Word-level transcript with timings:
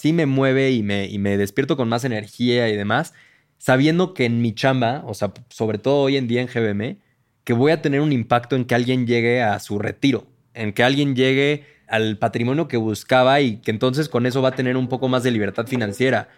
sí 0.00 0.14
me 0.14 0.24
mueve 0.24 0.70
y 0.72 0.82
me, 0.82 1.06
y 1.06 1.18
me 1.18 1.36
despierto 1.36 1.76
con 1.76 1.88
más 1.88 2.04
energía 2.04 2.68
y 2.70 2.76
demás, 2.76 3.12
sabiendo 3.58 4.14
que 4.14 4.24
en 4.24 4.40
mi 4.40 4.54
chamba, 4.54 5.02
o 5.06 5.12
sea, 5.12 5.32
sobre 5.50 5.76
todo 5.76 6.00
hoy 6.02 6.16
en 6.16 6.26
día 6.26 6.40
en 6.40 6.48
GBM, 6.48 6.96
que 7.44 7.52
voy 7.52 7.72
a 7.72 7.82
tener 7.82 8.00
un 8.00 8.12
impacto 8.12 8.56
en 8.56 8.64
que 8.64 8.74
alguien 8.74 9.06
llegue 9.06 9.42
a 9.42 9.58
su 9.60 9.78
retiro, 9.78 10.26
en 10.54 10.72
que 10.72 10.82
alguien 10.82 11.14
llegue 11.14 11.64
al 11.86 12.16
patrimonio 12.16 12.66
que 12.66 12.78
buscaba 12.78 13.40
y 13.42 13.58
que 13.58 13.70
entonces 13.70 14.08
con 14.08 14.24
eso 14.24 14.40
va 14.40 14.50
a 14.50 14.54
tener 14.54 14.78
un 14.78 14.88
poco 14.88 15.08
más 15.08 15.22
de 15.22 15.32
libertad 15.32 15.66
financiera. 15.66 16.28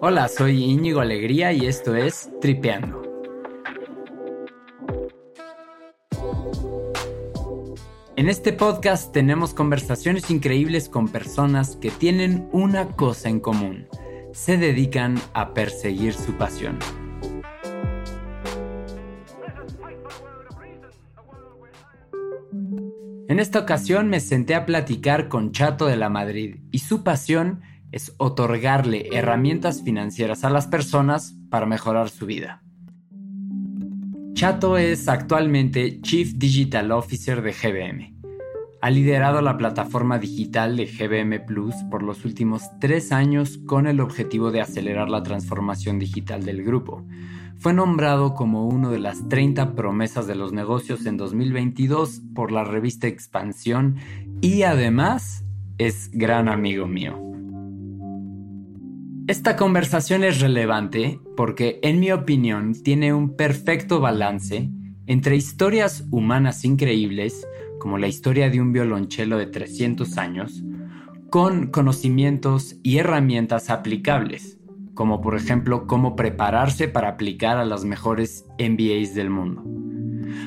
Hola, 0.00 0.28
soy 0.28 0.62
Íñigo 0.62 1.00
Alegría 1.00 1.52
y 1.52 1.66
esto 1.66 1.94
es 1.94 2.30
Tripeando. 2.40 3.05
En 8.16 8.30
este 8.30 8.54
podcast 8.54 9.12
tenemos 9.12 9.52
conversaciones 9.52 10.30
increíbles 10.30 10.88
con 10.88 11.08
personas 11.08 11.76
que 11.76 11.90
tienen 11.90 12.48
una 12.50 12.96
cosa 12.96 13.28
en 13.28 13.40
común. 13.40 13.88
Se 14.32 14.56
dedican 14.56 15.20
a 15.34 15.52
perseguir 15.52 16.14
su 16.14 16.32
pasión. 16.32 16.78
En 23.28 23.38
esta 23.38 23.58
ocasión 23.58 24.08
me 24.08 24.20
senté 24.20 24.54
a 24.54 24.64
platicar 24.64 25.28
con 25.28 25.52
Chato 25.52 25.84
de 25.84 25.98
la 25.98 26.08
Madrid 26.08 26.60
y 26.70 26.78
su 26.78 27.04
pasión 27.04 27.60
es 27.92 28.14
otorgarle 28.16 29.10
herramientas 29.12 29.82
financieras 29.82 30.42
a 30.42 30.48
las 30.48 30.66
personas 30.66 31.34
para 31.50 31.66
mejorar 31.66 32.08
su 32.08 32.24
vida. 32.24 32.62
Chato 34.36 34.76
es 34.76 35.08
actualmente 35.08 36.00
Chief 36.02 36.34
Digital 36.34 36.92
Officer 36.92 37.42
de 37.42 37.52
GBM. 37.52 38.14
Ha 38.80 38.90
liderado 38.90 39.42
la 39.42 39.56
plataforma 39.58 40.18
digital 40.18 40.76
de 40.76 40.86
GBM 40.86 41.44
Plus 41.44 41.74
por 41.90 42.04
los 42.04 42.24
últimos 42.24 42.62
tres 42.78 43.10
años 43.10 43.58
con 43.66 43.88
el 43.88 43.98
objetivo 43.98 44.52
de 44.52 44.60
acelerar 44.60 45.08
la 45.08 45.24
transformación 45.24 45.98
digital 45.98 46.44
del 46.44 46.62
grupo 46.62 47.04
fue 47.58 47.72
nombrado 47.72 48.34
como 48.34 48.66
uno 48.66 48.90
de 48.90 48.98
las 48.98 49.28
30 49.28 49.74
promesas 49.74 50.26
de 50.26 50.34
los 50.34 50.52
negocios 50.52 51.06
en 51.06 51.16
2022 51.16 52.22
por 52.34 52.52
la 52.52 52.64
revista 52.64 53.06
Expansión 53.06 53.96
y 54.40 54.62
además 54.62 55.44
es 55.78 56.10
gran 56.12 56.48
amigo 56.48 56.86
mío. 56.86 57.25
Esta 59.28 59.56
conversación 59.56 60.24
es 60.24 60.40
relevante 60.40 61.20
porque, 61.36 61.80
en 61.82 62.00
mi 62.00 62.12
opinión, 62.12 62.74
tiene 62.74 63.12
un 63.12 63.36
perfecto 63.36 64.00
balance 64.00 64.70
entre 65.06 65.36
historias 65.36 66.04
humanas 66.10 66.64
increíbles, 66.64 67.46
como 67.78 67.98
la 67.98 68.08
historia 68.08 68.50
de 68.50 68.60
un 68.60 68.72
violonchelo 68.72 69.38
de 69.38 69.46
300 69.46 70.18
años, 70.18 70.62
con 71.30 71.68
conocimientos 71.68 72.76
y 72.82 72.98
herramientas 72.98 73.70
aplicables 73.70 74.56
como 74.96 75.20
por 75.20 75.36
ejemplo 75.36 75.86
cómo 75.86 76.16
prepararse 76.16 76.88
para 76.88 77.10
aplicar 77.10 77.58
a 77.58 77.64
las 77.64 77.84
mejores 77.84 78.46
MBAs 78.58 79.14
del 79.14 79.30
mundo. 79.30 79.62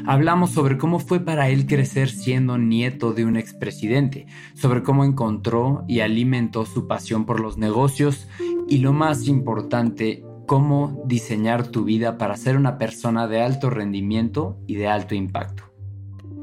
Hablamos 0.05 0.51
sobre 0.51 0.77
cómo 0.77 0.99
fue 0.99 1.19
para 1.19 1.49
él 1.49 1.65
crecer 1.65 2.09
siendo 2.09 2.57
nieto 2.57 3.13
de 3.13 3.25
un 3.25 3.37
expresidente, 3.37 4.27
sobre 4.53 4.83
cómo 4.83 5.03
encontró 5.03 5.83
y 5.87 5.99
alimentó 5.99 6.65
su 6.65 6.87
pasión 6.87 7.25
por 7.25 7.39
los 7.39 7.57
negocios 7.57 8.27
y 8.67 8.79
lo 8.79 8.93
más 8.93 9.27
importante, 9.27 10.23
cómo 10.45 11.03
diseñar 11.05 11.67
tu 11.67 11.83
vida 11.83 12.17
para 12.17 12.37
ser 12.37 12.57
una 12.57 12.77
persona 12.77 13.27
de 13.27 13.41
alto 13.41 13.69
rendimiento 13.69 14.57
y 14.67 14.75
de 14.75 14.87
alto 14.87 15.15
impacto. 15.15 15.63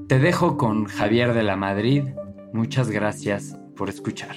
Te 0.09 0.21
dejo 0.21 0.57
con 0.57 0.85
Javier 0.85 1.35
de 1.35 1.43
la 1.43 1.57
Madrid. 1.57 2.05
Muchas 2.53 2.91
gracias 2.91 3.59
por 3.75 3.89
escuchar. 3.89 4.37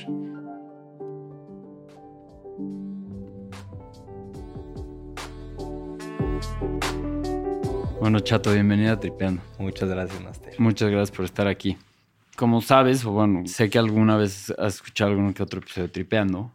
Bueno, 7.99 8.21
Chato, 8.21 8.53
bienvenida 8.53 8.93
a 8.93 8.99
Tripeando. 8.99 9.41
Muchas 9.57 9.89
gracias, 9.89 10.23
Master. 10.23 10.53
Muchas 10.57 10.89
gracias 10.89 11.11
por 11.11 11.25
estar 11.25 11.47
aquí. 11.47 11.77
Como 12.37 12.61
sabes, 12.61 13.03
o 13.03 13.11
bueno, 13.11 13.45
sé 13.45 13.69
que 13.69 13.77
alguna 13.77 14.15
vez 14.15 14.53
has 14.57 14.75
escuchado 14.75 15.11
algún 15.11 15.33
que 15.33 15.43
otro 15.43 15.59
episodio 15.59 15.87
de 15.87 15.93
Tripeando, 15.93 16.53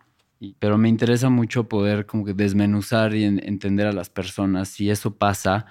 pero 0.59 0.79
me 0.79 0.89
interesa 0.89 1.29
mucho 1.29 1.69
poder 1.69 2.07
como 2.07 2.25
que 2.25 2.33
desmenuzar 2.33 3.15
y 3.15 3.25
entender 3.25 3.87
a 3.87 3.93
las 3.93 4.09
personas 4.09 4.81
y 4.81 4.89
eso 4.89 5.17
pasa 5.17 5.67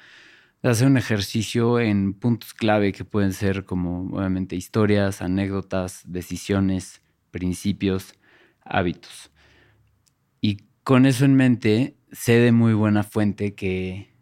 de 0.62 0.70
hacer 0.70 0.86
un 0.86 0.98
ejercicio 0.98 1.80
en 1.80 2.14
puntos 2.14 2.54
clave 2.54 2.92
que 2.92 3.04
pueden 3.04 3.34
ser 3.34 3.66
como 3.66 4.16
obviamente 4.16 4.56
historias, 4.56 5.24
anécdotas, 5.24 6.04
decisiones, 6.06 7.02
principios, 7.32 8.14
hábitos. 8.64 9.32
Y 10.40 10.58
con 10.84 11.08
eso 11.08 11.26
en 11.26 11.36
mente, 11.36 11.98
sé 12.12 12.34
de 12.34 12.52
muy 12.52 12.76
buena 12.76 13.02
fuente 13.02 13.56
que 13.56 14.13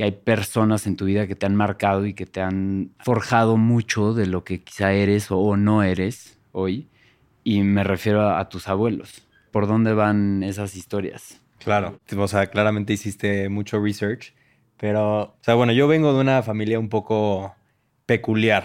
que 0.00 0.04
hay 0.04 0.12
personas 0.12 0.86
en 0.86 0.96
tu 0.96 1.04
vida 1.04 1.26
que 1.26 1.34
te 1.34 1.44
han 1.44 1.54
marcado 1.54 2.06
y 2.06 2.14
que 2.14 2.24
te 2.24 2.40
han 2.40 2.94
forjado 3.00 3.58
mucho 3.58 4.14
de 4.14 4.24
lo 4.24 4.44
que 4.44 4.62
quizá 4.62 4.94
eres 4.94 5.26
o 5.28 5.58
no 5.58 5.82
eres 5.82 6.38
hoy. 6.52 6.88
Y 7.44 7.60
me 7.60 7.84
refiero 7.84 8.30
a, 8.30 8.48
tus 8.48 8.66
abuelos. 8.66 9.28
¿Por 9.50 9.66
dónde 9.66 9.92
van 9.92 10.42
esas 10.42 10.74
historias? 10.74 11.42
Claro, 11.58 12.00
o 12.16 12.28
sea, 12.28 12.46
claramente 12.46 12.94
hiciste 12.94 13.50
mucho 13.50 13.78
research, 13.78 14.32
pero, 14.78 15.20
o 15.20 15.38
sea, 15.42 15.52
bueno, 15.52 15.74
yo 15.74 15.86
vengo 15.86 16.14
de 16.14 16.20
una 16.20 16.42
familia 16.42 16.78
un 16.78 16.88
poco 16.88 17.54
peculiar 18.06 18.64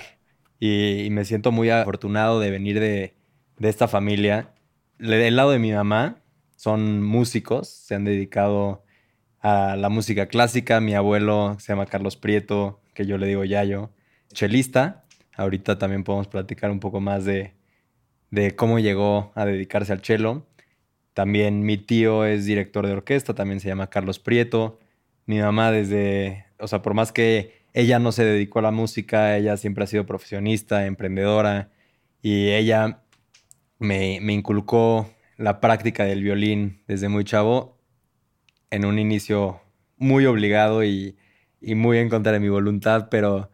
y, 0.57 1.09
me 1.12 1.25
siento 1.25 1.51
muy 1.51 1.69
afortunado 1.69 2.40
de 2.40 2.50
venir 2.50 2.79
de, 2.79 3.13
de 3.57 3.68
esta 3.68 3.90
familia. 3.90 4.53
Del 5.00 5.35
lado 5.35 5.51
de 5.51 5.59
mi 5.59 5.74
mamá 5.74 6.16
son 6.56 7.03
músicos, 7.03 7.68
se 7.68 7.94
han 7.94 8.06
dedicado 8.06 8.84
a 9.45 9.75
la 9.75 9.89
música 9.89 10.25
clásica. 10.25 10.81
Mi 10.81 10.95
abuelo 10.95 11.56
se 11.59 11.72
llama 11.72 11.85
Carlos 11.85 12.17
Prieto, 12.17 12.81
que 12.95 13.06
yo 13.06 13.19
le 13.19 13.28
digo 13.28 13.44
Yayo, 13.44 13.91
chelista. 14.33 15.06
Ahorita 15.35 15.78
también 15.78 16.03
podemos 16.03 16.28
platicar 16.28 16.72
un 16.72 16.79
poco 16.79 17.00
más 17.00 17.25
de, 17.25 17.53
de 18.31 18.56
cómo 18.56 18.79
llegó 18.79 19.31
a 19.35 19.45
dedicarse 19.45 19.94
al 19.94 20.01
cello. 20.01 20.47
También 21.13 21.61
mi 21.61 21.78
tío 21.78 22.25
es 22.25 22.45
director 22.45 22.88
de 22.88 22.94
orquesta, 22.94 23.35
también 23.35 23.59
se 23.59 23.67
llama 23.67 23.91
Carlos 23.91 24.17
Prieto. 24.17 24.79
Mi 25.28 25.38
mamá 25.38 25.72
desde, 25.72 26.47
o 26.57 26.67
sea, 26.67 26.81
por 26.81 26.95
más 26.95 27.12
que 27.12 27.66
ella 27.73 28.00
no 28.00 28.12
se 28.12 28.25
dedicó 28.25 28.59
a 28.59 28.63
la 28.63 28.72
música, 28.72 29.38
ella 29.38 29.57
siempre 29.57 29.83
ha 29.83 29.88
sido 29.88 30.07
profesionista, 30.07 30.88
emprendedora 30.88 31.69
y 32.23 32.50
ella 32.50 33.03
me, 33.77 34.17
me 34.22 34.33
inculcó 34.33 35.07
la 35.38 35.59
práctica 35.62 36.03
del 36.03 36.23
violín 36.23 36.81
desde 36.88 37.09
muy 37.09 37.25
chavo 37.25 37.75
en 38.70 38.86
un 38.86 39.00
inicio 39.00 39.62
muy 39.98 40.26
obligado 40.26 40.84
y, 40.84 41.16
muy 41.62 41.98
en 41.98 42.09
contra 42.09 42.31
de 42.31 42.40
mi 42.40 42.50
voluntad, 42.50 43.08
pero, 43.09 43.50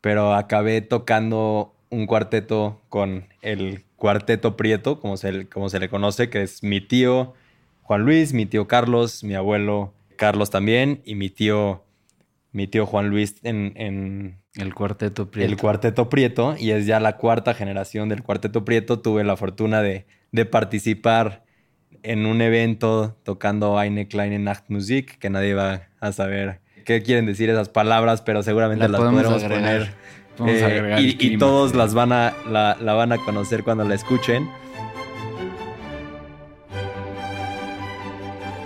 pero 0.00 0.34
acabé 0.34 0.80
tocando 0.80 1.74
un 1.90 2.06
cuarteto 2.06 2.80
con 2.88 3.28
el 3.42 3.84
cuarteto 3.96 4.56
Prieto, 4.56 4.98
como 5.00 5.16
se, 5.16 5.46
como 5.48 5.68
se 5.68 5.78
le 5.78 5.88
conoce, 5.88 6.30
que 6.30 6.42
es 6.42 6.62
mi 6.62 6.80
tío 6.80 7.34
Juan 7.82 8.02
Luis, 8.02 8.32
mi 8.32 8.46
tío 8.46 8.66
Carlos, 8.66 9.24
mi 9.24 9.34
abuelo 9.34 9.92
Carlos 10.16 10.48
también, 10.50 11.02
y 11.04 11.16
mi 11.16 11.28
tío, 11.28 11.84
mi 12.52 12.66
tío 12.66 12.86
Juan 12.86 13.10
Luis 13.10 13.36
en, 13.42 14.38
el 14.54 14.74
cuarteto 14.74 15.30
Prieto. 15.30 15.50
El 15.50 15.58
cuarteto 15.58 16.08
Prieto, 16.08 16.54
y 16.58 16.70
es 16.70 16.86
ya 16.86 17.00
la 17.00 17.16
cuarta 17.16 17.52
generación 17.52 18.08
del 18.08 18.22
cuarteto 18.22 18.64
Prieto. 18.64 19.00
Tuve 19.00 19.24
la 19.24 19.36
fortuna 19.36 19.82
de, 19.82 20.06
de 20.32 20.44
participar 20.46 21.44
en 22.02 22.26
un 22.26 22.40
evento 22.40 23.16
tocando 23.24 23.80
Eine 23.80 24.08
kleine 24.08 24.38
Nachtmusik, 24.38 25.18
que 25.18 25.30
nadie 25.30 25.54
va 25.54 25.82
a 26.00 26.12
saber 26.12 26.60
qué 26.84 27.02
quieren 27.02 27.26
decir 27.26 27.50
esas 27.50 27.68
palabras, 27.68 28.22
pero 28.22 28.42
seguramente 28.42 28.88
las 28.88 29.00
podremos 29.00 29.42
poner. 29.42 29.94
Eh, 30.46 31.16
y, 31.18 31.36
todos 31.36 31.74
las 31.74 31.92
van 31.92 32.12
a, 32.12 32.32
la, 32.48 32.74
van 32.94 33.12
a 33.12 33.18
conocer 33.18 33.62
cuando 33.62 33.84
la 33.84 33.94
escuchen. 33.94 34.48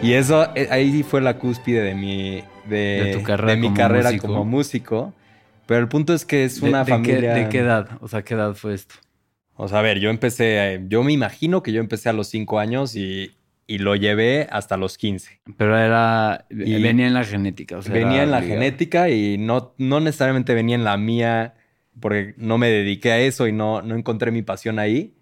Y 0.02 0.12
eso, 0.12 0.48
eh, 0.54 0.68
ahí 0.70 1.02
fue 1.02 1.20
la 1.20 1.38
cúspide 1.38 1.82
de 1.82 1.94
mi, 1.94 2.44
de, 2.66 3.22
carrera, 3.24 3.56
mi 3.56 3.62
como, 3.68 3.76
carrera 3.76 4.10
músico. 4.10 4.26
como 4.26 4.44
músico. 4.44 5.12
Pero 5.66 5.80
el 5.80 5.88
punto 5.88 6.12
es 6.12 6.24
que 6.24 6.44
es 6.44 6.60
una 6.60 6.84
familia. 6.84 7.34
¿De 7.34 7.48
qué 7.48 7.60
edad? 7.60 7.88
O 8.00 8.08
sea, 8.08 8.22
¿qué 8.22 8.34
edad 8.34 8.54
fue 8.54 8.74
esto? 8.74 8.94
O 9.56 9.68
sea, 9.68 9.78
a 9.78 9.82
ver, 9.82 10.00
yo 10.00 10.10
empecé, 10.10 10.82
yo 10.88 11.02
me 11.04 11.12
imagino 11.12 11.62
que 11.62 11.72
yo 11.72 11.80
empecé 11.80 12.08
a 12.08 12.12
los 12.12 12.28
5 12.28 12.58
años 12.58 12.96
y, 12.96 13.32
lo 13.66 13.96
llevé 13.96 14.46
hasta 14.50 14.76
los 14.76 14.98
15. 14.98 15.40
Pero 15.56 15.78
era, 15.78 16.46
venía 16.50 17.06
en 17.06 17.14
la 17.14 17.24
genética. 17.24 17.78
O 17.78 17.82
sea, 17.82 17.94
venía 17.94 18.22
en 18.22 18.30
la 18.30 18.42
genética 18.42 19.08
y 19.08 19.38
no, 19.38 19.74
no 19.78 20.00
necesariamente 20.00 20.54
venía 20.54 20.74
en 20.74 20.84
la 20.84 20.96
mía 20.96 21.54
porque 21.98 22.34
no 22.36 22.58
me 22.58 22.68
dediqué 22.68 23.12
a 23.12 23.20
eso 23.20 23.46
y 23.46 23.52
no, 23.52 23.80
no 23.80 23.94
encontré 23.94 24.30
mi 24.30 24.42
pasión 24.42 24.78
ahí. 24.78 25.14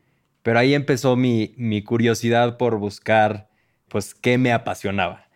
Pero 0.43 0.59
ahí 0.59 0.75
empezó 0.75 1.15
mi, 1.15 1.55
mi 1.57 1.83
curiosidad 1.83 2.57
por 2.57 2.79
buscar, 2.79 3.49
pues, 3.89 4.15
qué 4.15 4.39
me 4.39 4.53
apasionaba. 4.53 5.29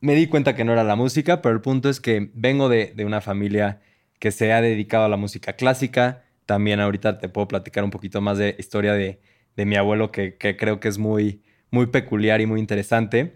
Me 0.00 0.14
di 0.14 0.26
cuenta 0.28 0.54
que 0.54 0.64
no 0.64 0.72
era 0.72 0.84
la 0.84 0.94
música, 0.94 1.42
pero 1.42 1.54
el 1.54 1.60
punto 1.60 1.88
es 1.88 2.00
que 2.00 2.30
vengo 2.34 2.68
de, 2.68 2.92
de 2.94 3.04
una 3.04 3.20
familia 3.20 3.80
que 4.18 4.30
se 4.30 4.52
ha 4.52 4.60
dedicado 4.60 5.04
a 5.04 5.08
la 5.08 5.16
música 5.16 5.54
clásica, 5.54 6.22
también 6.46 6.80
ahorita 6.80 7.18
te 7.18 7.28
puedo 7.28 7.48
platicar 7.48 7.84
un 7.84 7.90
poquito 7.90 8.20
más 8.20 8.38
de 8.38 8.56
historia 8.58 8.94
de, 8.94 9.20
mi 9.56 9.76
abuelo 9.76 10.10
que, 10.10 10.36
creo 10.38 10.80
que 10.80 10.88
es 10.88 10.98
muy, 10.98 11.42
muy 11.70 11.86
peculiar 11.86 12.40
y 12.40 12.46
muy 12.46 12.60
interesante. 12.60 13.34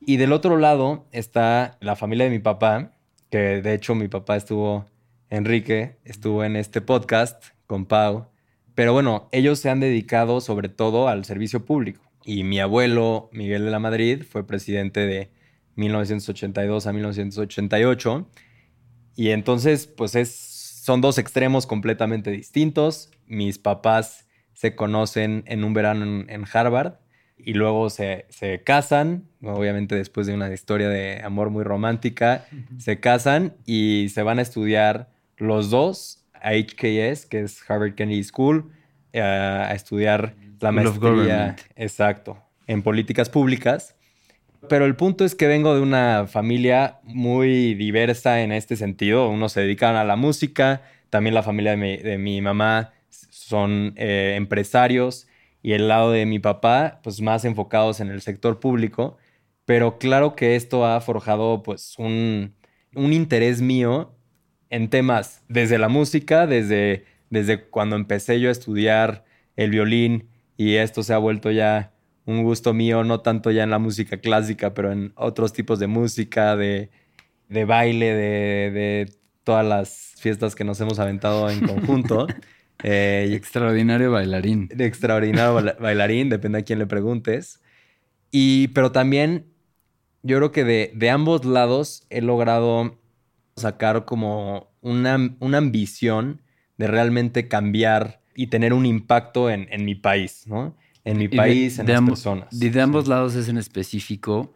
Y 0.00 0.18
del 0.18 0.32
otro 0.32 0.56
lado 0.56 1.06
está 1.12 1.78
la 1.80 1.96
familia 1.96 2.26
de 2.26 2.30
mi 2.30 2.38
papá, 2.38 2.92
que 3.30 3.62
de 3.62 3.74
hecho 3.74 3.94
mi 3.94 4.08
papá 4.08 4.36
estuvo, 4.36 4.86
Enrique, 5.30 5.96
estuvo 6.04 6.44
en 6.44 6.56
este 6.56 6.80
podcast 6.80 7.44
con 7.66 7.86
Pau. 7.86 8.28
Pero 8.74 8.92
bueno, 8.92 9.28
ellos 9.32 9.58
se 9.58 9.70
han 9.70 9.80
dedicado 9.80 10.40
sobre 10.40 10.68
todo 10.68 11.08
al 11.08 11.24
servicio 11.24 11.64
público. 11.64 12.02
Y 12.24 12.44
mi 12.44 12.60
abuelo, 12.60 13.30
Miguel 13.32 13.64
de 13.64 13.70
la 13.70 13.78
Madrid, 13.78 14.22
fue 14.28 14.46
presidente 14.46 15.06
de 15.06 15.30
1982 15.76 16.86
a 16.86 16.92
1988. 16.92 18.28
Y 19.16 19.30
entonces, 19.30 19.86
pues 19.86 20.14
es, 20.14 20.28
son 20.86 21.00
dos 21.00 21.18
extremos 21.18 21.66
completamente 21.66 22.30
distintos. 22.30 23.10
Mis 23.26 23.58
papás 23.58 24.28
se 24.52 24.76
conocen 24.76 25.42
en 25.48 25.64
un 25.64 25.74
verano 25.74 26.24
en, 26.28 26.44
Harvard 26.52 27.00
y 27.36 27.54
luego 27.54 27.90
se, 27.90 28.28
casan, 28.64 29.24
obviamente 29.42 29.96
después 29.96 30.28
de 30.28 30.34
una 30.34 30.48
historia 30.54 30.88
de 30.88 31.22
amor 31.24 31.50
muy 31.50 31.64
romántica, 31.64 32.44
se 32.78 33.00
casan 33.00 33.56
y 33.64 34.10
se 34.10 34.22
van 34.22 34.38
a 34.38 34.42
estudiar 34.42 35.10
los 35.38 35.70
dos 35.70 36.24
a 36.34 36.52
HKS, 36.52 37.26
que 37.26 37.40
es 37.40 37.68
Harvard 37.68 37.96
Kennedy 37.96 38.22
School, 38.22 38.70
eh, 39.12 39.20
a 39.20 39.74
estudiar 39.74 40.36
la 40.60 40.70
maestría, 40.70 41.56
exacto, 41.74 42.38
en 42.68 42.84
políticas 42.84 43.28
públicas. 43.28 43.95
Pero 44.68 44.84
el 44.84 44.96
punto 44.96 45.24
es 45.24 45.34
que 45.34 45.46
vengo 45.46 45.74
de 45.74 45.80
una 45.80 46.26
familia 46.26 46.98
muy 47.02 47.74
diversa 47.74 48.42
en 48.42 48.52
este 48.52 48.76
sentido. 48.76 49.28
Unos 49.28 49.52
se 49.52 49.60
dedican 49.60 49.96
a 49.96 50.04
la 50.04 50.16
música, 50.16 50.82
también 51.10 51.34
la 51.34 51.42
familia 51.42 51.76
de 51.76 52.18
mi, 52.18 52.40
mamá 52.40 52.92
son 53.08 53.94
eh, 53.96 54.34
empresarios 54.36 55.28
y 55.62 55.72
el 55.72 55.88
lado 55.88 56.12
de 56.12 56.26
mi 56.26 56.38
papá, 56.38 57.00
pues 57.02 57.20
más 57.20 57.44
enfocados 57.44 58.00
en 58.00 58.08
el 58.08 58.22
sector 58.22 58.60
público. 58.60 59.16
Pero 59.64 59.98
claro 59.98 60.36
que 60.36 60.56
esto 60.56 60.86
ha 60.86 61.00
forjado 61.00 61.62
pues 61.62 61.94
un, 61.98 62.54
un 62.94 63.12
interés 63.12 63.60
mío 63.60 64.14
en 64.70 64.88
temas 64.90 65.42
desde 65.48 65.78
la 65.78 65.88
música, 65.88 66.46
desde, 66.46 67.04
desde 67.30 67.64
cuando 67.64 67.96
empecé 67.96 68.40
yo 68.40 68.48
a 68.48 68.52
estudiar 68.52 69.24
el 69.56 69.70
violín 69.70 70.28
y 70.56 70.76
esto 70.76 71.02
se 71.02 71.14
ha 71.14 71.18
vuelto 71.18 71.50
ya 71.50 71.92
un 72.26 72.42
gusto 72.42 72.74
mío, 72.74 73.04
no 73.04 73.20
tanto 73.20 73.50
ya 73.50 73.62
en 73.62 73.70
la 73.70 73.78
música 73.78 74.18
clásica, 74.18 74.74
pero 74.74 74.92
en 74.92 75.12
otros 75.14 75.52
tipos 75.52 75.78
de 75.78 75.86
música, 75.86 76.56
de, 76.56 76.90
baile, 77.48 78.14
de, 78.14 79.12
todas 79.44 79.64
las 79.64 80.14
fiestas 80.18 80.56
que 80.56 80.64
nos 80.64 80.80
hemos 80.80 80.98
aventado 80.98 81.48
en 81.48 81.66
conjunto. 81.66 82.26
Eh, 82.82 83.32
extraordinario 83.32 84.12
bailarín. 84.12 84.68
De 84.68 84.84
extraordinario 84.84 85.74
bailarín, 85.80 86.28
depende 86.28 86.58
a 86.58 86.62
quién 86.62 86.78
le 86.78 86.86
preguntes. 86.86 87.62
Y, 88.30 88.68
pero 88.68 88.92
también 88.92 89.46
yo 90.22 90.36
creo 90.36 90.52
que 90.52 90.62
de, 90.62 90.92
de 90.94 91.08
ambos 91.08 91.46
lados 91.46 92.04
he 92.10 92.20
logrado 92.20 93.00
sacar 93.56 94.04
como 94.04 94.74
una, 94.82 95.34
una, 95.40 95.56
ambición 95.56 96.42
de 96.76 96.86
realmente 96.86 97.48
cambiar 97.48 98.20
y 98.34 98.48
tener 98.48 98.74
un 98.74 98.84
impacto 98.84 99.48
en, 99.48 99.68
en 99.70 99.86
mi 99.86 99.94
país, 99.94 100.46
¿no? 100.46 100.76
En 101.06 101.18
mi 101.18 101.28
país, 101.28 101.78
en 101.78 101.86
las 101.86 102.02
personas. 102.02 102.58
De, 102.58 102.80
ambos 102.80 103.06
lados 103.06 103.36
es 103.36 103.48
en 103.48 103.58
específico, 103.58 104.52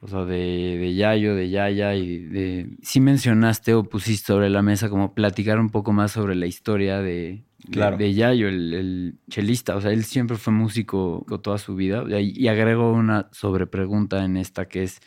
o 0.00 0.08
sea, 0.08 0.24
de, 0.24 0.76
de, 0.78 0.94
Yayo, 0.94 1.36
de 1.36 1.48
Yaya 1.48 1.94
y 1.94 2.18
de... 2.18 2.76
Sí 2.82 3.00
mencionaste 3.00 3.72
o 3.74 3.84
pusiste 3.84 4.26
sobre 4.26 4.50
la 4.50 4.62
mesa 4.62 4.90
como 4.90 5.14
platicar 5.14 5.60
un 5.60 5.70
poco 5.70 5.92
más 5.92 6.10
sobre 6.10 6.34
la 6.34 6.46
historia 6.46 7.00
de, 7.00 7.44
de, 7.68 8.14
Yayo, 8.14 8.48
el, 8.48 9.14
chelista. 9.30 9.76
O 9.76 9.80
sea, 9.80 9.92
él 9.92 10.02
siempre 10.02 10.36
fue 10.38 10.52
músico 10.52 11.24
toda 11.40 11.58
su 11.58 11.76
vida. 11.76 12.04
Y, 12.20 12.48
agrego 12.48 12.92
una 12.92 13.28
sobrepregunta 13.30 14.24
en 14.24 14.36
esta 14.36 14.66
que 14.66 14.82
es, 14.82 14.98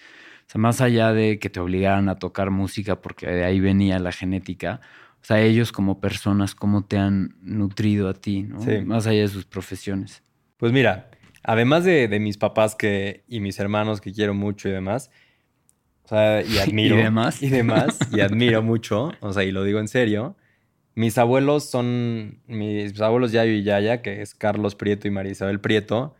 o 0.47 0.51
sea, 0.51 0.61
más 0.61 0.79
allá 0.79 1.11
de 1.11 1.39
que 1.39 1.49
te 1.49 1.59
obligaran 1.59 2.07
a 2.07 2.15
tocar 2.15 2.51
música 2.51 3.01
porque 3.01 3.27
de 3.27 3.43
ahí 3.43 3.59
venía 3.59 3.99
la 3.99 4.13
genética, 4.13 4.79
o 5.21 5.25
sea, 5.25 5.41
ellos 5.41 5.73
como 5.73 5.99
personas, 5.99 6.55
¿cómo 6.55 6.85
te 6.85 6.97
han 6.97 7.35
nutrido 7.41 8.07
a 8.07 8.13
ti? 8.13 8.43
¿no? 8.43 8.59
Más 8.85 9.07
allá 9.07 9.21
de 9.21 9.27
sus 9.27 9.43
profesiones. 9.43 10.24
Pues 10.65 10.73
mira, 10.73 11.11
además 11.43 11.83
de, 11.83 12.07
mis 12.19 12.37
papás 12.37 12.73
que, 12.73 13.23
y 13.27 13.39
mis 13.39 13.59
hermanos 13.59 14.01
que 14.01 14.11
quiero 14.11 14.33
mucho 14.33 14.67
y 14.67 14.71
demás, 14.71 15.11
o 16.03 16.07
sea, 16.07 16.41
y 16.41 16.57
admiro. 16.57 16.95
y 16.95 17.03
demás. 17.03 17.43
Y 17.43 17.49
demás, 17.49 17.99
y 18.11 18.21
admiro 18.21 18.63
mucho, 18.63 19.11
o 19.19 19.31
sea, 19.31 19.43
y 19.43 19.51
lo 19.51 19.63
digo 19.63 19.77
en 19.77 19.87
serio. 19.87 20.35
Mis 20.95 21.19
abuelos 21.19 21.69
son, 21.69 22.39
mis 22.47 22.99
abuelos 22.99 23.31
Yayo 23.31 23.51
y 23.51 23.61
Yaya, 23.61 24.01
que 24.01 24.23
es 24.23 24.33
Carlos 24.33 24.73
Prieto 24.73 25.07
y 25.07 25.11
María 25.11 25.33
Isabel 25.33 25.59
Prieto, 25.59 26.15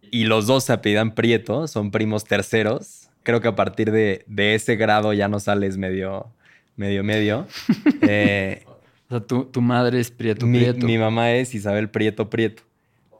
y 0.00 0.24
los 0.24 0.48
dos 0.48 0.64
se 0.64 0.72
apellidan 0.72 1.14
Prieto, 1.14 1.68
son 1.68 1.92
primos 1.92 2.24
terceros. 2.24 3.08
Creo 3.22 3.40
que 3.40 3.46
a 3.46 3.54
partir 3.54 3.92
de, 3.92 4.24
ese 4.36 4.74
grado 4.74 5.12
ya 5.12 5.28
no 5.28 5.38
sales 5.38 5.78
medio, 5.78 6.34
medio, 6.74 7.04
medio. 7.04 7.46
Eh, 8.02 8.64
o 9.08 9.10
sea, 9.10 9.20
tu, 9.20 9.62
madre 9.62 10.00
es 10.00 10.10
Prieto 10.10 10.44
Prieto. 10.44 10.84
Mi 10.84 10.98
mamá 10.98 11.30
es 11.34 11.54
Isabel 11.54 11.88
Prieto 11.88 12.28
Prieto. 12.28 12.65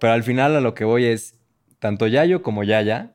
Pero 0.00 0.12
al 0.12 0.22
final 0.22 0.56
a 0.56 0.60
lo 0.60 0.74
que 0.74 0.84
voy 0.84 1.04
es, 1.04 1.38
tanto 1.78 2.06
Yayo 2.06 2.42
como 2.42 2.64
Yaya 2.64 3.14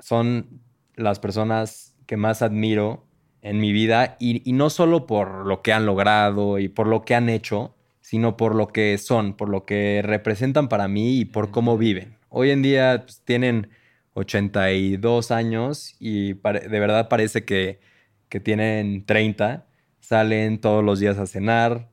son 0.00 0.60
las 0.94 1.18
personas 1.18 1.96
que 2.06 2.16
más 2.16 2.42
admiro 2.42 3.06
en 3.42 3.58
mi 3.58 3.72
vida 3.72 4.16
y, 4.20 4.52
no 4.52 4.70
solo 4.70 5.06
por 5.06 5.46
lo 5.46 5.62
que 5.62 5.72
han 5.72 5.86
logrado 5.86 6.58
y 6.58 6.68
por 6.68 6.86
lo 6.86 7.02
que 7.02 7.14
han 7.14 7.28
hecho, 7.28 7.74
sino 8.00 8.36
por 8.36 8.54
lo 8.54 8.68
que 8.68 8.98
son, 8.98 9.34
por 9.34 9.48
lo 9.48 9.64
que 9.64 10.02
representan 10.04 10.68
para 10.68 10.88
mí 10.88 11.18
y 11.20 11.24
por 11.24 11.50
cómo 11.50 11.76
viven. 11.76 12.16
Hoy 12.28 12.50
en 12.50 12.62
día 12.62 13.02
pues, 13.04 13.22
tienen 13.24 13.70
82 14.14 15.30
años 15.30 15.96
y 15.98 16.34
de 16.34 16.80
verdad 16.80 17.08
parece 17.08 17.44
que, 17.44 17.80
que 18.28 18.40
tienen 18.40 19.04
30. 19.06 19.66
Salen 20.00 20.60
todos 20.60 20.84
los 20.84 21.00
días 21.00 21.18
a 21.18 21.26
cenar, 21.26 21.88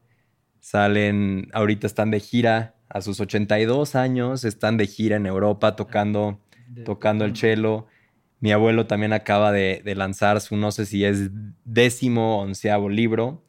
salen, 0.59 1.50
ahorita 1.53 1.88
están 1.88 2.12
de 2.12 2.19
gira 2.19 2.75
a 2.89 3.01
sus 3.01 3.19
82 3.19 3.95
años, 3.95 4.44
están 4.44 4.77
de 4.77 4.88
gira 4.88 5.15
en 5.15 5.27
Europa 5.27 5.75
tocando, 5.75 6.39
tocando 6.86 7.24
el 7.24 7.36
cello. 7.36 7.86
Mi 8.39 8.51
abuelo 8.51 8.88
también 8.88 9.13
acaba 9.13 9.51
de, 9.51 9.81
lanzar 9.95 10.41
su, 10.41 10.57
no 10.57 10.71
sé 10.71 10.86
si 10.86 11.06
es 11.06 11.30
décimo, 11.65 12.41
onceavo 12.41 12.89
libro. 12.89 13.44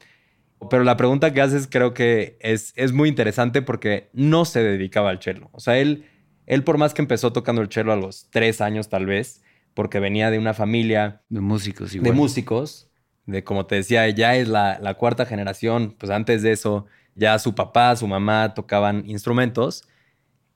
Pero 0.68 0.84
la 0.84 0.98
pregunta 0.98 1.32
que 1.32 1.40
haces 1.40 1.66
creo 1.70 1.94
que 1.94 2.36
es, 2.40 2.74
es 2.76 2.92
muy 2.92 3.08
interesante 3.08 3.62
porque 3.62 4.10
no 4.12 4.44
se 4.44 4.62
dedicaba 4.62 5.08
al 5.08 5.22
cello. 5.22 5.48
O 5.52 5.60
sea, 5.60 5.78
él, 5.78 6.04
él 6.44 6.62
por 6.64 6.76
más 6.76 6.92
que 6.92 7.00
empezó 7.00 7.32
tocando 7.32 7.62
el 7.62 7.70
cello 7.70 7.92
a 7.92 7.96
los 7.96 8.28
tres 8.30 8.60
años 8.60 8.90
tal 8.90 9.06
vez, 9.06 9.42
porque 9.72 10.00
venía 10.00 10.30
de 10.30 10.38
una 10.38 10.52
familia... 10.52 11.22
De 11.30 11.40
músicos 11.40 11.94
igual. 11.94 12.10
De 12.10 12.12
músicos. 12.12 12.90
De 13.24 13.42
como 13.42 13.64
te 13.64 13.76
decía, 13.76 14.06
ya 14.10 14.36
es 14.36 14.48
la, 14.48 14.78
la 14.82 14.94
cuarta 14.94 15.24
generación. 15.24 15.96
Pues 15.98 16.10
antes 16.10 16.42
de 16.42 16.52
eso 16.52 16.86
ya 17.20 17.38
su 17.38 17.54
papá, 17.54 17.94
su 17.96 18.08
mamá 18.08 18.54
tocaban 18.54 19.04
instrumentos, 19.06 19.84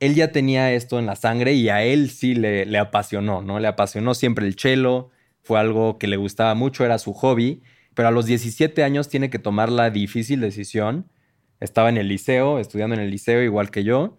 él 0.00 0.14
ya 0.14 0.32
tenía 0.32 0.72
esto 0.72 0.98
en 0.98 1.04
la 1.04 1.14
sangre 1.14 1.52
y 1.52 1.68
a 1.68 1.84
él 1.84 2.10
sí 2.10 2.34
le, 2.34 2.78
apasionó, 2.78 3.42
¿no? 3.42 3.60
Le 3.60 3.68
apasionó 3.68 4.14
siempre 4.14 4.46
el 4.46 4.58
cello, 4.58 5.10
fue 5.42 5.60
algo 5.60 5.98
que 5.98 6.06
le 6.06 6.16
gustaba 6.16 6.54
mucho, 6.54 6.84
era 6.84 6.98
su 6.98 7.12
hobby, 7.12 7.62
pero 7.92 8.08
a 8.08 8.10
los 8.10 8.24
17 8.24 8.82
años 8.82 9.10
tiene 9.10 9.28
que 9.28 9.38
tomar 9.38 9.70
la 9.70 9.90
difícil 9.90 10.40
decisión. 10.40 11.10
Estaba 11.60 11.90
en 11.90 11.98
el 11.98 12.08
liceo, 12.08 12.58
estudiando 12.58 12.94
en 12.94 13.02
el 13.02 13.10
liceo 13.10 13.42
igual 13.42 13.70
que 13.70 13.84
yo, 13.84 14.16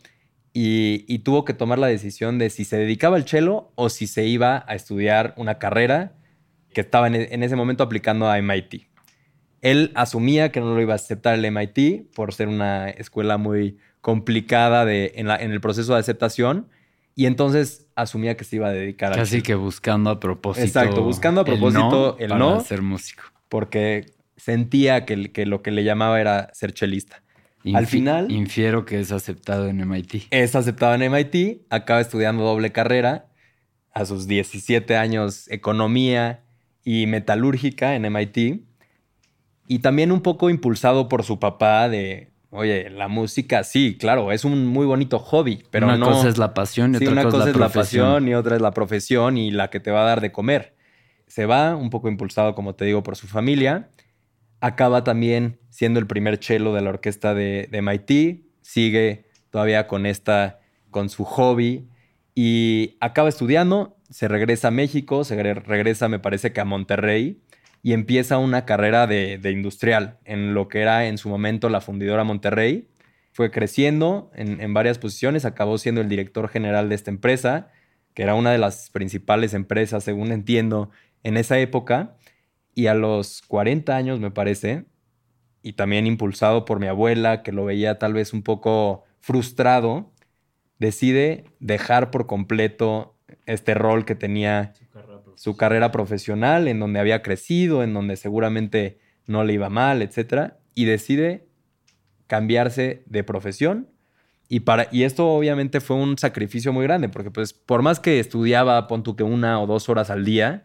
y, 0.53 1.19
tuvo 1.19 1.45
que 1.45 1.53
tomar 1.53 1.79
la 1.79 1.87
decisión 1.87 2.37
de 2.37 2.51
si 2.51 2.63
se 2.63 2.77
dedicaba 2.77 3.17
al 3.17 3.27
cello 3.27 3.71
o 3.75 3.89
si 3.89 4.05
se 4.05 4.25
iba 4.25 4.63
a 4.67 4.75
estudiar 4.75 5.33
una 5.35 5.57
carrera 5.57 6.13
que 6.73 6.81
estaba 6.81 7.07
en 7.07 7.43
ese 7.43 7.55
momento 7.55 7.83
aplicando 7.83 8.29
a 8.29 8.37
MIT. 8.37 8.94
Él 9.65 9.91
asumía 9.95 10.51
que 10.51 10.59
no 10.59 10.75
lo 10.75 10.79
iba 10.79 10.93
a 10.93 10.97
aceptar 10.97 11.33
el 11.33 11.51
MIT 11.51 12.13
por 12.13 12.35
ser 12.35 12.49
una 12.49 12.87
escuela 12.87 13.39
muy 13.39 13.79
complicada 13.99 14.85
de, 14.85 15.13
en, 15.15 15.27
el 15.27 15.59
proceso 15.59 15.95
de 15.95 15.99
aceptación 16.01 16.69
y 17.15 17.25
entonces 17.25 17.87
asumía 17.95 18.37
que 18.37 18.43
se 18.43 18.57
iba 18.57 18.67
a 18.67 18.71
dedicar 18.71 19.13
a... 19.13 19.15
Casi 19.15 19.41
que 19.41 19.55
buscando 19.55 20.11
a 20.11 20.19
propósito. 20.19 20.67
Exacto, 20.67 21.01
buscando 21.01 21.41
a 21.41 21.45
propósito 21.45 22.15
el 22.19 22.37
no, 22.37 22.59
ser 22.59 22.83
músico. 22.83 23.23
Porque 23.49 24.13
sentía 24.37 25.03
que, 25.03 25.31
que, 25.31 25.47
lo 25.47 25.63
que 25.63 25.71
le 25.71 25.83
llamaba 25.83 26.21
era 26.21 26.53
ser 26.53 26.71
chelista. 26.71 27.23
Al 27.73 27.87
final... 27.87 28.31
Infiero 28.31 28.85
que 28.85 28.99
es 28.99 29.11
aceptado 29.11 29.67
en 29.67 29.77
MIT. 29.77 30.27
Es 30.29 30.55
aceptado 30.55 30.93
en 30.93 31.11
MIT, 31.11 31.63
acaba 31.71 32.01
estudiando 32.01 32.43
doble 32.43 32.71
carrera, 32.71 33.29
a 33.95 34.05
sus 34.05 34.27
17 34.27 34.95
años 34.95 35.49
economía 35.49 36.43
y 36.83 37.07
metalúrgica 37.07 37.95
en 37.95 38.03
MIT 38.13 38.74
y 39.67 39.79
también 39.79 40.11
un 40.11 40.21
poco 40.21 40.49
impulsado 40.49 41.09
por 41.09 41.23
su 41.23 41.39
papá 41.39 41.89
de, 41.89 42.31
oye, 42.51 42.89
la 42.89 43.07
música, 43.07 43.63
sí, 43.63 43.97
claro, 43.99 44.31
es 44.31 44.45
un 44.45 44.65
muy 44.67 44.85
bonito 44.85 45.19
hobby, 45.19 45.63
pero 45.71 45.87
una 45.87 45.97
no... 45.97 46.07
Una 46.07 46.15
cosa 46.15 46.29
es 46.29 46.37
la 46.37 46.53
pasión 46.53 46.93
y 46.93 46.97
otra 46.97 47.11
una 47.11 47.23
cosa, 47.23 47.49
es 47.49 47.55
la, 47.55 47.69
pasión 47.69 48.27
y 48.27 48.35
otra 48.35 48.55
es 48.55 48.61
la 48.61 48.71
profesión 48.71 49.37
y 49.37 49.51
la 49.51 49.69
que 49.69 49.79
te 49.79 49.91
va 49.91 50.01
a 50.01 50.05
dar 50.05 50.21
de 50.21 50.31
comer. 50.31 50.75
Se 51.27 51.45
va 51.45 51.75
un 51.75 51.89
poco 51.89 52.07
impulsado, 52.07 52.55
como 52.55 52.75
te 52.75 52.85
digo, 52.85 53.03
por 53.03 53.15
su 53.15 53.27
familia. 53.27 53.89
Acaba 54.61 55.03
también 55.03 55.59
siendo 55.69 55.99
el 55.99 56.07
primer 56.07 56.37
cello 56.43 56.73
de 56.73 56.81
la 56.81 56.89
orquesta 56.89 57.33
de, 57.33 57.67
de 57.71 57.81
MIT. 57.81 58.45
Sigue 58.61 59.25
todavía 59.49 59.87
con 59.87 60.05
esta, 60.05 60.59
con 60.91 61.09
su 61.09 61.25
hobby. 61.25 61.89
y 62.35 62.97
acaba 62.99 63.29
estudiando, 63.29 63.97
se 64.09 64.27
regresa 64.27 64.67
a 64.67 64.71
México, 64.71 65.23
se 65.23 65.35
regresa 65.53 66.07
me 66.09 66.19
parece 66.19 66.53
que 66.53 66.61
a 66.61 66.65
Monterrey 66.65 67.41
y 67.85 67.93
empieza 67.93 68.39
una 68.39 68.65
carrera 68.65 69.05
de, 69.05 69.39
industrial 69.51 70.17
en 70.25 70.55
lo 70.55 70.69
que 70.69 70.81
era 70.81 71.05
en 71.05 71.19
su 71.19 71.29
momento 71.29 71.69
la 71.69 71.81
fundidora 71.81 72.23
Monterrey. 72.23 72.89
Fue 73.31 73.51
creciendo 73.51 74.31
en, 74.33 74.59
en 74.59 74.73
varias 74.73 74.97
posiciones, 74.97 75.45
acabó 75.45 75.77
siendo 75.77 76.01
el 76.01 76.09
director 76.09 76.49
general 76.49 76.89
de 76.89 76.95
esta 76.95 77.11
empresa, 77.11 77.67
que 78.15 78.23
era 78.23 78.33
una 78.33 78.51
de 78.51 78.57
las 78.57 78.89
principales 78.89 79.53
empresas, 79.53 80.03
según 80.03 80.31
entiendo, 80.31 80.89
en 81.21 81.37
esa 81.37 81.59
época. 81.59 82.17
Y 82.73 82.87
a 82.87 82.95
los 82.95 83.43
40 83.43 83.95
años, 83.95 84.19
me 84.19 84.31
parece, 84.31 84.85
y 85.61 85.73
también 85.73 86.07
impulsado 86.07 86.65
por 86.65 86.79
mi 86.79 86.87
abuela, 86.87 87.43
que 87.43 87.51
lo 87.51 87.65
veía 87.65 87.99
tal 87.99 88.13
vez 88.13 88.33
un 88.33 88.41
poco 88.41 89.03
frustrado, 89.19 90.11
decide 90.79 91.43
dejar 91.59 92.09
por 92.09 92.25
completo 92.25 93.15
este 93.45 93.75
rol 93.75 94.05
que 94.05 94.15
tenía 94.15 94.73
su 95.35 95.57
carrera, 95.57 95.91
profesional, 95.91 96.67
en 96.67 96.79
donde 96.79 96.99
había 96.99 97.21
crecido, 97.21 97.83
en 97.83 97.93
donde 97.93 98.15
seguramente 98.15 98.99
no 99.27 99.43
le 99.43 99.53
iba 99.53 99.69
mal, 99.69 100.01
etc. 100.01 100.53
Y 100.73 100.85
decide 100.85 101.47
cambiarse 102.27 103.03
de 103.05 103.23
profesión. 103.23 103.89
Y, 104.47 104.61
para, 104.61 104.87
y 104.91 105.03
esto 105.03 105.27
obviamente 105.27 105.81
fue 105.81 105.95
un 105.95 106.17
sacrificio 106.17 106.71
muy 106.71 106.83
grande, 106.83 107.09
porque 107.09 107.31
pues 107.31 107.53
por 107.53 107.81
más 107.81 107.99
que 107.99 108.19
estudiaba, 108.19 108.87
pon 108.87 109.03
tú 109.03 109.15
que 109.15 109.23
una 109.23 109.59
o 109.59 109.67
dos 109.67 109.89
horas 109.89 110.09
al 110.09 110.23
día, 110.23 110.63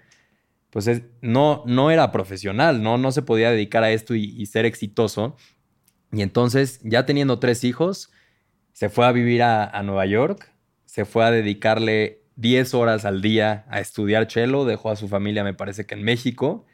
pues 0.71 0.89
no, 1.23 1.63
no 1.67 1.91
era 1.91 2.13
profesional, 2.13 2.83
¿no? 2.83 2.99
no 2.99 3.11
se 3.11 3.23
podía 3.23 3.51
dedicar 3.51 3.83
a 3.83 3.91
esto 3.91 4.15
y, 4.15 4.25
y 4.41 4.47
ser 4.47 4.67
exitoso. 4.67 5.37
Y 6.13 6.23
entonces, 6.23 6.81
ya 6.83 7.07
teniendo 7.07 7.39
tres 7.39 7.65
hijos, 7.65 8.11
se 8.81 8.89
fue 8.89 9.07
a 9.07 9.13
vivir 9.13 9.43
a, 9.43 9.83
Nueva 9.83 10.07
York, 10.07 10.51
se 10.87 11.05
fue 11.05 11.25
a 11.25 11.31
dedicarle 11.31 12.20
10 12.41 12.75
horas 12.75 13.05
al 13.05 13.21
día 13.21 13.65
a 13.69 13.81
estudiar 13.81 14.31
cello, 14.31 14.65
dejó 14.65 14.91
a 14.91 14.97
su 14.97 15.09
familia, 15.09 15.45
me 15.45 15.55
parece 15.55 15.85
que 15.87 15.95
en 15.95 16.03
México, 16.03 16.67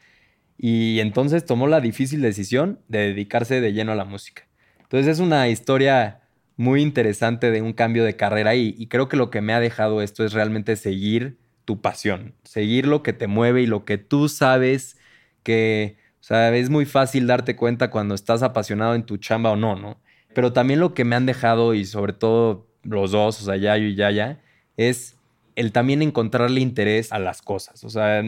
y 0.56 1.00
entonces 1.00 1.44
tomó 1.44 1.66
la 1.66 1.80
difícil 1.80 2.22
decisión 2.22 2.80
de 2.88 3.00
dedicarse 3.00 3.60
de 3.60 3.72
lleno 3.72 3.92
a 3.92 3.96
la 3.96 4.04
música. 4.04 4.46
Entonces 4.80 5.08
es 5.08 5.18
una 5.18 5.48
historia 5.48 6.20
muy 6.56 6.80
interesante 6.80 7.50
de 7.50 7.60
un 7.62 7.72
cambio 7.72 8.04
de 8.04 8.16
carrera 8.16 8.54
y, 8.54 8.74
y 8.78 8.86
creo 8.86 9.08
que 9.08 9.16
lo 9.16 9.30
que 9.30 9.40
me 9.40 9.52
ha 9.52 9.60
dejado 9.60 10.00
esto 10.00 10.24
es 10.24 10.32
realmente 10.32 10.76
seguir 10.76 11.38
tu 11.64 11.80
pasión, 11.80 12.34
seguir 12.44 12.86
lo 12.86 13.02
que 13.02 13.12
te 13.12 13.26
mueve 13.26 13.62
y 13.62 13.66
lo 13.66 13.84
que 13.84 13.98
tú 13.98 14.28
sabes 14.28 14.96
que, 15.42 15.98
o 16.20 16.24
sea, 16.24 16.54
es 16.56 16.70
muy 16.70 16.86
fácil 16.86 17.26
darte 17.26 17.56
cuenta 17.56 17.90
cuando 17.90 18.14
estás 18.14 18.42
apasionado 18.42 18.94
en 18.94 19.04
tu 19.04 19.16
chamba 19.16 19.50
o 19.50 19.56
no, 19.56 19.76
¿no? 19.76 20.00
Pero 20.32 20.52
también 20.52 20.80
lo 20.80 20.94
que 20.94 21.04
me 21.04 21.16
han 21.16 21.26
dejado, 21.26 21.74
y 21.74 21.84
sobre 21.84 22.12
todo 22.12 22.68
los 22.82 23.10
dos, 23.10 23.42
o 23.42 23.44
sea, 23.44 23.56
Yayo 23.56 23.86
y 23.86 23.96
Yaya, 23.96 24.40
es 24.76 25.15
el 25.56 25.72
también 25.72 26.02
encontrarle 26.02 26.60
interés 26.60 27.12
a 27.12 27.18
las 27.18 27.42
cosas. 27.42 27.82
O 27.84 27.90
sea, 27.90 28.22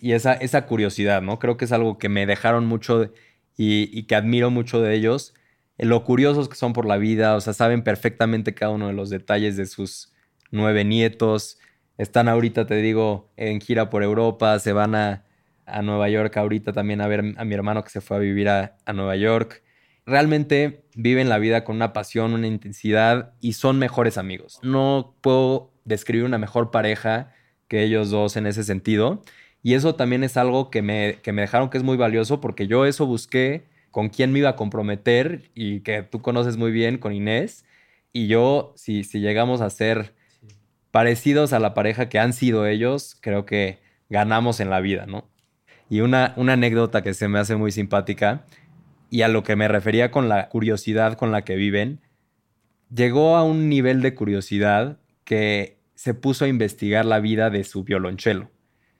y 0.00 0.12
esa, 0.12 0.66
curiosidad, 0.66 1.22
¿no? 1.22 1.38
Creo 1.38 1.56
que 1.56 1.66
es 1.66 1.72
algo 1.72 1.98
que 1.98 2.08
me 2.08 2.24
dejaron 2.26 2.66
mucho 2.66 3.12
y, 3.56 4.04
que 4.04 4.14
admiro 4.14 4.50
mucho 4.50 4.80
de 4.80 4.94
ellos. 4.94 5.34
Lo 5.76 6.04
curiosos 6.04 6.48
que 6.48 6.56
son 6.56 6.72
por 6.72 6.86
la 6.86 6.96
vida, 6.96 7.36
o 7.36 7.40
sea, 7.40 7.52
saben 7.52 7.82
perfectamente 7.82 8.54
cada 8.54 8.72
uno 8.72 8.86
de 8.88 8.94
los 8.94 9.10
detalles 9.10 9.56
de 9.56 9.66
sus 9.66 10.12
nueve 10.50 10.84
nietos. 10.84 11.58
Están 11.98 12.28
ahorita, 12.28 12.66
te 12.66 12.76
digo, 12.76 13.32
en 13.36 13.60
gira 13.60 13.90
por 13.90 14.02
Europa, 14.02 14.58
se 14.60 14.72
van 14.72 14.94
a, 14.94 15.24
Nueva 15.82 16.08
York 16.08 16.34
ahorita 16.34 16.72
también 16.72 17.02
a 17.02 17.08
ver 17.08 17.34
a 17.36 17.44
mi 17.44 17.54
hermano 17.54 17.84
que 17.84 17.90
se 17.90 18.00
fue 18.00 18.16
a 18.16 18.20
vivir 18.20 18.48
a 18.48 18.78
Nueva 18.94 19.16
York 19.16 19.62
realmente 20.08 20.84
viven 20.96 21.28
la 21.28 21.38
vida 21.38 21.64
con 21.64 21.76
una 21.76 21.92
pasión, 21.92 22.32
una 22.32 22.46
intensidad 22.46 23.34
y 23.40 23.52
son 23.52 23.78
mejores 23.78 24.18
amigos. 24.18 24.58
No 24.62 25.14
puedo 25.20 25.70
describir 25.88 26.24
una 26.24 26.38
mejor 26.38 26.70
pareja 26.70 27.32
que 27.66 27.82
ellos 27.82 28.10
dos 28.10 28.36
en 28.36 28.46
ese 28.46 28.62
sentido. 28.64 29.22
Y 29.62 29.74
eso 29.74 29.94
también 29.94 30.22
es 30.22 30.36
algo 30.36 30.70
que 30.70 30.82
me, 30.82 31.18
me 31.24 31.42
dejaron 31.42 31.70
que 31.70 31.78
es 31.78 31.84
muy 31.84 31.96
valioso 31.96 32.40
porque 32.40 32.66
yo 32.66 32.86
eso 32.86 33.06
busqué 33.06 33.64
con 33.90 34.08
quién 34.08 34.32
me 34.32 34.40
iba 34.40 34.50
a 34.50 34.56
comprometer 34.56 35.50
y 35.54 35.80
que 35.80 36.02
tú 36.02 36.22
conoces 36.22 36.56
muy 36.56 36.70
bien 36.70 36.98
con 36.98 37.12
Inés. 37.12 37.64
Y 38.12 38.28
yo, 38.28 38.72
si, 38.76 39.04
si 39.04 39.20
llegamos 39.20 39.60
a 39.60 39.70
ser 39.70 40.14
parecidos 40.90 41.52
a 41.52 41.58
la 41.58 41.74
pareja 41.74 42.08
que 42.08 42.18
han 42.18 42.32
sido 42.32 42.66
ellos, 42.66 43.16
creo 43.20 43.44
que 43.44 43.78
ganamos 44.08 44.60
en 44.60 44.70
la 44.70 44.80
vida, 44.80 45.06
¿no? 45.06 45.28
Y 45.90 46.00
una, 46.00 46.34
una 46.36 46.54
anécdota 46.54 47.02
que 47.02 47.14
se 47.14 47.28
me 47.28 47.38
hace 47.38 47.56
muy 47.56 47.72
simpática 47.72 48.44
y 49.10 49.22
a 49.22 49.28
lo 49.28 49.42
que 49.42 49.56
me 49.56 49.68
refería 49.68 50.10
con 50.10 50.28
la 50.28 50.48
curiosidad 50.48 51.14
con 51.16 51.32
la 51.32 51.42
que 51.42 51.56
viven, 51.56 52.00
llegó 52.94 53.36
a 53.36 53.42
un 53.42 53.68
nivel 53.68 54.02
de 54.02 54.14
curiosidad 54.14 54.98
que 55.24 55.77
se 55.98 56.14
puso 56.14 56.44
a 56.44 56.48
investigar 56.48 57.04
la 57.04 57.18
vida 57.18 57.50
de 57.50 57.64
su 57.64 57.82
violonchelo. 57.82 58.48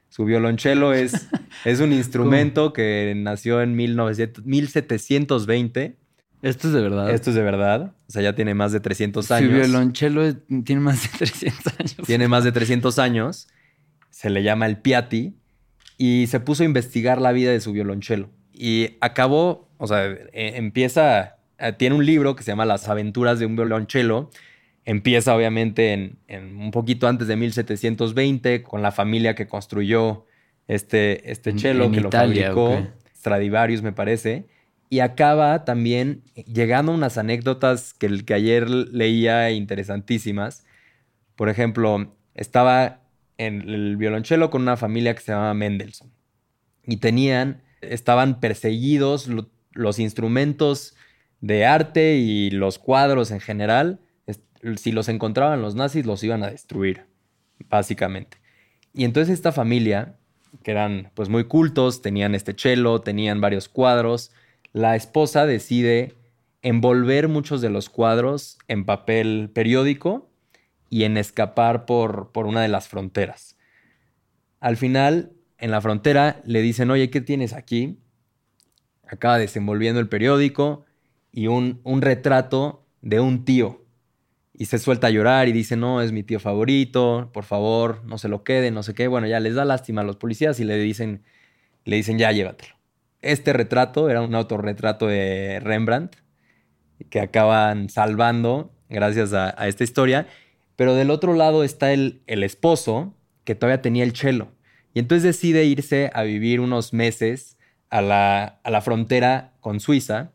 Su 0.09 0.25
violonchelo 0.25 0.95
es, 0.95 1.29
es 1.65 1.79
un 1.79 1.93
instrumento 1.93 2.73
que 2.73 3.15
nació 3.17 3.63
en 3.63 3.77
1720. 3.77 5.97
Esto 6.43 6.67
es 6.67 6.75
de 6.75 6.81
verdad. 6.81 7.11
Esto 7.11 7.31
es 7.31 7.37
de 7.37 7.43
verdad. 7.45 7.95
O 8.09 8.11
sea, 8.11 8.23
ya 8.23 8.35
tiene 8.35 8.55
más 8.55 8.73
de 8.73 8.81
300 8.81 9.31
años. 9.31 9.49
Su 9.49 9.57
violonchelo 9.57 10.35
tiene 10.65 10.81
más 10.81 11.05
de 11.05 11.11
300 11.19 11.75
años. 11.79 11.97
Tiene 12.05 12.27
más 12.27 12.43
de 12.43 12.51
300 12.51 12.99
años. 12.99 13.47
Se 14.11 14.29
le 14.29 14.43
llama 14.43 14.67
el 14.67 14.79
Piatti. 14.79 15.37
Y 15.99 16.27
se 16.27 16.41
puso 16.41 16.65
a 16.65 16.67
investigar 16.67 17.21
la 17.21 17.31
vida 17.31 17.53
de 17.53 17.61
su 17.61 17.71
violonchelo. 17.71 18.29
Y 18.53 18.97
acabó 19.01 19.69
o 19.79 19.87
sea, 19.87 20.07
e, 20.07 20.57
empieza, 20.57 21.37
eh, 21.59 21.73
tiene 21.73 21.97
un 21.97 22.05
libro 22.05 22.37
que 22.37 22.43
se 22.43 22.51
llama 22.51 22.67
Las 22.67 22.89
aventuras 22.89 23.39
de 23.39 23.47
un 23.47 23.57
violonchelo. 23.57 24.31
Empieza 24.89 25.37
obviamente 25.37 26.17
en, 26.29 26.57
un 26.57 26.71
poquito 26.71 27.09
antes 27.09 27.29
de 27.29 27.37
1720 27.37 28.63
con 28.63 28.81
la 28.81 28.91
familia 28.91 29.35
que 29.35 29.47
construyó 29.47 30.25
este, 30.67 31.31
este 31.31 31.59
cello, 31.59 31.91
que 31.91 32.01
lo 32.01 32.11
fabricó, 32.11 32.89
Stradivarius 33.15 33.83
me 33.83 33.93
parece. 33.93 34.47
Y 34.89 35.01
acaba 35.01 35.67
también 35.67 36.23
llegando 36.35 36.93
a 36.93 36.95
unas 36.95 37.19
anécdotas 37.19 37.93
que, 37.93 38.25
que 38.25 38.33
ayer 38.33 38.71
leía 38.71 39.51
interesantísimas. 39.51 40.65
Por 41.37 41.51
ejemplo, 41.51 42.17
estaba 42.35 43.03
en 43.37 43.69
el 43.69 43.99
violonchelo 43.99 44.49
con 44.49 44.63
una 44.63 44.79
familia 44.79 45.15
que 45.15 45.21
se 45.21 45.33
llamaba 45.33 45.53
Mendelssohn. 45.53 46.11
Y 46.87 46.97
tenían, 46.97 47.61
estaban 47.83 48.41
perseguidos, 48.41 49.29
los 49.73 49.99
instrumentos 49.99 50.97
de 51.43 51.67
arte 51.67 52.17
y 52.17 52.49
los 52.53 52.79
cuadros 52.79 53.31
en 53.33 53.41
general, 53.41 54.01
si 54.77 54.93
los 54.93 55.09
encontraban 55.09 55.63
los 55.63 55.75
nazis, 55.75 56.07
los 56.07 56.23
iban 56.23 56.43
a 56.43 56.51
destruir, 56.51 57.07
básicamente. 57.69 58.39
Y 58.93 59.05
entonces 59.05 59.35
esta 59.35 59.53
familia, 59.53 60.17
que 60.63 60.71
eran 60.71 61.11
pues 61.15 61.29
muy 61.29 61.45
cultos, 61.45 62.03
tenían 62.03 62.35
este 62.35 62.55
cello, 62.55 63.01
tenían 63.01 63.41
varios 63.41 63.69
cuadros, 63.69 64.33
la 64.73 64.97
esposa 64.97 65.47
decide 65.47 66.15
envolver 66.63 67.29
muchos 67.29 67.61
de 67.61 67.71
los 67.71 67.89
cuadros 67.89 68.59
en 68.69 68.85
papel 68.85 69.51
periódico 69.53 70.29
y 70.91 71.05
en 71.05 71.17
escapar 71.17 71.87
por, 71.87 72.33
por 72.33 72.47
una 72.47 72.63
de 72.63 72.69
las 72.69 72.89
fronteras. 72.89 73.57
Al 74.61 74.77
final, 74.77 75.33
en 75.59 75.71
la 75.71 75.81
frontera, 75.81 76.41
le 76.45 76.63
dicen, 76.63 76.91
oye, 76.91 77.11
¿qué 77.11 77.21
tienes 77.21 77.53
aquí? 77.53 77.99
acaba 79.09 79.39
desenvolviendo 79.39 80.01
el 80.01 80.09
periódico 80.09 80.85
y 81.33 81.47
un, 81.47 81.81
un 81.83 82.03
retrato 82.03 82.85
de 83.01 83.21
un 83.21 83.45
tío. 83.45 83.83
Y 84.59 84.67
se 84.67 84.79
suelta 84.79 85.07
a 85.07 85.11
llorar 85.11 85.47
y 85.49 85.53
dice, 85.53 85.77
no, 85.77 86.03
es 86.03 86.11
mi 86.11 86.25
tío 86.25 86.41
favorito, 86.41 87.31
por 87.33 87.45
favor, 87.45 88.03
no 88.05 88.19
se 88.19 88.29
lo 88.29 88.43
quede, 88.43 88.71
no 88.71 88.83
sé 88.83 88.93
qué. 88.93 89.07
Bueno, 89.07 89.29
ya 89.29 89.39
les 89.39 89.55
da 89.55 89.65
lástima 89.65 90.01
a 90.01 90.05
los 90.05 90.17
policías 90.17 90.59
y 90.59 90.65
le 90.65 90.77
dicen, 90.79 91.23
le 91.85 91.97
dicen, 91.97 92.19
ya 92.19 92.33
llévatelo. 92.33 92.75
Este 93.23 93.53
retrato 93.53 94.11
era 94.11 94.21
un 94.21 94.35
autorretrato 94.35 95.07
de 95.07 95.61
Rembrandt 95.61 96.17
que 97.09 97.21
acaban 97.21 97.89
salvando 97.89 98.73
gracias 98.89 99.33
a, 99.33 99.51
esta 99.69 99.85
historia. 99.85 100.27
Pero 100.75 100.95
del 100.95 101.11
otro 101.11 101.35
lado 101.35 101.63
está 101.63 101.93
el, 101.93 102.23
el 102.27 102.43
esposo 102.43 103.15
que 103.45 103.55
todavía 103.55 103.81
tenía 103.81 104.05
el 104.05 104.13
chelo. 104.13 104.53
Y 104.93 104.99
entonces 104.99 105.23
decide 105.23 105.65
irse 105.65 106.11
a 106.15 106.23
vivir 106.25 106.61
unos 106.61 106.93
meses 106.93 107.59
a 107.91 108.03
la, 108.03 108.81
frontera 108.83 109.55
con 109.61 109.81
Suiza 109.81 110.33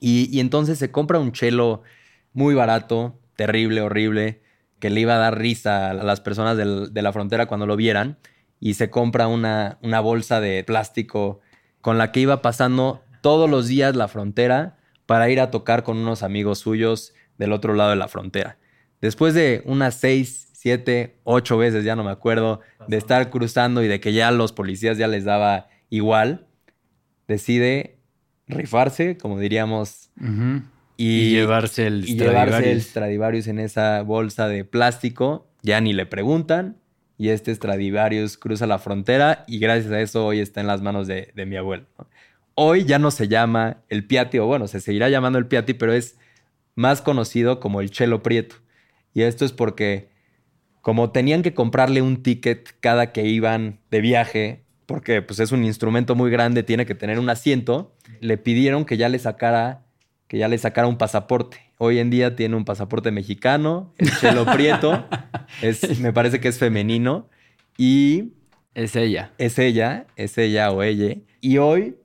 y, 0.00 0.40
entonces 0.40 0.78
se 0.78 0.90
compra 0.90 1.18
un 1.18 1.32
chelo 1.32 1.82
muy 2.32 2.54
barato, 2.54 3.17
terrible, 3.38 3.82
horrible, 3.82 4.42
que 4.80 4.90
le 4.90 5.00
iba 5.00 5.14
a 5.14 5.18
dar 5.18 5.38
risa 5.38 5.90
a 5.90 5.94
las 5.94 6.20
personas 6.20 6.56
de 6.56 7.02
la 7.02 7.12
frontera 7.12 7.46
cuando 7.46 7.66
lo 7.66 7.76
vieran 7.76 8.18
y 8.58 8.74
se 8.74 8.90
compra 8.90 9.28
una, 9.28 9.78
una 9.80 10.00
bolsa 10.00 10.40
de 10.40 10.64
plástico 10.64 11.38
con 11.80 11.98
la 11.98 12.10
que 12.10 12.18
iba 12.18 12.42
pasando 12.42 13.04
todos 13.20 13.48
los 13.48 13.68
días 13.68 13.94
la 13.94 14.08
frontera 14.08 14.76
para 15.06 15.30
ir 15.30 15.38
a 15.38 15.52
tocar 15.52 15.84
con 15.84 15.98
unos 15.98 16.24
amigos 16.24 16.58
suyos 16.58 17.14
del 17.38 17.52
otro 17.52 17.74
lado 17.74 17.90
de 17.90 17.96
la 17.96 18.08
frontera. 18.08 18.58
Después 19.00 19.34
de 19.34 19.62
unas 19.66 19.94
seis, 19.94 20.48
siete, 20.52 21.20
ocho 21.22 21.56
veces, 21.56 21.84
ya 21.84 21.94
no 21.94 22.02
me 22.02 22.10
acuerdo, 22.10 22.60
de 22.88 22.96
estar 22.96 23.30
cruzando 23.30 23.84
y 23.84 23.88
de 23.88 24.00
que 24.00 24.12
ya 24.12 24.32
los 24.32 24.52
policías 24.52 24.98
ya 24.98 25.06
les 25.06 25.24
daba 25.24 25.68
igual, 25.90 26.48
decide 27.28 28.00
rifarse, 28.48 29.16
como 29.16 29.38
diríamos, 29.38 30.10
y, 30.98 31.30
llevarse 31.30 31.86
el 31.86 32.06
y 32.06 32.18
llevarse 32.18 32.70
el 32.70 32.82
Stradivarius 32.82 33.46
en 33.46 33.58
esa 33.58 34.02
bolsa 34.02 34.48
de 34.48 34.64
plástico 34.64 35.48
ya 35.62 35.80
ni 35.80 35.94
le 35.94 36.04
preguntan 36.04 36.76
y 37.18 37.30
este 37.30 37.54
Stradivarius 37.54 38.36
cruza 38.38 38.66
la 38.66 38.78
frontera 38.78 39.44
y 39.46 39.58
gracias 39.58 39.92
a 39.92 40.00
eso 40.00 40.24
hoy 40.24 40.40
está 40.40 40.60
en 40.60 40.68
las 40.68 40.82
manos 40.82 41.08
de, 41.08 41.32
mi 41.46 41.56
abuelo. 41.56 41.84
Hoy 42.54 42.84
ya 42.84 42.98
no 42.98 43.10
se 43.10 43.26
llama 43.26 43.78
el 43.88 44.04
Piatti, 44.06 44.38
o 44.38 44.46
bueno, 44.46 44.68
se 44.68 44.80
seguirá 44.80 45.08
llamando 45.08 45.38
el 45.38 45.46
Piatti, 45.46 45.74
pero 45.74 45.92
es 45.92 46.16
más 46.76 47.02
conocido 47.02 47.58
como 47.58 47.80
el 47.80 47.90
Chelo 47.90 48.22
Prieto. 48.22 48.56
Y 49.14 49.22
esto 49.22 49.44
es 49.44 49.52
porque 49.52 50.10
como 50.80 51.10
tenían 51.10 51.42
que 51.42 51.54
comprarle 51.54 52.02
un 52.02 52.22
ticket 52.22 52.68
cada 52.80 53.10
que 53.12 53.26
iban 53.26 53.80
de 53.90 54.00
viaje, 54.00 54.64
porque 54.86 55.20
pues 55.20 55.40
es 55.40 55.50
un 55.50 55.64
instrumento 55.64 56.14
muy 56.14 56.30
grande, 56.30 56.62
tiene 56.62 56.86
que 56.86 56.94
tener 56.94 57.18
un 57.18 57.30
asiento, 57.30 57.96
le 58.20 58.38
pidieron 58.38 58.84
que 58.84 58.96
ya 58.96 59.08
le 59.08 59.18
sacara 59.18 59.87
que 60.28 60.38
ya 60.38 60.46
le 60.46 60.58
sacara 60.58 60.86
un 60.86 60.98
pasaporte. 60.98 61.72
Hoy 61.78 61.98
en 61.98 62.10
día 62.10 62.36
tiene 62.36 62.54
un 62.54 62.64
pasaporte 62.64 63.10
mexicano, 63.10 63.92
el 63.98 64.10
Chelo 64.18 64.44
Prieto, 64.44 65.06
es, 65.62 65.98
me 66.00 66.12
parece 66.12 66.38
que 66.38 66.48
es 66.48 66.58
femenino 66.58 67.28
y... 67.76 68.34
Es 68.74 68.94
ella. 68.94 69.32
Es 69.38 69.58
ella, 69.58 70.06
es 70.14 70.38
ella 70.38 70.70
o 70.70 70.82
ella. 70.82 71.16
Y 71.40 71.58
hoy 71.58 71.96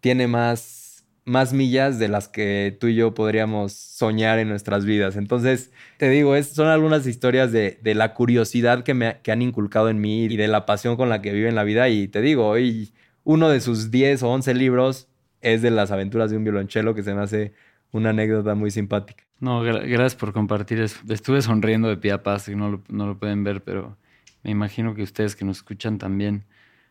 tiene 0.00 0.26
más, 0.26 1.04
más 1.24 1.52
millas 1.52 1.98
de 1.98 2.08
las 2.08 2.28
que 2.28 2.76
tú 2.78 2.86
y 2.86 2.94
yo 2.94 3.12
podríamos 3.12 3.72
soñar 3.72 4.38
en 4.38 4.48
nuestras 4.48 4.84
vidas. 4.84 5.16
Entonces, 5.16 5.70
te 5.98 6.08
digo, 6.08 6.36
es, 6.36 6.48
son 6.48 6.68
algunas 6.68 7.06
historias 7.06 7.52
de, 7.52 7.78
la 7.82 8.14
curiosidad 8.14 8.84
que, 8.84 8.94
me, 8.94 9.18
que 9.22 9.32
han 9.32 9.42
inculcado 9.42 9.90
en 9.90 10.00
mí 10.00 10.24
y 10.24 10.36
de 10.36 10.48
la 10.48 10.64
pasión 10.64 10.96
con 10.96 11.08
la 11.08 11.20
que 11.20 11.32
vive 11.32 11.48
en 11.48 11.56
la 11.56 11.64
vida. 11.64 11.88
Y 11.88 12.08
te 12.08 12.22
digo, 12.22 12.46
hoy 12.46 12.92
uno 13.24 13.48
de 13.48 13.60
sus 13.60 13.90
10 13.90 14.22
o 14.22 14.30
11 14.30 14.54
libros 14.54 15.08
es 15.44 15.62
de 15.62 15.70
las 15.70 15.90
aventuras 15.90 16.30
de 16.30 16.38
un 16.38 16.44
violonchelo 16.44 16.94
que 16.94 17.02
se 17.02 17.14
me 17.14 17.20
hace 17.20 17.52
una 17.92 18.10
anécdota 18.10 18.54
muy 18.54 18.70
simpática. 18.70 19.24
No, 19.38 19.62
gracias 19.62 20.16
por 20.16 20.32
compartir 20.32 20.80
eso. 20.80 20.98
Estuve 21.08 21.42
sonriendo 21.42 21.88
de 21.88 21.98
pie 21.98 22.12
a 22.12 22.22
paz, 22.22 22.48
no 22.48 22.70
lo, 22.70 22.82
no 22.88 23.06
lo 23.06 23.18
pueden 23.18 23.44
ver, 23.44 23.62
pero 23.62 23.98
me 24.42 24.50
imagino 24.50 24.94
que 24.94 25.02
ustedes 25.02 25.36
que 25.36 25.44
nos 25.44 25.58
escuchan 25.58 25.98
también. 25.98 26.46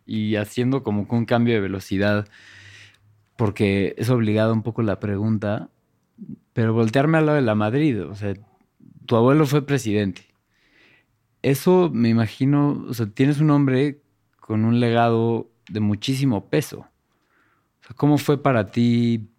Y 0.06 0.36
haciendo 0.36 0.84
como 0.84 1.08
que 1.08 1.16
un 1.16 1.26
cambio 1.26 1.56
de 1.56 1.62
velocidad, 1.62 2.28
porque 3.38 3.96
es 3.98 4.10
obligado 4.10 4.54
un 4.54 4.62
poco 4.62 4.84
la 4.84 5.00
pregunta, 5.00 5.70
pero 6.54 6.74
voltearme 6.74 7.18
al 7.18 7.26
lado 7.26 7.38
de 7.38 7.42
la 7.42 7.56
Madrid, 7.56 8.04
o 8.06 8.16
sea, 8.16 8.36
tu 9.08 9.16
abuelo 9.16 9.46
fue 9.48 9.66
presidente. 9.66 10.28
Eso 11.42 11.90
me 11.92 12.10
imagino, 12.10 12.86
o 12.88 12.94
sea, 12.94 13.08
tienes 13.08 13.40
un 13.40 13.50
hombre 13.50 14.02
con 14.40 14.64
un 14.64 14.80
legado 14.80 15.50
de 15.70 15.80
muchísimo 15.80 16.50
peso. 16.50 16.88
¿Cómo 17.96 18.18
fue 18.18 18.42
para 18.42 18.72
ti 18.72 19.30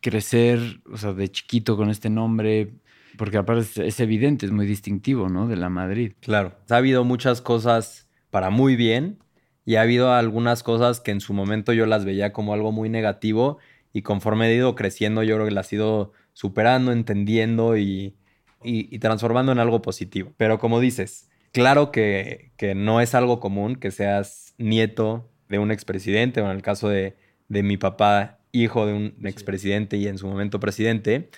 crecer, 0.00 0.80
o 0.90 0.96
sea, 0.96 1.12
de 1.12 1.28
chiquito 1.30 1.76
con 1.76 1.90
este 1.90 2.10
nombre? 2.10 2.72
Porque 3.16 3.36
aparte 3.36 3.86
es, 3.86 4.00
evidente, 4.00 4.46
es 4.46 4.52
muy 4.52 4.66
distintivo, 4.66 5.28
¿no? 5.28 5.48
De 5.48 5.56
la 5.56 5.68
Madrid. 5.68 6.12
Claro. 6.20 6.56
Ha 6.70 6.76
habido 6.76 7.04
muchas 7.04 7.40
cosas 7.40 8.08
para 8.30 8.50
muy 8.50 8.76
bien 8.76 9.18
y 9.64 9.76
ha 9.76 9.82
habido 9.82 10.12
algunas 10.12 10.62
cosas 10.62 11.00
que 11.00 11.10
en 11.10 11.20
su 11.20 11.34
momento 11.34 11.72
yo 11.72 11.86
las 11.86 12.04
veía 12.04 12.32
como 12.32 12.54
algo 12.54 12.72
muy 12.72 12.88
negativo 12.88 13.58
y 13.92 14.02
conforme 14.02 14.48
he 14.48 14.54
ido 14.54 14.74
creciendo 14.74 15.22
yo 15.22 15.34
creo 15.34 15.46
que 15.46 15.54
las 15.54 15.72
he 15.72 15.76
ido 15.76 16.12
superando, 16.32 16.92
entendiendo 16.92 17.76
y, 17.76 18.16
y, 18.62 18.98
transformando 19.00 19.52
en 19.52 19.58
algo 19.58 19.82
positivo. 19.82 20.32
Pero 20.36 20.58
como 20.58 20.80
dices, 20.80 21.28
claro 21.52 21.90
que, 21.90 22.52
que 22.56 22.74
no 22.74 23.00
es 23.00 23.14
algo 23.14 23.40
común 23.40 23.76
que 23.76 23.90
seas 23.90 24.54
nieto 24.58 25.28
de 25.48 25.58
un 25.58 25.70
expresidente, 25.70 26.40
o 26.40 26.44
en 26.46 26.56
el 26.56 26.62
caso 26.62 26.88
de, 26.88 27.16
mi 27.48 27.76
papá, 27.76 28.38
hijo 28.52 28.86
de 28.86 28.92
un 28.92 29.14
expresidente 29.24 29.96
y 29.96 30.08
en 30.08 30.18
su 30.18 30.26
momento 30.26 30.60
presidente. 30.60 31.30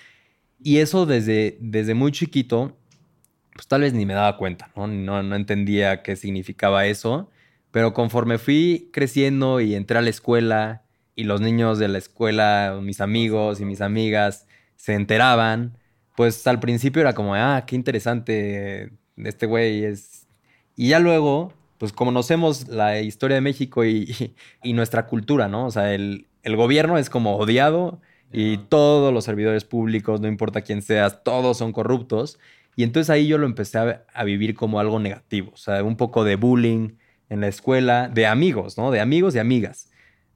Y 0.63 0.79
eso 0.79 1.07
desde, 1.07 1.57
desde 1.61 1.95
muy 1.95 2.13
chiquito, 2.13 2.77
pues 3.55 3.67
tal 3.67 3.83
vez 3.83 3.93
ni 3.93 4.07
me 4.07 4.15
daba 4.15 4.37
cuenta, 4.37 4.71
¿no? 4.77 4.87
¿no? 4.87 5.23
No 5.23 5.37
entendía 5.37 6.03
qué 6.03 6.17
significaba 6.17 6.87
eso. 6.87 7.31
Pero 7.71 7.95
conforme 7.95 8.39
fui 8.39 8.91
creciendo 8.93 9.61
y 9.61 9.75
entré 9.75 9.99
a 9.99 10.03
la 10.03 10.11
escuela 10.11 10.83
y 11.15 11.25
los 11.25 11.41
niños 11.41 11.79
de 11.79 11.89
la 11.89 11.99
escuela, 11.99 12.79
mis 12.83 13.01
amigos 13.01 13.61
y 13.61 13.65
mis 13.65 13.81
amigas 13.81 14.47
se 14.77 14.95
enteraban, 14.95 15.77
pues 16.17 16.47
al 16.47 16.61
principio 16.61 17.03
era 17.03 17.15
como, 17.15 17.35
ah, 17.35 17.65
qué 17.67 17.77
interesante 17.77 18.93
este 19.17 19.47
güey 19.47 19.85
es. 19.85 20.27
Y 20.77 20.89
ya 20.89 20.99
luego 20.99 21.53
pues 21.81 21.95
conocemos 21.95 22.69
la 22.69 23.01
historia 23.01 23.37
de 23.37 23.41
México 23.41 23.87
y, 23.87 24.35
nuestra 24.63 25.07
cultura, 25.07 25.49
¿no? 25.49 25.65
O 25.65 25.71
sea, 25.71 25.95
el, 25.95 26.27
gobierno 26.45 26.99
es 26.99 27.09
como 27.09 27.39
odiado 27.39 28.03
y 28.31 28.59
todos 28.59 29.15
los 29.15 29.25
servidores 29.25 29.65
públicos, 29.65 30.21
no 30.21 30.29
importa 30.29 30.61
quién 30.61 30.83
seas, 30.83 31.25
todos 31.25 31.57
son 31.57 31.73
corruptos. 31.73 32.39
Y 32.77 32.83
entonces 32.83 33.09
ahí 33.09 33.27
yo 33.27 33.39
lo 33.39 33.47
empecé 33.47 33.79
a, 33.79 34.25
vivir 34.25 34.55
como 34.55 34.79
algo 34.79 35.01
negativo, 35.01 35.53
o 35.55 35.57
sea, 35.57 35.83
un 35.83 35.97
poco 35.97 36.23
de 36.23 36.37
bullying 36.37 36.97
en 37.31 37.41
la 37.41 37.49
escuela, 37.49 38.11
de 38.11 38.27
amigos, 38.27 38.77
¿no? 38.77 38.91
De 38.91 39.01
amigos 39.01 39.35
y 39.35 39.39
amigas. 39.39 39.91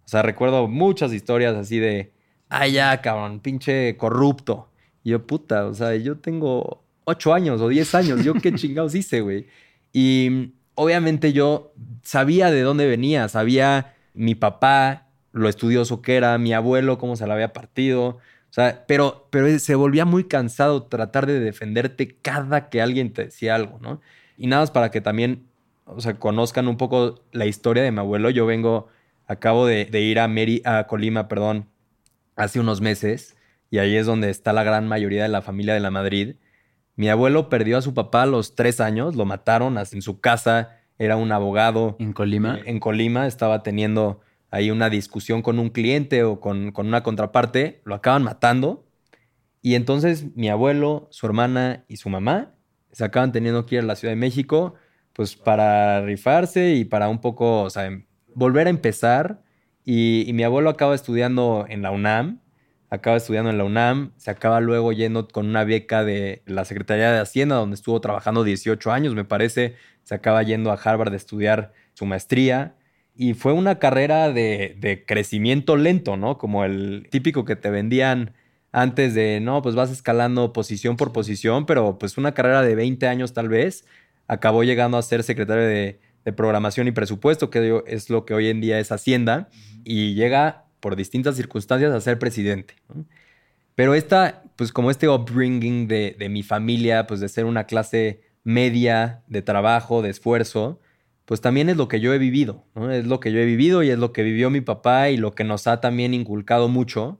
O 0.07 0.09
sea, 0.09 0.23
recuerdo 0.23 0.67
muchas 0.67 1.13
historias 1.13 1.55
así 1.57 1.79
de, 1.79 2.15
ay, 2.49 2.73
ya, 2.73 3.03
cabrón, 3.03 3.41
pinche 3.41 3.99
corrupto. 3.99 4.71
Y 5.03 5.11
yo, 5.11 5.27
puta, 5.27 5.67
o 5.67 5.75
sea, 5.75 5.95
yo 5.95 6.17
tengo 6.17 6.87
ocho 7.05 7.35
años 7.35 7.61
o 7.61 7.69
diez 7.69 7.95
años, 7.95 8.25
yo 8.25 8.33
qué 8.33 8.55
chingados 8.55 8.95
hice, 8.95 9.21
güey. 9.21 9.47
Y 9.93 10.55
obviamente 10.75 11.33
yo 11.33 11.73
sabía 12.03 12.51
de 12.51 12.63
dónde 12.63 12.87
venía, 12.87 13.29
sabía 13.29 13.95
mi 14.15 14.35
papá, 14.35 15.09
lo 15.33 15.49
estudioso 15.49 16.01
que 16.01 16.17
era, 16.17 16.39
mi 16.39 16.53
abuelo, 16.53 16.99
cómo 16.99 17.17
se 17.17 17.27
la 17.27 17.35
había 17.35 17.53
partido. 17.53 18.07
O 18.09 18.55
sea, 18.55 18.85
pero, 18.87 19.27
pero 19.31 19.59
se 19.59 19.75
volvía 19.75 20.05
muy 20.05 20.25
cansado 20.25 20.85
tratar 20.85 21.27
de 21.27 21.41
defenderte 21.41 22.17
cada 22.23 22.69
que 22.69 22.81
alguien 22.81 23.13
te 23.13 23.25
decía 23.25 23.57
algo, 23.57 23.79
¿no? 23.81 24.01
Y 24.37 24.47
nada 24.47 24.63
más 24.63 24.71
para 24.71 24.91
que 24.93 25.01
también, 25.01 25.49
o 25.87 26.01
sea, 26.01 26.15
conozcan 26.19 26.69
un 26.69 26.77
poco 26.77 27.21
la 27.33 27.47
historia 27.47 27.83
de 27.83 27.91
mi 27.91 27.99
abuelo. 27.99 28.31
Yo 28.31 28.47
vengo, 28.47 28.89
acabo 29.27 29.67
de, 29.67 29.89
ir 30.01 30.21
a, 30.21 30.29
Meri, 30.29 30.63
a 30.65 30.87
Colima, 30.87 31.27
perdón, 31.27 31.69
hace 32.37 32.61
unos 32.61 32.81
meses, 32.81 33.37
y 33.71 33.79
ahí 33.79 33.97
es 33.97 34.07
donde 34.07 34.31
está 34.31 34.53
la 34.53 34.63
gran 34.63 34.87
mayoría 34.87 35.25
de 35.25 35.29
la 35.29 35.43
familia 35.43 35.75
de 35.75 35.81
la 35.81 35.91
Madrid. 35.91 36.37
Mi 36.97 37.09
abuelo 37.09 37.49
perdió 37.49 37.79
a 37.79 37.83
su 37.83 37.93
papá 37.93 38.23
a 38.23 38.27
los 38.27 38.55
tres 38.55 38.81
años, 38.81 39.17
lo 39.17 39.25
mataron 39.25 39.77
en 39.79 40.03
su 40.03 40.21
casa, 40.21 40.79
era 40.99 41.17
un 41.17 41.33
abogado. 41.33 41.97
¿En 41.99 42.13
Colima? 42.13 42.61
En 42.65 42.79
Colima, 42.79 43.27
estaba 43.27 43.63
teniendo 43.63 44.21
ahí 44.51 44.71
una 44.71 44.91
discusión 44.91 45.43
con 45.43 45.59
un 45.59 45.71
cliente 45.71 46.23
o 46.23 46.39
con, 46.39 46.73
una 46.77 47.03
contraparte, 47.03 47.83
lo 47.85 47.97
acaban 47.97 48.23
matando. 48.23 48.87
Y 49.61 49.75
entonces 49.75 50.37
mi 50.37 50.49
abuelo, 50.49 51.09
su 51.11 51.27
hermana 51.27 51.85
y 51.89 51.97
su 51.97 52.09
mamá 52.11 52.55
se 52.93 53.05
acaban 53.05 53.33
teniendo 53.33 53.67
que 53.67 53.77
ir 53.77 53.81
a 53.81 53.85
la 53.85 53.97
Ciudad 53.97 54.13
de 54.13 54.17
México, 54.21 54.75
pues 55.13 55.35
para 55.35 56.03
rifarse 56.03 56.75
y 56.75 56.85
para 56.85 57.09
un 57.09 57.21
poco, 57.21 57.63
o 57.63 57.71
sea, 57.71 57.91
volver 58.35 58.69
a 58.69 58.71
empezar. 58.71 59.43
Y, 59.85 60.25
y 60.29 60.33
mi 60.33 60.45
abuelo 60.45 60.71
acaba 60.71 60.95
estudiando 60.95 61.67
en 61.69 61.83
la 61.83 61.91
UNAM 61.91 62.41
acaba 62.95 63.17
estudiando 63.17 63.51
en 63.51 63.59
la 63.59 63.65
UNAM, 63.65 64.13
se 64.17 64.31
acaba 64.31 64.61
luego 64.61 64.93
yendo 64.93 65.29
con 65.29 65.47
una 65.47 65.65
beca 65.65 66.05
de 66.05 66.43
la 66.47 66.65
Secretaría 66.65 67.13
de 67.13 67.21
Hacienda, 67.21 67.57
donde 67.57 67.75
estuvo 67.75 68.01
trabajando 68.01 68.45
18 68.45 68.93
años, 68.93 69.15
me 69.15 69.25
parece, 69.25 69.75
se 70.03 70.15
acaba 70.15 70.43
yendo 70.43 70.71
a 70.71 70.75
Harvard 70.75 71.13
a 71.13 71.17
estudiar 71.17 71.73
su 71.95 72.07
maestría. 72.07 72.77
Y 73.17 73.35
fue 73.35 73.53
una 73.53 73.79
carrera 73.79 74.33
de, 74.33 75.05
crecimiento 75.07 75.77
lento, 75.77 76.17
¿no? 76.17 76.39
Como 76.39 76.65
el 76.65 77.07
típico 77.11 77.45
que 77.45 77.57
te 77.57 77.71
vendían 77.71 78.33
antes 78.73 79.15
de, 79.15 79.41
no, 79.41 79.63
pues 79.63 79.75
vas 79.77 79.91
escalando 79.91 80.53
posición 80.53 80.97
por 80.97 81.13
posición, 81.13 81.65
pero 81.67 81.99
pues 81.99 82.19
una 82.19 82.35
carrera 82.35 82.63
de 82.63 82.75
20 82.75 83.07
años 83.07 83.33
tal 83.33 83.49
vez, 83.49 83.87
acabó 84.27 84.65
llegando 84.65 84.97
a 84.97 85.03
ser 85.03 85.23
secretario 85.23 85.65
de, 85.65 86.01
de 86.25 86.33
programación 86.33 86.89
y 86.89 86.93
presupuesto, 86.93 87.51
que 87.51 87.83
es 87.87 88.11
lo 88.11 88.25
que 88.25 88.35
hoy 88.35 88.49
en 88.49 88.61
día 88.61 88.81
es 88.81 88.91
Hacienda, 88.91 89.49
y 89.85 90.15
llega 90.15 90.64
por 90.85 90.97
distintas 90.97 91.37
circunstancias 91.37 91.95
a 91.95 92.01
ser 92.03 92.19
presidente. 92.19 92.75
Pero 93.75 93.95
esta, 93.95 94.43
pues 94.55 94.71
como 94.71 94.91
este 94.91 95.09
upbringing 95.09 95.89
de, 95.89 96.15
mi 96.29 96.43
familia, 96.43 97.07
pues 97.07 97.21
de 97.21 97.31
ser 97.31 97.47
una 97.47 97.65
clase 97.65 98.21
media 98.43 99.23
de 99.27 99.41
trabajo, 99.41 100.03
de 100.03 100.11
esfuerzo, 100.11 100.83
pues 101.25 101.41
también 101.41 101.71
es 101.71 101.79
lo 101.79 101.89
que 101.89 102.01
yo 102.01 102.13
he 102.13 102.19
vivido, 102.19 102.67
Es 102.91 103.07
lo 103.07 103.19
que 103.19 103.33
yo 103.33 103.39
he 103.39 103.47
vivido 103.47 103.83
y 103.83 103.89
es 103.89 103.99
lo 103.99 104.13
que 104.13 104.23
vivió 104.23 104.51
mi 104.51 104.61
papá 104.61 105.09
y 105.09 105.17
lo 105.17 105.35
que 105.35 105.43
nos 105.43 105.67
ha 105.67 105.81
también 105.81 106.13
inculcado 106.13 106.69
mucho. 106.69 107.19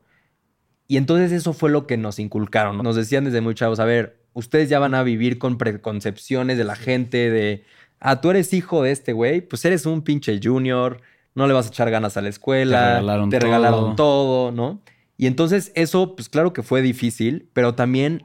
Y 0.87 0.99
entonces 0.99 1.33
eso 1.33 1.55
fue 1.55 1.71
lo 1.71 1.87
que 1.87 1.97
nos 1.97 2.19
inculcaron. 2.19 2.77
Nos 2.83 2.97
decían 2.97 3.25
desde 3.25 3.41
muy 3.41 3.55
chavos, 3.55 3.81
a 3.81 3.87
ver, 3.87 4.19
ustedes 4.35 4.69
ya 4.69 4.79
van 4.79 4.95
a 4.95 5.03
vivir 5.05 5.39
con 5.39 5.57
preconcepciones 5.57 6.59
de 6.59 6.65
la 6.65 6.77
gente, 6.77 7.31
de, 7.31 7.65
ah, 7.99 8.21
tú 8.21 8.29
eres 8.29 8.53
hijo 8.53 8.83
de 8.83 8.91
este 8.91 9.15
güey, 9.15 9.41
pues 9.41 9.65
eres 9.65 9.87
un 9.87 10.03
pinche 10.03 10.39
junior, 10.43 11.01
no 11.35 11.47
le 11.47 11.53
vas 11.53 11.67
a 11.67 11.69
echar 11.69 11.91
ganas 11.91 12.17
a 12.17 12.23
la 12.23 12.29
escuela, 12.29 13.03
te 13.31 13.41
regalaron, 13.41 13.97
todo. 13.97 14.53
¿no? 14.53 14.81
Y 15.17 15.27
entonces 15.27 15.73
eso, 15.75 16.17
pues 16.17 16.29
claro 16.29 16.53
que 16.53 16.63
fue 16.63 16.83
difícil, 16.83 17.49
pero 17.53 17.75
también 17.75 18.23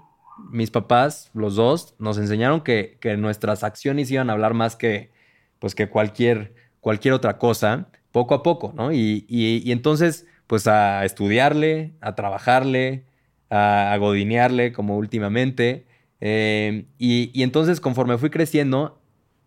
mis 0.51 0.71
papás, 0.71 1.29
los 1.33 1.55
dos, 1.55 1.95
nos 1.99 2.17
enseñaron 2.17 2.61
que, 2.61 2.97
nuestras 3.17 3.63
acciones 3.63 4.09
iban 4.11 4.29
a 4.29 4.33
hablar 4.33 4.53
más 4.53 4.75
que, 4.75 5.11
pues, 5.59 5.75
que 5.75 5.89
cualquier, 5.89 6.53
cualquier 6.79 7.13
otra 7.13 7.37
cosa, 7.37 7.89
poco 8.11 8.33
a 8.33 8.43
poco, 8.43 8.73
¿no? 8.75 8.91
Y, 8.91 9.25
y, 9.27 9.71
entonces, 9.71 10.25
pues 10.47 10.67
a 10.67 11.05
estudiarle, 11.05 11.93
a 12.01 12.15
trabajarle, 12.15 13.05
a, 13.49 13.93
a 13.93 13.97
godinearle 13.97 14.71
como 14.71 14.97
últimamente. 14.97 15.85
Eh, 16.21 16.85
y, 16.97 17.43
entonces 17.43 17.79
conforme 17.79 18.17
fui 18.17 18.29
creciendo, 18.29 18.99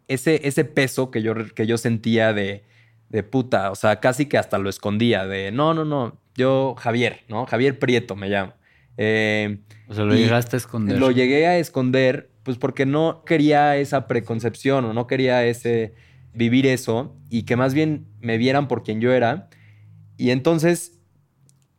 ese, 0.08 0.46
ese 0.46 0.64
peso 0.64 1.10
que 1.10 1.22
yo, 1.22 1.34
que 1.54 1.66
yo 1.66 1.78
sentía 1.78 2.32
de, 2.32 2.64
de 3.12 3.22
puta, 3.22 3.70
o 3.70 3.74
sea, 3.74 4.00
casi 4.00 4.26
que 4.26 4.38
hasta 4.38 4.58
lo 4.58 4.70
escondía, 4.70 5.26
de 5.26 5.52
no, 5.52 5.74
no, 5.74 5.84
no, 5.84 6.18
yo 6.34 6.74
Javier, 6.78 7.20
¿no? 7.28 7.44
Javier 7.44 7.78
Prieto 7.78 8.16
me 8.16 8.30
llamo. 8.30 8.54
Eh, 8.96 9.58
o 9.86 9.94
sea, 9.94 10.04
lo 10.04 10.14
llegaste 10.14 10.56
a 10.56 10.58
esconder. 10.58 10.98
Lo 10.98 11.10
llegué 11.10 11.46
a 11.46 11.58
esconder, 11.58 12.30
pues 12.42 12.56
porque 12.56 12.86
no 12.86 13.22
quería 13.26 13.76
esa 13.76 14.08
preconcepción 14.08 14.86
o 14.86 14.94
no 14.94 15.06
quería 15.06 15.44
ese 15.44 15.94
vivir 16.32 16.66
eso 16.66 17.14
y 17.28 17.42
que 17.42 17.54
más 17.54 17.74
bien 17.74 18.06
me 18.20 18.38
vieran 18.38 18.66
por 18.66 18.82
quien 18.82 19.02
yo 19.02 19.12
era. 19.12 19.50
Y 20.16 20.30
entonces, 20.30 20.98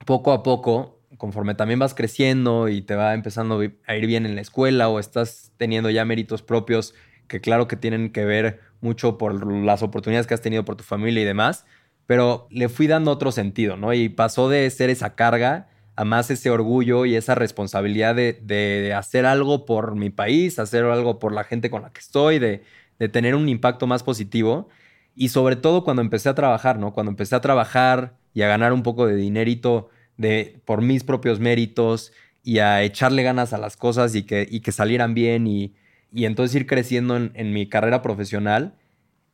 poco 0.06 0.34
a 0.34 0.44
poco, 0.44 1.02
conforme 1.18 1.56
también 1.56 1.80
vas 1.80 1.96
creciendo 1.96 2.70
y 2.70 2.84
te 2.84 2.94
va 2.94 3.16
empezando 3.16 3.60
a 3.88 3.96
ir 3.96 4.06
bien 4.06 4.28
en 4.28 4.36
la 4.36 4.42
escuela 4.42 4.88
o 4.88 5.00
estás 5.00 5.52
teniendo 5.58 5.90
ya 5.90 6.06
méritos 6.06 6.44
propios 6.44 6.94
que 7.28 7.42
claro 7.42 7.68
que 7.68 7.76
tienen 7.76 8.12
que 8.12 8.26
ver 8.26 8.60
mucho 8.84 9.18
por 9.18 9.46
las 9.64 9.82
oportunidades 9.82 10.28
que 10.28 10.34
has 10.34 10.42
tenido 10.42 10.66
por 10.66 10.76
tu 10.76 10.84
familia 10.84 11.24
y 11.24 11.26
demás, 11.26 11.66
pero 12.06 12.48
le 12.52 12.70
fui 12.70 12.88
dando 12.88 13.12
otro 13.12 13.32
sentido, 13.32 13.78
¿no? 13.78 13.94
Y 13.94 14.10
pasó 14.10 14.50
de 14.50 14.70
ser 14.70 14.90
esa 14.90 15.16
carga 15.16 15.70
a 15.96 16.06
más 16.06 16.30
ese 16.32 16.50
orgullo 16.50 17.06
y 17.06 17.16
esa 17.16 17.36
responsabilidad 17.36 18.16
de, 18.16 18.94
hacer 18.96 19.26
algo 19.26 19.66
por 19.66 19.96
mi 19.96 20.10
país, 20.10 20.60
hacer 20.60 20.86
algo 20.86 21.20
por 21.20 21.34
la 21.34 21.44
gente 21.44 21.70
con 21.70 21.84
la 21.84 21.92
que 21.92 22.00
estoy, 22.00 22.40
de, 22.40 22.64
de 23.00 23.10
tener 23.10 23.36
un 23.36 23.48
impacto 23.50 23.88
más 23.88 24.04
positivo. 24.04 24.70
Y 25.16 25.30
sobre 25.30 25.56
todo 25.56 25.84
cuando 25.84 26.02
empecé 26.02 26.30
a 26.30 26.36
trabajar, 26.36 26.80
¿no? 26.80 26.94
Cuando 26.94 27.12
empecé 27.12 27.36
a 27.36 27.42
trabajar 27.42 28.18
y 28.34 28.42
a 28.42 28.48
ganar 28.48 28.74
un 28.74 28.84
poco 28.84 29.06
de 29.06 29.16
dinerito 29.16 29.90
de, 30.18 30.62
por 30.66 30.82
mis 30.82 31.04
propios 31.04 31.40
méritos 31.40 32.12
y 32.44 32.60
a 32.60 32.84
echarle 32.84 33.24
ganas 33.24 33.54
a 33.54 33.58
las 33.58 33.78
cosas 33.78 34.16
y 34.16 34.24
que, 34.24 34.48
y 34.50 34.62
que 34.62 34.72
salieran 34.72 35.14
bien 35.14 35.48
y, 35.48 35.76
y 36.14 36.26
entonces 36.26 36.56
ir 36.56 36.68
creciendo 36.68 37.18
en, 37.18 37.54
mi 37.54 37.68
carrera 37.68 38.02
profesional, 38.02 38.76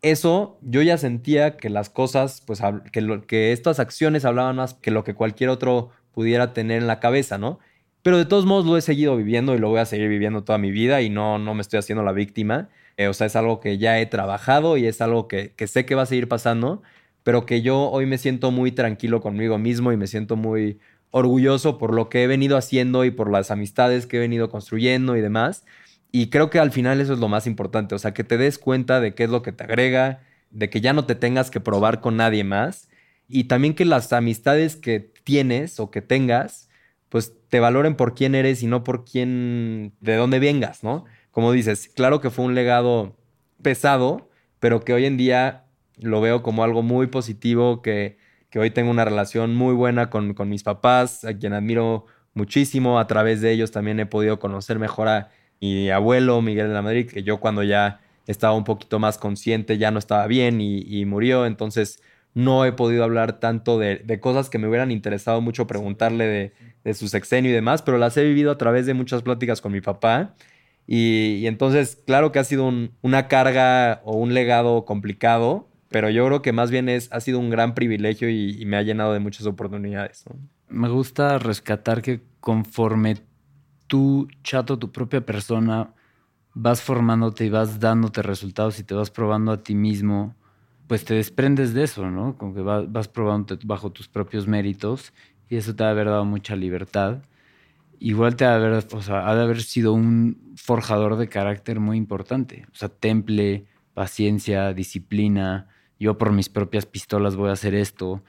eso 0.02 0.58
yo 0.62 0.82
ya 0.82 0.98
sentía 0.98 1.58
que 1.58 1.70
las 1.70 1.90
cosas, 1.90 2.42
pues 2.48 2.62
que, 2.92 3.02
lo, 3.02 3.26
que 3.28 3.52
estas 3.52 3.80
acciones 3.80 4.26
hablaban 4.26 4.56
más 4.56 4.76
que 4.76 4.92
lo 4.92 5.04
que 5.04 5.14
cualquier 5.14 5.50
otro 5.50 5.90
pudiera 6.14 6.54
tener 6.54 6.82
en 6.82 6.88
la 6.88 7.00
cabeza, 7.00 7.38
¿no? 7.38 7.60
Pero 8.02 8.18
de 8.18 8.26
todos 8.26 8.46
modos 8.46 8.66
lo 8.66 8.78
he 8.78 8.82
seguido 8.82 9.18
viviendo 9.18 9.56
y 9.56 9.60
lo 9.60 9.70
voy 9.70 9.80
a 9.80 9.86
seguir 9.86 10.08
viviendo 10.08 10.44
toda 10.44 10.58
mi 10.58 10.72
vida 10.72 11.02
y 11.02 11.10
no, 11.10 11.38
no 11.38 11.54
me 11.54 11.62
estoy 11.62 11.80
haciendo 11.80 12.04
la 12.04 12.14
víctima. 12.14 12.70
Eh, 12.98 13.08
o 13.08 13.14
sea, 13.14 13.28
es 13.28 13.36
algo 13.36 13.60
que 13.60 13.78
ya 13.78 14.00
he 14.00 14.06
trabajado 14.06 14.78
y 14.78 14.86
es 14.86 15.02
algo 15.02 15.28
que, 15.28 15.54
que 15.56 15.68
sé 15.68 15.86
que 15.86 15.96
va 15.96 16.04
a 16.04 16.06
seguir 16.06 16.30
pasando, 16.30 16.82
pero 17.24 17.46
que 17.46 17.62
yo 17.62 17.90
hoy 17.90 18.06
me 18.06 18.18
siento 18.18 18.52
muy 18.52 18.72
tranquilo 18.72 19.22
conmigo 19.22 19.58
mismo 19.58 19.92
y 19.92 19.98
me 19.98 20.08
siento 20.08 20.38
muy 20.38 20.80
orgulloso 21.12 21.78
por 21.78 21.94
lo 21.94 22.10
que 22.10 22.24
he 22.24 22.28
venido 22.28 22.58
haciendo 22.58 23.04
y 23.06 23.12
por 23.12 23.32
las 23.32 23.52
amistades 23.52 24.06
que 24.06 24.18
he 24.18 24.20
venido 24.20 24.50
construyendo 24.50 25.18
y 25.18 25.22
demás. 25.22 25.66
Y 26.12 26.30
creo 26.30 26.50
que 26.50 26.60
al 26.60 26.72
final 26.72 27.02
eso 27.02 27.14
es 27.14 27.20
lo 27.20 27.28
más 27.28 27.46
importante, 27.46 27.94
o 27.96 28.00
sea, 28.00 28.14
que 28.14 28.24
te 28.24 28.38
des 28.38 28.58
cuenta 28.58 29.00
de 29.00 29.14
qué 29.14 29.26
es 29.26 29.30
lo 29.30 29.42
que 29.44 29.52
te 29.52 29.64
agrega, 29.64 30.22
de 30.50 30.70
que 30.70 30.82
ya 30.82 30.94
no 30.94 31.06
te 31.06 31.16
tengas 31.16 31.52
que 31.52 31.60
probar 31.60 32.02
con 32.02 32.18
nadie 32.18 32.44
más 32.44 32.90
y 33.28 33.44
también 33.46 33.76
que 33.76 33.86
las 33.86 34.12
amistades 34.12 34.76
que 34.76 35.00
tienes 35.24 35.80
o 35.80 35.92
que 35.92 36.02
tengas, 36.02 36.70
pues 37.10 37.34
te 37.50 37.60
valoren 37.60 37.96
por 37.96 38.16
quién 38.16 38.34
eres 38.34 38.64
y 38.64 38.68
no 38.68 38.84
por 38.84 39.06
quién, 39.06 39.94
de 40.00 40.16
dónde 40.16 40.40
vengas, 40.40 40.84
¿no? 40.84 41.06
Como 41.32 41.52
dices, 41.52 41.90
claro 41.96 42.22
que 42.22 42.32
fue 42.32 42.46
un 42.46 42.56
legado 42.56 43.16
pesado, 43.62 44.30
pero 44.60 44.82
que 44.82 44.94
hoy 44.94 45.06
en 45.06 45.18
día 45.18 45.66
lo 45.98 46.22
veo 46.22 46.42
como 46.42 46.64
algo 46.64 46.82
muy 46.82 47.08
positivo, 47.08 47.82
que, 47.84 48.18
que 48.50 48.60
hoy 48.60 48.72
tengo 48.72 48.90
una 48.90 49.06
relación 49.06 49.56
muy 49.56 49.76
buena 49.76 50.10
con, 50.10 50.34
con 50.34 50.50
mis 50.50 50.64
papás, 50.64 51.24
a 51.24 51.38
quien 51.38 51.54
admiro 51.54 52.06
muchísimo, 52.34 53.00
a 53.00 53.08
través 53.08 53.42
de 53.42 53.52
ellos 53.52 53.72
también 53.72 54.00
he 54.00 54.06
podido 54.08 54.40
conocer 54.40 54.80
mejor 54.80 55.08
a 55.08 55.30
mi 55.60 55.90
abuelo 55.90 56.42
Miguel 56.42 56.68
de 56.68 56.74
la 56.74 56.82
Madrid, 56.82 57.10
que 57.10 57.24
yo 57.24 57.40
cuando 57.40 57.64
ya 57.64 58.00
estaba 58.28 58.54
un 58.54 58.64
poquito 58.64 59.00
más 59.00 59.18
consciente 59.18 59.78
ya 59.78 59.92
no 59.92 60.00
estaba 60.00 60.28
bien 60.28 60.62
y, 60.62 61.06
murió, 61.06 61.46
entonces 61.46 62.02
no 62.36 62.64
he 62.64 62.72
podido 62.72 63.04
hablar 63.04 63.40
tanto 63.40 63.80
de, 63.80 64.20
cosas 64.22 64.50
que 64.50 64.60
me 64.60 64.68
hubieran 64.68 64.92
interesado 64.92 65.42
mucho 65.42 65.66
preguntarle 65.68 66.54
de, 66.84 66.94
su 66.94 67.08
sexenio 67.08 67.52
y 67.52 67.54
demás, 67.54 67.82
pero 67.82 67.98
las 67.98 68.16
he 68.18 68.24
vivido 68.24 68.52
a 68.52 68.58
través 68.58 68.86
de 68.86 68.94
muchas 68.94 69.24
pláticas 69.24 69.62
con 69.62 69.72
mi 69.72 69.82
papá. 69.82 70.36
Y, 70.88 71.46
entonces, 71.46 72.02
claro 72.06 72.32
que 72.32 72.40
ha 72.40 72.44
sido 72.44 72.72
una 73.02 73.28
carga 73.28 74.02
o 74.04 74.16
un 74.18 74.34
legado 74.34 74.86
complicado, 74.86 75.68
pero 75.90 76.10
yo 76.10 76.26
creo 76.26 76.42
que 76.42 76.52
más 76.52 76.72
bien 76.72 76.88
es, 76.88 77.12
ha 77.12 77.20
sido 77.20 77.40
un 77.40 77.50
gran 77.50 77.74
privilegio 77.74 78.30
y, 78.30 78.64
me 78.66 78.78
ha 78.78 78.84
llenado 78.84 79.14
de 79.14 79.20
muchas 79.20 79.46
oportunidades. 79.48 80.24
Me 80.68 80.90
gusta 80.90 81.40
rescatar 81.40 82.02
que 82.02 82.22
conforme 82.40 83.18
tú, 83.90 84.30
chato, 84.44 84.80
tu 84.80 84.94
propia 84.94 85.26
persona, 85.26 85.94
vas 86.54 86.82
formándote 86.82 87.46
y 87.46 87.50
vas 87.50 87.82
dándote 87.82 88.22
resultados 88.22 88.80
y 88.80 88.84
te 88.86 88.94
vas 88.96 89.12
probando 89.12 89.52
a 89.52 89.62
ti 89.64 89.76
mismo 89.76 90.36
pues 90.90 91.06
te 91.06 91.14
desprendes 91.14 91.76
de 91.76 91.84
eso, 91.84 92.10
¿no? 92.10 92.36
Como 92.36 92.56
que 92.56 92.62
vas, 92.62 93.08
probando 93.08 93.56
bajo 93.64 93.92
tus 93.92 94.08
propios 94.08 94.48
méritos 94.48 95.14
y 95.48 95.58
eso 95.58 95.76
te 95.76 95.84
ha 95.84 95.92
haber 95.92 96.08
dado 96.08 96.26
mucha 96.26 96.56
libertad. 96.56 97.20
Igual 98.00 98.36
te 98.36 98.46
ha 98.46 98.58
de 98.58 98.66
haber, 98.66 98.86
o 98.92 99.02
sea, 99.04 99.30
ha 99.30 99.36
de 99.36 99.44
haber 99.44 99.62
sido 99.62 99.94
un 99.94 100.56
forjador 100.56 101.18
de 101.18 101.30
carácter 101.30 101.80
muy 101.80 101.96
importante. 101.96 102.66
O 102.74 102.76
sea, 102.76 102.90
temple, 102.90 103.68
paciencia, 103.94 104.74
disciplina. 104.74 105.68
Yo 106.00 106.18
por 106.18 106.32
mis 106.32 106.50
propias 106.50 106.88
pistolas 106.88 107.36
voy 107.36 107.52
a 107.52 107.54
hacer 107.54 107.76
esto. 107.76 108.24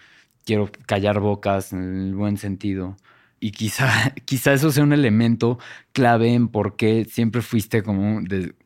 Quiero 0.44 0.70
callar 0.86 1.18
bocas 1.18 1.72
en 1.72 2.08
el 2.08 2.14
buen 2.14 2.36
sentido. 2.36 2.96
Y 3.40 3.52
quizá, 3.52 4.14
quizá 4.26 4.52
eso 4.52 4.70
sea 4.70 4.84
un 4.84 4.92
elemento 4.92 5.58
clave 5.92 6.34
en 6.34 6.48
por 6.48 6.76
qué 6.76 7.06
siempre 7.10 7.42
fuiste 7.42 7.82
como, 7.82 8.20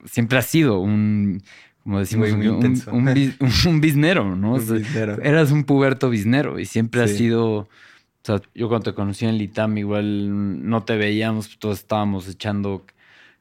siempre 0.05 0.39
has 0.39 0.47
sido 0.47 0.81
un, 0.81 1.43
como 1.85 2.01
decimos, 2.01 2.33
un, 2.33 2.83
un, 3.67 3.81
biznero, 3.81 4.37
¿no? 4.37 4.57
Eras 5.23 5.53
un 5.53 5.65
puberto 5.65 6.11
biznero 6.11 6.59
y 6.59 6.67
siempre 6.67 7.03
has 7.03 7.13
sido. 7.13 7.57
O 7.57 8.27
sea, 8.27 8.41
yo 8.55 8.69
cuando 8.69 8.91
te 8.91 8.95
conocí 8.95 9.27
en 9.27 9.37
Litam, 9.37 9.77
igual 9.77 10.67
no 10.67 10.83
te 10.83 10.97
veíamos, 10.97 11.59
todos 11.59 11.81
estábamos 11.81 12.27
echando 12.27 12.87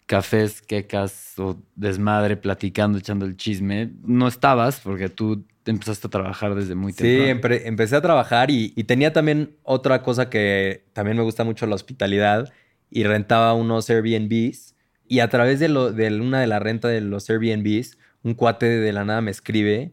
cafés, 0.06 0.62
quecas 0.62 1.34
o 1.38 1.58
desmadre, 1.76 2.38
platicando, 2.38 2.98
echando 2.98 3.26
el 3.26 3.38
chisme. 3.38 3.92
No 4.04 4.28
estabas 4.28 4.80
porque 4.80 5.10
tú 5.10 5.46
empezaste 5.66 6.08
a 6.08 6.10
trabajar 6.10 6.56
desde 6.56 6.76
muy 6.76 6.94
temprano. 6.94 7.56
Sí, 7.56 7.62
empecé 7.66 7.96
a 7.96 8.02
trabajar 8.02 8.52
y, 8.52 8.70
tenía 8.84 9.14
también 9.14 9.56
otra 9.64 10.02
cosa 10.04 10.30
que 10.30 10.86
también 10.94 11.18
me 11.18 11.24
gusta 11.24 11.44
mucho 11.44 11.66
la 11.68 11.76
hospitalidad 11.76 12.52
y 12.90 13.04
rentaba 13.04 13.54
unos 13.54 13.90
Airbnbs 13.90 14.76
y 15.08 15.20
a 15.20 15.30
través 15.30 15.60
de, 15.60 15.70
lo, 15.70 15.92
de 15.92 16.08
una 16.20 16.42
de 16.42 16.48
la 16.48 16.60
renta 16.60 16.88
de 16.88 17.02
los 17.02 17.30
Airbnbs 17.30 17.98
un 18.24 18.34
cuate 18.34 18.66
de 18.66 18.94
la 18.94 19.04
nada 19.04 19.22
me 19.22 19.32
escribe, 19.32 19.92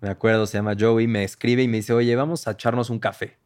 me 0.00 0.08
acuerdo, 0.08 0.46
se 0.46 0.58
llama 0.58 0.74
Joey, 0.78 1.06
me 1.06 1.22
escribe 1.22 1.62
y 1.62 1.68
me 1.68 1.78
dice, 1.78 1.92
oye, 1.92 2.14
vamos 2.16 2.48
a 2.48 2.52
echarnos 2.52 2.90
un 2.90 2.98
café. 2.98 3.36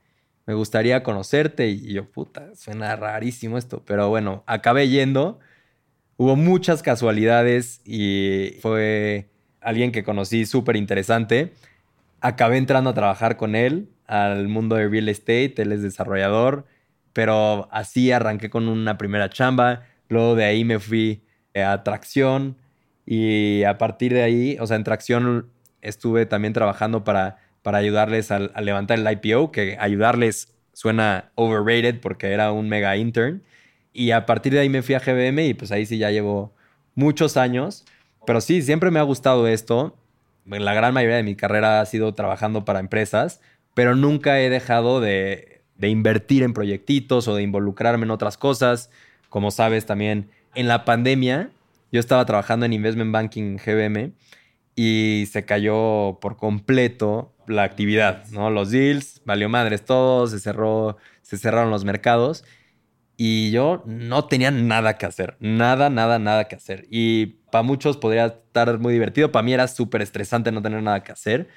Me 0.47 0.55
gustaría 0.55 1.03
conocerte 1.03 1.69
y 1.69 1.93
yo, 1.93 2.11
puta, 2.11 2.55
suena 2.55 2.97
rarísimo 2.97 3.59
esto, 3.59 3.83
pero 3.85 4.09
bueno, 4.09 4.43
acabé 4.47 4.89
yendo. 4.89 5.39
Hubo 6.23 6.37
muchas 6.37 6.85
casualidades 6.85 7.81
y 7.85 8.57
fue 8.61 9.27
alguien 9.61 9.91
que 9.91 10.05
conocí 10.05 10.47
súper 10.47 10.77
interesante. 10.77 11.53
Acabé 12.21 12.59
entrando 12.59 12.91
a 12.91 12.95
trabajar 12.95 13.37
con 13.37 13.57
él 13.57 13.89
al 14.07 14.47
mundo 14.47 14.77
de 14.77 14.89
real 14.89 15.09
estate, 15.09 15.55
él 15.57 15.73
es 15.73 15.83
desarrollador, 15.83 16.65
pero 17.13 17.69
así 17.73 18.13
arranqué 18.13 18.51
con 18.51 18.69
una 18.69 18.99
primera 18.99 19.31
chamba, 19.31 19.83
luego 20.09 20.37
de 20.37 20.45
ahí 20.45 20.65
me 20.65 20.79
fui 20.79 21.25
a 21.57 21.73
atracción, 21.73 22.57
y 23.05 23.65
a 23.65 23.77
partir 23.77 24.15
de 24.15 24.23
ahí, 24.23 24.57
o 24.61 24.67
sea, 24.69 24.77
en 24.77 24.85
Tracción 24.85 25.51
estuve 25.81 26.25
también 26.25 26.53
trabajando 26.53 27.03
para, 27.03 27.39
para 27.63 27.79
ayudarles 27.79 28.31
a, 28.31 28.39
levantar 28.39 29.01
el 29.01 29.11
IPO, 29.11 29.51
que 29.51 29.77
ayudarles 29.81 30.55
suena 30.73 31.33
overrated 31.35 31.99
porque 32.01 32.29
era 32.29 32.53
un 32.53 32.69
mega 32.69 32.97
intern. 32.97 33.43
Y 33.93 34.13
a 34.13 34.27
partir 34.27 34.53
de 34.53 34.61
ahí 34.61 34.69
me 34.69 34.83
fui 34.83 34.95
a 34.95 35.01
GBM 35.01 35.47
y 35.47 35.55
pues 35.55 35.71
ahí 35.73 35.87
sí 35.87 35.99
ya 35.99 36.11
llevo 36.11 36.55
muchos 36.95 37.37
años. 37.37 37.85
Pero 38.27 38.41
sí, 38.41 38.63
siempre 38.63 38.91
me 38.91 38.99
ha 38.99 39.03
gustado 39.03 39.47
esto. 39.47 39.97
La 40.47 40.75
gran 40.75 40.95
mayoría 40.95 41.17
de 41.17 41.23
mi 41.23 41.37
carrera 41.37 41.81
ha 41.81 41.87
sido 41.87 42.15
trabajando 42.15 42.65
para 42.65 42.81
empresas, 42.81 43.41
pero 43.75 43.95
nunca 43.95 44.41
he 44.41 44.51
dejado 44.51 45.01
de, 45.01 45.63
de 45.77 45.89
invertir 45.89 46.43
en 46.43 46.53
proyectitos 46.53 47.29
o 47.29 47.35
de 47.35 47.43
involucrarme 47.43 48.05
en 48.05 48.11
otras 48.11 48.37
cosas. 48.37 48.91
Como 49.29 49.51
sabes, 49.51 49.87
también 49.87 50.31
en 50.55 50.69
la 50.69 50.85
pandemia 50.85 51.51
yo 51.91 52.01
estaba 52.01 52.25
trabajando 52.25 52.67
en 52.67 52.73
Investment 52.73 53.13
Banking 53.13 53.57
GBM 53.57 54.13
y 54.75 55.29
se 55.31 55.45
cayó 55.45 56.19
por 56.21 56.37
completo 56.37 57.33
la 57.47 57.65
actividad, 57.65 58.27
¿no? 58.31 58.51
Los 58.51 58.71
deals, 58.71 59.21
valió 59.25 59.49
madres 59.49 59.85
todo, 59.85 60.27
se 60.27 60.39
cerró, 60.41 60.97
se 61.21 61.37
cerraron 61.37 61.71
los 61.71 61.85
mercados 61.85 62.45
y 63.17 63.51
yo 63.51 63.83
no 63.87 64.25
tenía 64.27 64.51
nada 64.51 64.99
que 64.99 65.07
hacer, 65.07 65.37
nada, 65.41 65.91
nada, 65.91 66.19
nada 66.19 66.45
que 66.45 66.57
hacer. 66.57 66.87
Y 66.91 67.27
para 67.51 67.63
muchos 67.63 67.97
podría 67.97 68.27
estar 68.27 68.79
muy 68.79 68.93
divertido, 68.93 69.33
para 69.33 69.43
mí 69.43 69.53
era 69.53 69.69
súper 69.69 70.03
estresante 70.03 70.53
no 70.53 70.63
tener 70.63 70.83
nada 70.83 71.03
que 71.03 71.13
hacer. 71.13 71.49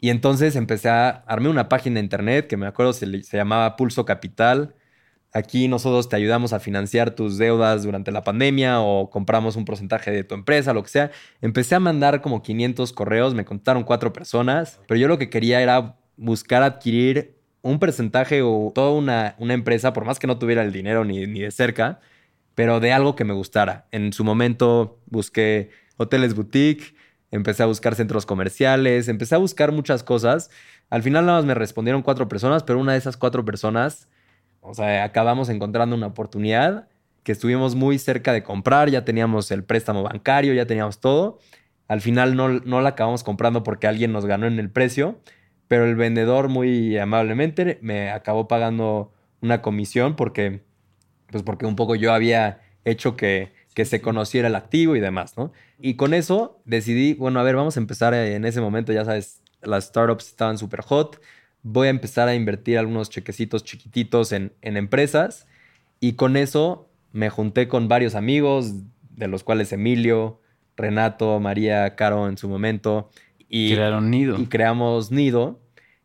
Y 0.00 0.10
entonces 0.10 0.56
empecé 0.56 0.90
a 0.90 1.08
armar 1.26 1.50
una 1.50 1.68
página 1.68 1.94
de 1.94 2.00
internet 2.00 2.46
que 2.46 2.56
me 2.56 2.66
acuerdo 2.66 2.92
se, 2.92 3.22
se 3.22 3.36
llamaba 3.36 3.76
Pulso 3.76 4.04
Capital. 4.04 4.74
aquí 5.32 5.66
nosotros 5.68 6.08
te 6.08 6.16
ayudamos 6.16 6.52
a 6.52 6.60
financiar 6.60 7.12
tus 7.12 7.38
deudas 7.38 7.84
durante 7.84 8.12
la 8.12 8.22
pandemia 8.22 8.80
o 8.80 9.10
compramos 9.10 9.56
un 9.56 9.64
porcentaje 9.64 10.10
de 10.10 10.24
tu 10.24 10.34
empresa, 10.34 10.74
lo 10.74 10.82
que 10.82 10.90
sea. 10.90 11.10
Empecé 11.40 11.74
a 11.74 11.80
mandar 11.80 12.20
como 12.20 12.42
500 12.42 12.92
correos, 12.92 13.34
me 13.34 13.44
contaron 13.44 13.84
cuatro 13.84 14.12
personas, 14.12 14.80
pero 14.86 15.00
yo 15.00 15.08
lo 15.08 15.18
que 15.18 15.30
quería 15.30 15.62
era 15.62 15.96
buscar 16.16 16.62
adquirir 16.62 17.33
un 17.64 17.78
porcentaje 17.80 18.42
o 18.42 18.72
toda 18.74 18.92
una, 18.92 19.34
una 19.38 19.54
empresa, 19.54 19.92
por 19.92 20.04
más 20.04 20.18
que 20.18 20.26
no 20.26 20.38
tuviera 20.38 20.62
el 20.62 20.72
dinero 20.72 21.04
ni, 21.04 21.26
ni 21.26 21.40
de 21.40 21.50
cerca, 21.50 22.00
pero 22.54 22.78
de 22.80 22.92
algo 22.92 23.16
que 23.16 23.24
me 23.24 23.34
gustara. 23.34 23.86
En 23.90 24.12
su 24.12 24.22
momento 24.22 25.00
busqué 25.06 25.70
hoteles 25.96 26.34
boutique, 26.34 26.94
empecé 27.32 27.64
a 27.64 27.66
buscar 27.66 27.96
centros 27.96 28.26
comerciales, 28.26 29.08
empecé 29.08 29.34
a 29.34 29.38
buscar 29.38 29.72
muchas 29.72 30.04
cosas. 30.04 30.50
Al 30.90 31.02
final 31.02 31.26
nada 31.26 31.38
más 31.38 31.46
me 31.46 31.54
respondieron 31.54 32.02
cuatro 32.02 32.28
personas, 32.28 32.62
pero 32.62 32.78
una 32.78 32.92
de 32.92 32.98
esas 32.98 33.16
cuatro 33.16 33.44
personas 33.44 34.08
o 34.66 34.72
sea, 34.72 35.04
acabamos 35.04 35.50
encontrando 35.50 35.94
una 35.94 36.06
oportunidad 36.06 36.88
que 37.22 37.32
estuvimos 37.32 37.74
muy 37.74 37.98
cerca 37.98 38.32
de 38.32 38.42
comprar, 38.42 38.88
ya 38.88 39.04
teníamos 39.04 39.50
el 39.50 39.62
préstamo 39.62 40.02
bancario, 40.02 40.54
ya 40.54 40.66
teníamos 40.66 41.00
todo. 41.00 41.38
Al 41.86 42.00
final 42.00 42.34
no, 42.34 42.48
no 42.48 42.80
la 42.80 42.90
acabamos 42.90 43.24
comprando 43.24 43.62
porque 43.62 43.86
alguien 43.86 44.10
nos 44.10 44.24
ganó 44.24 44.46
en 44.46 44.58
el 44.58 44.70
precio, 44.70 45.20
pero 45.68 45.84
el 45.84 45.96
vendedor 45.96 46.48
muy 46.48 46.98
amablemente 46.98 47.78
me 47.82 48.10
acabó 48.10 48.48
pagando 48.48 49.12
una 49.40 49.62
comisión 49.62 50.16
porque, 50.16 50.62
pues 51.30 51.42
porque 51.42 51.66
un 51.66 51.76
poco 51.76 51.94
yo 51.94 52.12
había 52.12 52.60
hecho 52.84 53.16
que, 53.16 53.52
que 53.74 53.84
se 53.84 54.00
conociera 54.00 54.48
el 54.48 54.54
activo 54.54 54.96
y 54.96 55.00
demás, 55.00 55.36
¿no? 55.36 55.52
Y 55.78 55.94
con 55.94 56.14
eso 56.14 56.60
decidí, 56.64 57.14
bueno, 57.14 57.40
a 57.40 57.42
ver, 57.42 57.56
vamos 57.56 57.76
a 57.76 57.80
empezar 57.80 58.14
en 58.14 58.44
ese 58.44 58.60
momento, 58.60 58.92
ya 58.92 59.04
sabes, 59.04 59.42
las 59.62 59.84
startups 59.84 60.28
estaban 60.28 60.58
súper 60.58 60.82
hot, 60.82 61.20
voy 61.62 61.88
a 61.88 61.90
empezar 61.90 62.28
a 62.28 62.34
invertir 62.34 62.78
algunos 62.78 63.10
chequecitos 63.10 63.64
chiquititos 63.64 64.32
en, 64.32 64.52
empresas 64.62 65.46
y 65.98 66.12
con 66.12 66.36
eso 66.36 66.88
me 67.12 67.30
junté 67.30 67.68
con 67.68 67.88
varios 67.88 68.14
amigos, 68.14 68.74
de 69.10 69.28
los 69.28 69.42
cuales 69.44 69.72
Emilio, 69.72 70.40
Renato, 70.76 71.40
María, 71.40 71.96
Caro 71.96 72.28
en 72.28 72.36
su 72.36 72.48
momento. 72.48 73.10
Y, 73.48 73.74
Crearon 73.74 74.10
Nido. 74.10 74.38
Y 74.38 74.46
creamos 74.46 75.10
Nido, 75.10 75.60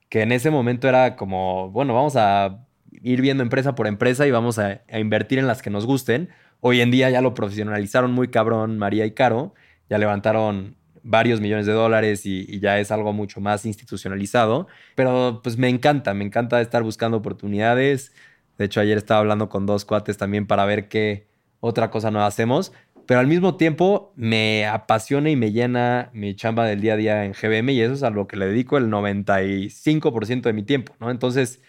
que 0.10 0.22
en 0.22 0.32
ese 0.32 0.50
momento 0.52 0.88
era 0.88 1.16
como, 1.16 1.72
bueno, 1.72 1.94
vamos 1.94 2.16
a 2.16 2.66
ir 2.92 3.22
viendo 3.22 3.44
empresa 3.44 3.76
por 3.76 3.88
empresa 3.88 4.28
y 4.28 4.32
vamos 4.32 4.60
a, 4.60 4.82
a, 4.90 5.00
invertir 5.00 5.40
en 5.40 5.48
las 5.48 5.62
que 5.62 5.70
nos 5.70 5.86
gusten. 5.86 6.30
Hoy 6.60 6.82
en 6.82 6.92
día 6.92 7.10
ya 7.10 7.22
lo 7.22 7.34
profesionalizaron 7.34 8.12
muy 8.12 8.28
cabrón 8.28 8.78
María 8.78 9.06
y 9.06 9.12
Caro, 9.12 9.54
ya 9.90 9.98
levantaron 9.98 10.76
varios 11.04 11.42
millones 11.42 11.66
de 11.66 11.74
dólares 11.74 12.26
y, 12.26 12.60
ya 12.60 12.80
es 12.80 12.92
algo 12.92 13.14
mucho 13.14 13.42
más 13.42 13.66
institucionalizado. 13.66 14.68
Pero 14.96 15.42
pues 15.44 15.58
me 15.58 15.70
encanta, 15.70 16.14
me 16.14 16.26
encanta 16.26 16.62
estar 16.62 16.84
buscando 16.84 17.18
oportunidades. 17.18 18.14
De 18.58 18.66
hecho, 18.66 18.82
ayer 18.82 18.98
estaba 18.98 19.20
hablando 19.20 19.50
con 19.50 19.66
dos 19.66 19.86
cuates 19.86 20.18
también 20.18 20.48
para 20.48 20.66
ver 20.66 20.88
qué 20.88 21.28
otra 21.60 21.90
cosa 21.90 22.12
no 22.12 22.24
hacemos. 22.24 22.72
Pero 23.10 23.22
al 23.22 23.26
mismo 23.26 23.58
tiempo 23.58 24.14
me 24.16 24.68
apasiona 24.68 25.32
y 25.32 25.36
me 25.36 25.52
llena 25.52 26.12
mi 26.14 26.36
chamba 26.36 26.68
del 26.68 26.80
día 26.80 26.94
a 26.94 26.96
día 26.96 27.26
en 27.26 27.34
GBM 27.34 27.72
y 27.72 27.82
eso 27.82 27.96
es 27.96 28.04
a 28.04 28.12
lo 28.12 28.28
que 28.28 28.38
le 28.38 28.46
dedico 28.46 28.78
el 28.78 28.92
95% 28.92 30.42
de 30.44 30.54
mi 30.54 30.62
tiempo, 30.62 30.94
¿no? 31.00 31.10
Entonces, 31.10 31.60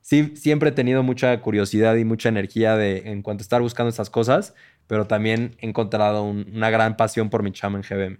sí, 0.00 0.32
siempre 0.36 0.70
he 0.70 0.72
tenido 0.72 1.02
mucha 1.02 1.38
curiosidad 1.42 1.96
y 1.96 2.06
mucha 2.06 2.30
energía 2.30 2.76
de, 2.76 3.10
en 3.10 3.20
cuanto 3.20 3.42
a 3.42 3.44
estar 3.44 3.60
buscando 3.60 3.90
estas 3.90 4.08
cosas, 4.08 4.54
pero 4.86 5.06
también 5.06 5.54
he 5.60 5.68
encontrado 5.68 6.22
una 6.22 6.70
gran 6.70 6.96
pasión 6.96 7.28
por 7.28 7.42
mi 7.42 7.52
chamba 7.52 7.78
en 7.78 7.84
GBM 7.84 8.18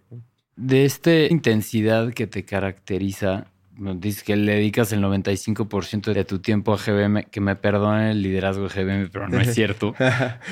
de 0.57 0.87
esta 0.87 1.15
intensidad 1.27 2.13
que 2.13 2.27
te 2.27 2.45
caracteriza, 2.45 3.53
dices 3.77 4.23
que 4.23 4.37
le 4.37 4.55
dedicas 4.55 4.93
el 4.93 5.03
95% 5.03 6.13
de 6.13 6.25
tu 6.25 6.39
tiempo 6.39 6.73
a 6.73 6.79
GBM, 6.79 7.25
que 7.25 7.41
me 7.41 7.57
perdone 7.57 8.13
el 8.13 8.23
liderazgo 8.23 8.69
de 8.69 8.83
GBM, 8.83 9.09
pero 9.11 9.29
no 9.29 9.41
es 9.41 9.55
cierto, 9.55 9.95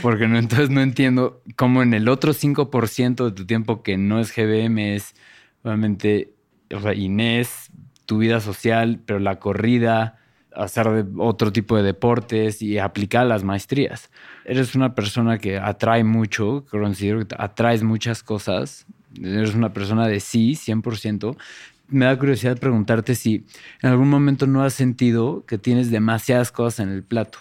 porque 0.03 0.29
no, 0.29 0.39
entonces 0.39 0.71
no 0.71 0.81
entiendo 0.81 1.43
cómo 1.57 1.83
en 1.83 1.95
el 1.95 2.09
otro 2.09 2.33
5% 2.33 3.25
de 3.25 3.33
tu 3.33 3.47
tiempo 3.47 3.83
que 3.83 3.97
no 3.97 4.21
es 4.21 4.35
GBM 4.35 4.95
es 4.95 5.15
obviamente 5.63 6.33
Inés, 6.95 7.71
tu 8.05 8.19
vida 8.19 8.41
social, 8.41 9.01
pero 9.05 9.19
la 9.19 9.39
corrida, 9.39 10.19
hacer 10.55 11.07
otro 11.17 11.53
tipo 11.53 11.77
de 11.77 11.83
deportes 11.83 12.63
y 12.63 12.79
aplicar 12.79 13.27
las 13.27 13.45
maestrías. 13.45 14.11
Eres 14.45 14.75
una 14.75 14.95
persona 14.95 15.39
que 15.39 15.59
atrae 15.59 16.05
mucho, 16.05 16.65
considero 16.71 17.27
que 17.27 17.35
atraes 17.39 17.83
muchas 17.83 18.23
cosas 18.23 18.87
eres 19.23 19.55
una 19.55 19.73
persona 19.73 20.09
de 20.09 20.21
sí, 20.21 20.53
100%, 20.53 21.37
me 21.89 22.07
da 22.07 22.19
curiosidad 22.19 22.59
preguntarte 22.59 23.15
si 23.15 23.47
en 23.83 23.91
algún 23.91 24.09
momento 24.09 24.47
no 24.47 24.63
has 24.63 24.75
sentido 24.75 25.45
que 25.47 25.59
tienes 25.59 25.91
demasiadas 25.91 26.53
cosas 26.53 26.81
en 26.81 26.91
el 26.91 27.03
plato. 27.03 27.39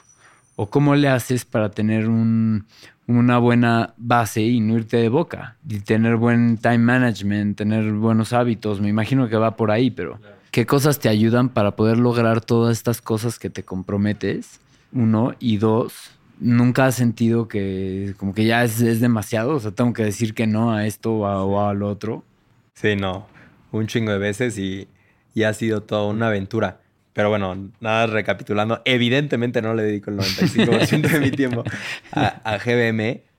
¿O 0.56 0.70
cómo 0.70 0.96
le 0.96 1.08
haces 1.08 1.46
para 1.46 1.72
tener 1.72 2.08
una 2.08 3.38
buena 3.40 3.94
base 3.98 4.42
y 4.42 4.60
no 4.60 4.76
irte 4.76 4.98
de 4.98 5.10
boca? 5.10 5.58
Y 5.68 5.80
tener 5.80 6.18
buen 6.18 6.58
time 6.58 6.78
management, 6.78 7.58
tener 7.58 7.92
buenos 7.94 8.34
hábitos. 8.34 8.80
Me 8.80 8.90
imagino 8.90 9.28
que 9.30 9.38
va 9.38 9.56
por 9.56 9.72
ahí, 9.72 9.90
pero 9.90 10.20
¿qué 10.52 10.68
cosas 10.68 11.00
te 11.00 11.10
ayudan 11.10 11.50
para 11.50 11.76
poder 11.76 11.98
lograr 11.98 12.42
todas 12.42 12.78
estas 12.78 13.02
cosas 13.02 13.40
que 13.40 13.50
te 13.50 13.64
comprometes? 13.64 14.60
Uno. 14.92 15.34
Y 15.40 15.58
dos, 15.58 16.12
nunca 16.40 16.86
has 16.86 16.96
sentido 16.96 17.48
que 17.48 18.14
como 18.18 18.34
que 18.34 18.46
ya 18.46 18.64
es, 18.64 18.80
demasiado, 19.00 19.56
o 19.56 19.60
sea, 19.60 19.72
tengo 19.72 19.94
que 19.94 20.04
decir 20.04 20.34
que 20.34 20.46
no 20.46 20.74
a 20.74 20.86
esto 20.86 21.14
o 21.14 21.68
a, 21.68 21.74
lo 21.74 21.90
otro. 21.90 22.24
Sí, 22.76 22.96
no, 22.96 23.28
un 23.74 23.88
chingo 23.88 24.12
de 24.12 24.18
veces 24.18 24.58
y, 24.58 24.88
ha 25.44 25.54
sido 25.54 25.84
toda 25.84 26.06
una 26.06 26.28
aventura. 26.28 26.80
Pero 27.12 27.30
bueno, 27.30 27.72
nada 27.80 28.08
recapitulando, 28.08 28.82
evidentemente 28.86 29.62
no 29.62 29.74
le 29.74 29.84
dedico 29.84 30.10
el 30.10 30.18
95% 30.18 31.10
de 31.10 31.20
mi 31.20 31.32
tiempo 31.32 31.64
a, 32.12 32.58
GBM. 32.58 33.22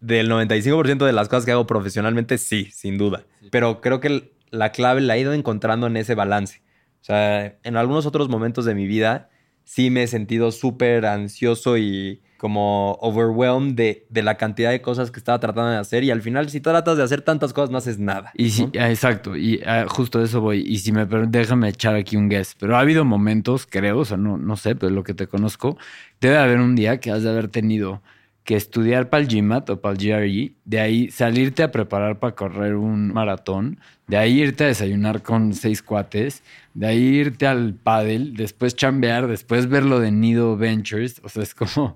Del 0.00 0.30
95% 0.30 1.04
de 1.04 1.12
las 1.12 1.28
cosas 1.28 1.44
que 1.44 1.52
hago 1.52 1.66
profesionalmente, 1.66 2.38
sí, 2.38 2.70
sin 2.72 2.96
duda. 2.96 3.26
Pero 3.50 3.82
creo 3.82 4.00
que 4.00 4.32
la 4.48 4.72
clave 4.72 5.02
la 5.02 5.14
he 5.14 5.20
ido 5.20 5.34
encontrando 5.34 5.88
en 5.88 5.98
ese 5.98 6.14
balance. 6.14 6.62
O 7.02 7.04
sea, 7.04 7.58
en 7.62 7.76
algunos 7.76 8.06
otros 8.06 8.30
momentos 8.30 8.64
de 8.64 8.74
mi 8.74 8.86
vida 8.86 9.28
sí 9.64 9.90
me 9.90 10.04
he 10.04 10.06
sentido 10.06 10.52
súper 10.52 11.04
ansioso 11.04 11.76
y 11.76 12.22
como 12.40 12.96
overwhelmed 13.02 13.74
de, 13.74 14.06
de, 14.08 14.22
la 14.22 14.38
cantidad 14.38 14.70
de 14.70 14.80
cosas 14.80 15.10
que 15.10 15.18
estaba 15.18 15.38
tratando 15.38 15.72
de 15.72 15.76
hacer 15.76 16.04
y 16.04 16.10
al 16.10 16.22
final 16.22 16.48
si 16.48 16.62
tratas 16.62 16.96
de 16.96 17.02
hacer 17.02 17.20
tantas 17.20 17.52
cosas 17.52 17.68
no 17.68 17.76
haces 17.76 17.98
nada. 17.98 18.32
Y 18.34 18.48
sí, 18.48 18.66
ah, 18.80 18.88
exacto, 18.88 19.36
y 19.36 19.60
ah, 19.66 19.84
justo 19.86 20.22
eso 20.22 20.40
voy. 20.40 20.64
Y 20.66 20.78
si 20.78 20.90
me 20.90 21.04
déjame 21.04 21.68
echar 21.68 21.96
aquí 21.96 22.16
un 22.16 22.30
guess, 22.30 22.56
pero 22.58 22.78
ha 22.78 22.80
habido 22.80 23.04
momentos, 23.04 23.66
creo, 23.66 23.98
o 23.98 24.04
sea, 24.06 24.16
no, 24.16 24.38
no 24.38 24.56
sé, 24.56 24.74
pero 24.74 24.90
lo 24.90 25.04
que 25.04 25.12
te 25.12 25.26
conozco, 25.26 25.76
debe 26.18 26.38
haber 26.38 26.60
un 26.60 26.76
día 26.76 26.98
que 26.98 27.10
has 27.10 27.22
de 27.22 27.28
haber 27.28 27.48
tenido 27.48 28.00
que 28.50 28.56
estudiar 28.56 29.10
para 29.10 29.22
el 29.22 29.28
GMAT 29.28 29.70
o 29.70 29.80
para 29.80 29.92
el 29.92 29.98
GRE, 30.04 30.54
de 30.64 30.80
ahí 30.80 31.08
salirte 31.12 31.62
a 31.62 31.70
preparar 31.70 32.18
para 32.18 32.34
correr 32.34 32.74
un 32.74 33.12
maratón, 33.12 33.78
de 34.08 34.16
ahí 34.16 34.40
irte 34.40 34.64
a 34.64 34.66
desayunar 34.66 35.22
con 35.22 35.54
seis 35.54 35.84
cuates, 35.84 36.42
de 36.74 36.88
ahí 36.88 37.00
irte 37.00 37.46
al 37.46 37.74
paddle, 37.74 38.32
después 38.32 38.74
chambear, 38.74 39.28
después 39.28 39.68
ver 39.68 39.84
lo 39.84 40.00
de 40.00 40.10
Nido 40.10 40.56
Ventures. 40.56 41.20
O 41.22 41.28
sea, 41.28 41.44
es 41.44 41.54
como. 41.54 41.94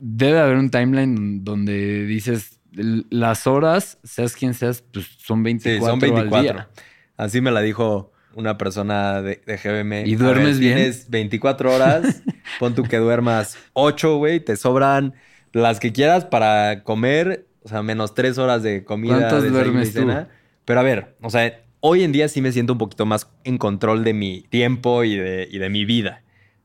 Debe 0.00 0.40
haber 0.40 0.56
un 0.56 0.68
timeline 0.68 1.44
donde 1.44 2.06
dices 2.06 2.58
las 2.72 3.46
horas, 3.46 3.98
seas 4.02 4.34
quien 4.34 4.52
seas, 4.52 4.82
pues 4.92 5.06
son 5.18 5.44
24, 5.44 5.90
son 5.90 6.00
24. 6.00 6.36
Al 6.36 6.42
día. 6.42 6.68
Así 7.16 7.40
me 7.40 7.52
la 7.52 7.60
dijo 7.60 8.10
una 8.34 8.58
persona 8.58 9.22
de, 9.22 9.40
de 9.46 9.56
GBM. 9.58 10.08
¿Y 10.08 10.16
duermes 10.16 10.58
bien? 10.58 10.74
Tienes 10.74 11.08
24 11.08 11.72
horas, 11.72 12.20
pon 12.58 12.74
tú 12.74 12.82
que 12.82 12.96
duermas 12.96 13.56
8, 13.74 14.16
güey, 14.16 14.40
te 14.40 14.56
sobran 14.56 15.14
las 15.54 15.80
que 15.80 15.92
quieras 15.92 16.24
para 16.24 16.82
comer, 16.82 17.46
o 17.62 17.68
sea, 17.68 17.82
menos 17.82 18.14
3 18.14 18.36
horas 18.38 18.62
de 18.62 18.84
comida. 18.84 19.16
¿Cuántos 19.16 19.50
duermes 19.50 19.92
cena. 19.92 20.28
Pero 20.64 20.80
a 20.80 20.82
ver, 20.82 21.14
o 21.22 21.30
sea, 21.30 21.62
hoy 21.80 22.02
en 22.02 22.12
día 22.12 22.28
sí 22.28 22.42
me 22.42 22.52
siento 22.52 22.72
un 22.72 22.78
poquito 22.78 23.06
más 23.06 23.30
en 23.44 23.56
control 23.56 24.04
de 24.04 24.14
mi 24.14 24.42
tiempo 24.42 25.04
y 25.04 25.16
de, 25.16 25.46
de 25.46 25.68
mi 25.70 25.84
vida. 25.84 26.22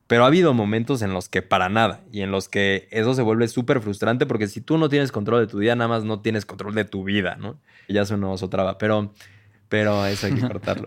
Pero 0.08 0.24
ha 0.24 0.26
habido 0.26 0.54
momentos 0.54 1.02
en 1.02 1.14
los 1.14 1.28
que 1.28 1.40
para 1.40 1.68
nada 1.68 2.00
y 2.10 2.22
en 2.22 2.32
los 2.32 2.48
que 2.48 2.88
eso 2.90 3.14
se 3.14 3.22
vuelve 3.22 3.46
súper 3.46 3.80
frustrante 3.80 4.26
porque 4.26 4.48
si 4.48 4.60
tú 4.60 4.76
no 4.76 4.88
tienes 4.88 5.12
control 5.12 5.40
de 5.40 5.46
tu 5.46 5.60
día, 5.60 5.76
nada 5.76 5.86
más 5.86 6.02
no 6.02 6.20
tienes 6.20 6.44
control 6.44 6.74
de 6.74 6.84
tu 6.84 7.04
vida, 7.04 7.36
¿no? 7.36 7.60
Y 7.86 7.94
ya 7.94 8.04
sonó 8.04 8.32
otra 8.32 8.76
pero, 8.76 9.12
pero 9.70 10.04
eso 10.04 10.26
hay 10.26 10.34
que 10.34 10.40
cortarlo. 10.46 10.86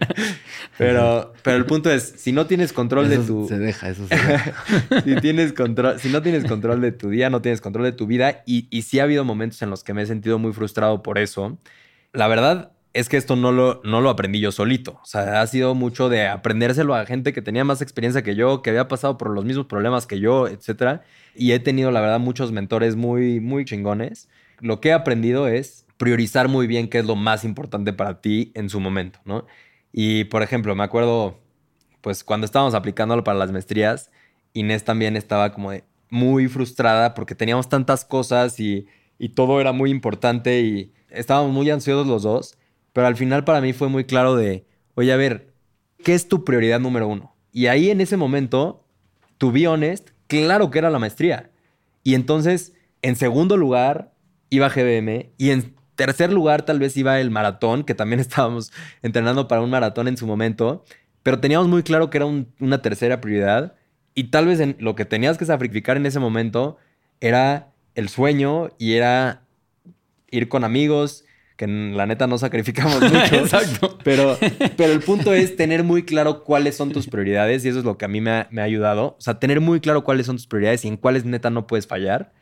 pero, 0.78 1.32
pero 1.44 1.56
el 1.56 1.66
punto 1.66 1.90
es, 1.90 2.14
si 2.16 2.32
no 2.32 2.46
tienes 2.46 2.72
control 2.72 3.08
de 3.08 3.18
tu... 3.18 3.46
Se 3.46 3.58
deja, 3.58 3.90
eso 3.90 4.08
se 4.08 4.16
deja. 4.16 4.54
si, 5.04 5.14
tienes 5.16 5.52
control, 5.52 6.00
si 6.00 6.08
no 6.08 6.22
tienes 6.22 6.44
control 6.44 6.80
de 6.80 6.90
tu 6.90 7.10
día, 7.10 7.30
no 7.30 7.42
tienes 7.42 7.60
control 7.60 7.84
de 7.84 7.92
tu 7.92 8.08
vida 8.08 8.42
y, 8.46 8.66
y 8.70 8.82
sí 8.82 8.98
ha 8.98 9.04
habido 9.04 9.24
momentos 9.24 9.62
en 9.62 9.70
los 9.70 9.84
que 9.84 9.94
me 9.94 10.02
he 10.02 10.06
sentido 10.06 10.40
muy 10.40 10.52
frustrado 10.52 11.02
por 11.02 11.18
eso. 11.18 11.58
La 12.12 12.26
verdad, 12.26 12.72
es 12.94 13.10
que 13.10 13.18
esto 13.18 13.36
no 13.36 13.52
lo, 13.52 13.82
no 13.84 14.00
lo 14.00 14.08
aprendí 14.08 14.40
yo 14.40 14.50
solito. 14.50 14.98
O 15.02 15.06
sea, 15.06 15.42
ha 15.42 15.46
sido 15.46 15.74
mucho 15.74 16.08
de 16.08 16.26
aprendérselo 16.26 16.94
a 16.94 17.04
gente 17.04 17.34
que 17.34 17.42
tenía 17.42 17.64
más 17.64 17.82
experiencia 17.82 18.22
que 18.22 18.34
yo, 18.34 18.62
que 18.62 18.70
había 18.70 18.88
pasado 18.88 19.18
por 19.18 19.30
los 19.30 19.44
mismos 19.44 19.66
problemas 19.66 20.06
que 20.06 20.18
yo, 20.18 20.48
etc. 20.48 21.02
Y 21.34 21.52
he 21.52 21.60
tenido, 21.60 21.90
la 21.90 22.00
verdad, 22.00 22.18
muchos 22.18 22.50
mentores 22.50 22.96
muy, 22.96 23.40
muy 23.40 23.66
chingones. 23.66 24.30
Lo 24.60 24.80
que 24.80 24.88
he 24.88 24.92
aprendido 24.94 25.46
es 25.48 25.85
priorizar 25.96 26.48
muy 26.48 26.66
bien 26.66 26.88
qué 26.88 26.98
es 26.98 27.04
lo 27.04 27.16
más 27.16 27.44
importante 27.44 27.92
para 27.92 28.20
ti 28.20 28.52
en 28.54 28.68
su 28.68 28.80
momento, 28.80 29.20
¿no? 29.24 29.46
Y, 29.92 30.24
por 30.24 30.42
ejemplo, 30.42 30.74
me 30.74 30.84
acuerdo, 30.84 31.40
pues, 32.00 32.24
cuando 32.24 32.44
estábamos 32.44 32.74
aplicándolo 32.74 33.24
para 33.24 33.38
las 33.38 33.52
maestrías, 33.52 34.10
Inés 34.52 34.84
también 34.84 35.16
estaba 35.16 35.52
como 35.52 35.72
muy 36.10 36.48
frustrada 36.48 37.14
porque 37.14 37.34
teníamos 37.34 37.68
tantas 37.68 38.04
cosas 38.04 38.60
y, 38.60 38.86
y 39.18 39.30
todo 39.30 39.60
era 39.60 39.72
muy 39.72 39.90
importante 39.90 40.60
y 40.60 40.92
estábamos 41.10 41.52
muy 41.52 41.70
ansiosos 41.70 42.06
los 42.06 42.22
dos, 42.22 42.58
pero 42.92 43.06
al 43.06 43.16
final 43.16 43.44
para 43.44 43.60
mí 43.60 43.72
fue 43.72 43.88
muy 43.88 44.04
claro 44.04 44.36
de, 44.36 44.66
oye, 44.94 45.12
a 45.12 45.16
ver, 45.16 45.52
¿qué 46.04 46.14
es 46.14 46.28
tu 46.28 46.44
prioridad 46.44 46.80
número 46.80 47.08
uno? 47.08 47.34
Y 47.52 47.66
ahí 47.66 47.90
en 47.90 48.00
ese 48.00 48.16
momento, 48.16 48.84
to 49.38 49.52
be 49.52 49.66
honest, 49.66 50.10
claro 50.26 50.70
que 50.70 50.78
era 50.78 50.90
la 50.90 50.98
maestría. 50.98 51.50
Y 52.02 52.14
entonces, 52.14 52.74
en 53.02 53.16
segundo 53.16 53.56
lugar, 53.56 54.12
iba 54.50 54.68
GBM 54.68 55.30
y 55.38 55.50
en 55.50 55.75
tercer 55.96 56.32
lugar 56.32 56.62
tal 56.62 56.78
vez 56.78 56.96
iba 56.96 57.20
el 57.20 57.30
maratón, 57.30 57.84
que 57.84 57.94
también 57.94 58.20
estábamos 58.20 58.72
entrenando 59.02 59.48
para 59.48 59.62
un 59.62 59.70
maratón 59.70 60.08
en 60.08 60.16
su 60.16 60.26
momento, 60.26 60.84
pero 61.22 61.40
teníamos 61.40 61.66
muy 61.66 61.82
claro 61.82 62.08
que 62.08 62.18
era 62.18 62.26
una 62.26 62.82
tercera 62.82 63.20
prioridad 63.20 63.74
y 64.14 64.24
tal 64.24 64.46
vez 64.46 64.60
en 64.60 64.76
lo 64.78 64.94
que 64.94 65.04
tenías 65.04 65.36
que 65.36 65.44
sacrificar 65.44 65.96
en 65.96 66.06
ese 66.06 66.20
momento 66.20 66.78
era 67.20 67.72
el 67.94 68.08
sueño 68.08 68.70
y 68.78 68.94
era 68.94 69.42
ir 70.30 70.48
con 70.48 70.64
amigos, 70.64 71.24
que 71.56 71.66
la 71.66 72.06
neta 72.06 72.26
no 72.26 72.38
sacrificamos 72.38 73.00
mucho. 73.12 73.34
Exacto. 73.34 73.98
Pero, 74.04 74.38
pero 74.76 74.92
el 74.92 75.00
punto 75.00 75.34
es 75.34 75.56
tener 75.56 75.82
muy 75.82 76.04
claro 76.04 76.44
cuáles 76.44 76.76
son 76.76 76.92
tus 76.92 77.08
prioridades 77.08 77.64
y 77.64 77.68
eso 77.68 77.78
es 77.80 77.84
lo 77.84 77.98
que 77.98 78.04
a 78.04 78.08
mí 78.08 78.20
me 78.20 78.30
ha, 78.30 78.48
me 78.50 78.60
ha, 78.60 78.64
ayudado. 78.64 79.16
O 79.18 79.20
sea, 79.20 79.38
tener 79.38 79.60
muy 79.60 79.80
claro 79.80 80.04
cuáles 80.04 80.26
son 80.26 80.36
tus 80.36 80.46
prioridades 80.46 80.84
y 80.84 80.88
en 80.88 80.96
cuáles 80.96 81.24
neta 81.24 81.50
no 81.50 81.66
puedes 81.66 81.86
fallar. 81.86 82.32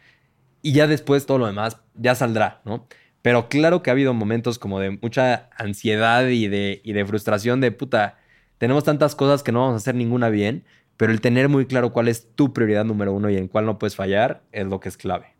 Y 0.62 0.72
ya 0.72 0.86
después 0.86 1.26
todo 1.26 1.38
lo 1.38 1.46
demás 1.46 1.78
ya 1.94 2.14
saldrá, 2.14 2.60
¿no? 2.64 2.86
Pero 3.24 3.48
claro 3.48 3.82
que 3.82 3.88
ha 3.88 3.94
habido 3.94 4.12
momentos 4.12 4.58
como 4.58 4.80
de 4.80 4.98
mucha 5.00 5.48
ansiedad 5.56 6.28
y 6.28 6.46
de, 6.46 6.82
y 6.84 6.92
de 6.92 7.06
frustración 7.06 7.58
de 7.62 7.72
puta, 7.72 8.18
tenemos 8.58 8.84
tantas 8.84 9.14
cosas 9.14 9.42
que 9.42 9.50
no 9.50 9.60
vamos 9.60 9.72
a 9.72 9.76
hacer 9.78 9.94
ninguna 9.94 10.28
bien, 10.28 10.66
pero 10.98 11.10
el 11.10 11.22
tener 11.22 11.48
muy 11.48 11.64
claro 11.64 11.90
cuál 11.90 12.08
es 12.08 12.28
tu 12.34 12.52
prioridad 12.52 12.84
número 12.84 13.14
uno 13.14 13.30
y 13.30 13.38
en 13.38 13.48
cuál 13.48 13.64
no 13.64 13.78
puedes 13.78 13.96
fallar 13.96 14.42
es 14.52 14.66
lo 14.66 14.78
que 14.78 14.90
es 14.90 14.98
clave. 14.98 15.34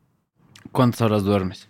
¿Cuántas 0.73 1.03
horas 1.03 1.25
duermes? 1.25 1.69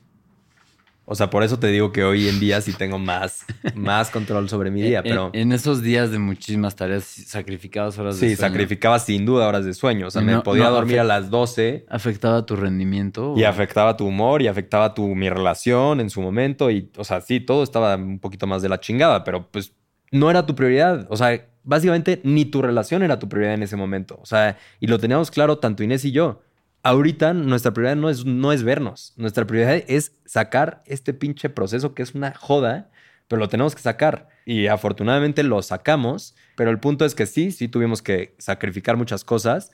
O 1.07 1.15
sea, 1.15 1.29
por 1.29 1.43
eso 1.43 1.59
te 1.59 1.67
digo 1.67 1.93
que 1.93 2.03
hoy 2.03 2.29
en 2.29 2.41
día 2.41 2.61
sí 2.63 2.73
tengo 2.73 2.99
más, 2.99 3.45
más 3.75 4.11
control 4.11 4.49
sobre 4.49 4.71
mi 4.71 4.81
día, 4.81 5.03
pero... 5.03 5.31
En, 5.35 5.53
esos 5.53 5.83
días 5.83 6.11
de 6.11 6.19
muchísimas 6.19 6.75
tareas, 6.77 7.05
sacrificabas 7.05 7.99
horas 7.99 8.15
de 8.15 8.21
sueño. 8.21 8.37
Sí, 8.37 8.41
sacrificaba 8.41 8.99
sin 8.99 9.27
duda 9.27 9.47
horas 9.47 9.67
de 9.67 9.75
sueño. 9.75 10.07
O 10.07 10.11
sea, 10.11 10.23
me 10.23 10.41
podía 10.41 10.69
dormir 10.71 11.01
a 11.01 11.05
las 11.05 11.29
12. 11.29 11.85
¿Afectaba 11.89 12.47
tu 12.47 12.57
rendimiento? 12.57 13.35
Y 13.37 13.45
afectaba 13.45 13.97
tu 13.97 14.07
humor 14.07 14.41
y 14.41 14.49
afectaba 14.49 14.95
tu, 14.95 15.15
mi 15.15 15.29
relación 15.29 16.01
en 16.01 16.09
su 16.09 16.23
momento. 16.23 16.71
Y, 16.71 16.91
o 16.97 17.05
sea, 17.05 17.21
sí, 17.21 17.41
todo 17.41 17.63
estaba 17.63 17.97
un 17.97 18.19
poquito 18.19 18.47
más 18.47 18.63
de 18.63 18.71
la 18.71 18.81
chingada, 18.81 19.25
pero 19.25 19.51
pues 19.51 19.75
no 20.11 20.31
era 20.31 20.47
tu 20.47 20.55
prioridad. 20.55 21.07
O 21.11 21.17
sea, 21.17 21.47
básicamente 21.65 22.21
ni 22.25 22.47
tu 22.47 22.63
relación 22.63 23.03
era 23.03 23.19
tu 23.19 23.29
prioridad 23.29 23.55
en 23.55 23.63
ese 23.63 23.77
momento. 23.77 24.19
O 24.23 24.27
sea, 24.27 24.57
y 24.81 24.87
lo 24.87 24.99
teníamos 24.99 25.31
claro 25.31 25.59
tanto 25.59 25.83
Inés 25.83 26.05
y 26.07 26.13
yo 26.13 26.41
ahorita 26.85 27.33
nuestra 27.33 27.73
prioridad 27.73 27.97
no 27.97 28.11
es, 28.11 28.25
no 28.25 28.53
es 28.53 28.63
vernos. 28.63 29.15
Nuestra 29.17 29.47
prioridad 29.47 29.83
es 29.89 30.13
sacar 30.27 30.83
este 30.87 31.13
pinche 31.13 31.49
proceso 31.49 31.95
que 31.95 32.03
es 32.03 32.15
una 32.15 32.35
joda, 32.35 32.91
pero 33.27 33.41
lo 33.41 33.49
tenemos 33.49 33.75
que 33.75 33.83
sacar. 33.83 34.29
Y 34.47 34.67
afortunadamente 34.67 35.43
lo 35.43 35.61
sacamos, 35.63 36.37
pero 36.57 36.71
el 36.71 36.79
punto 36.79 37.05
es 37.07 37.15
que 37.15 37.27
sí, 37.27 37.51
sí 37.51 37.69
tuvimos 37.69 38.03
que 38.03 38.37
sacrificar 38.39 38.97
muchas 38.99 39.25
cosas. 39.25 39.73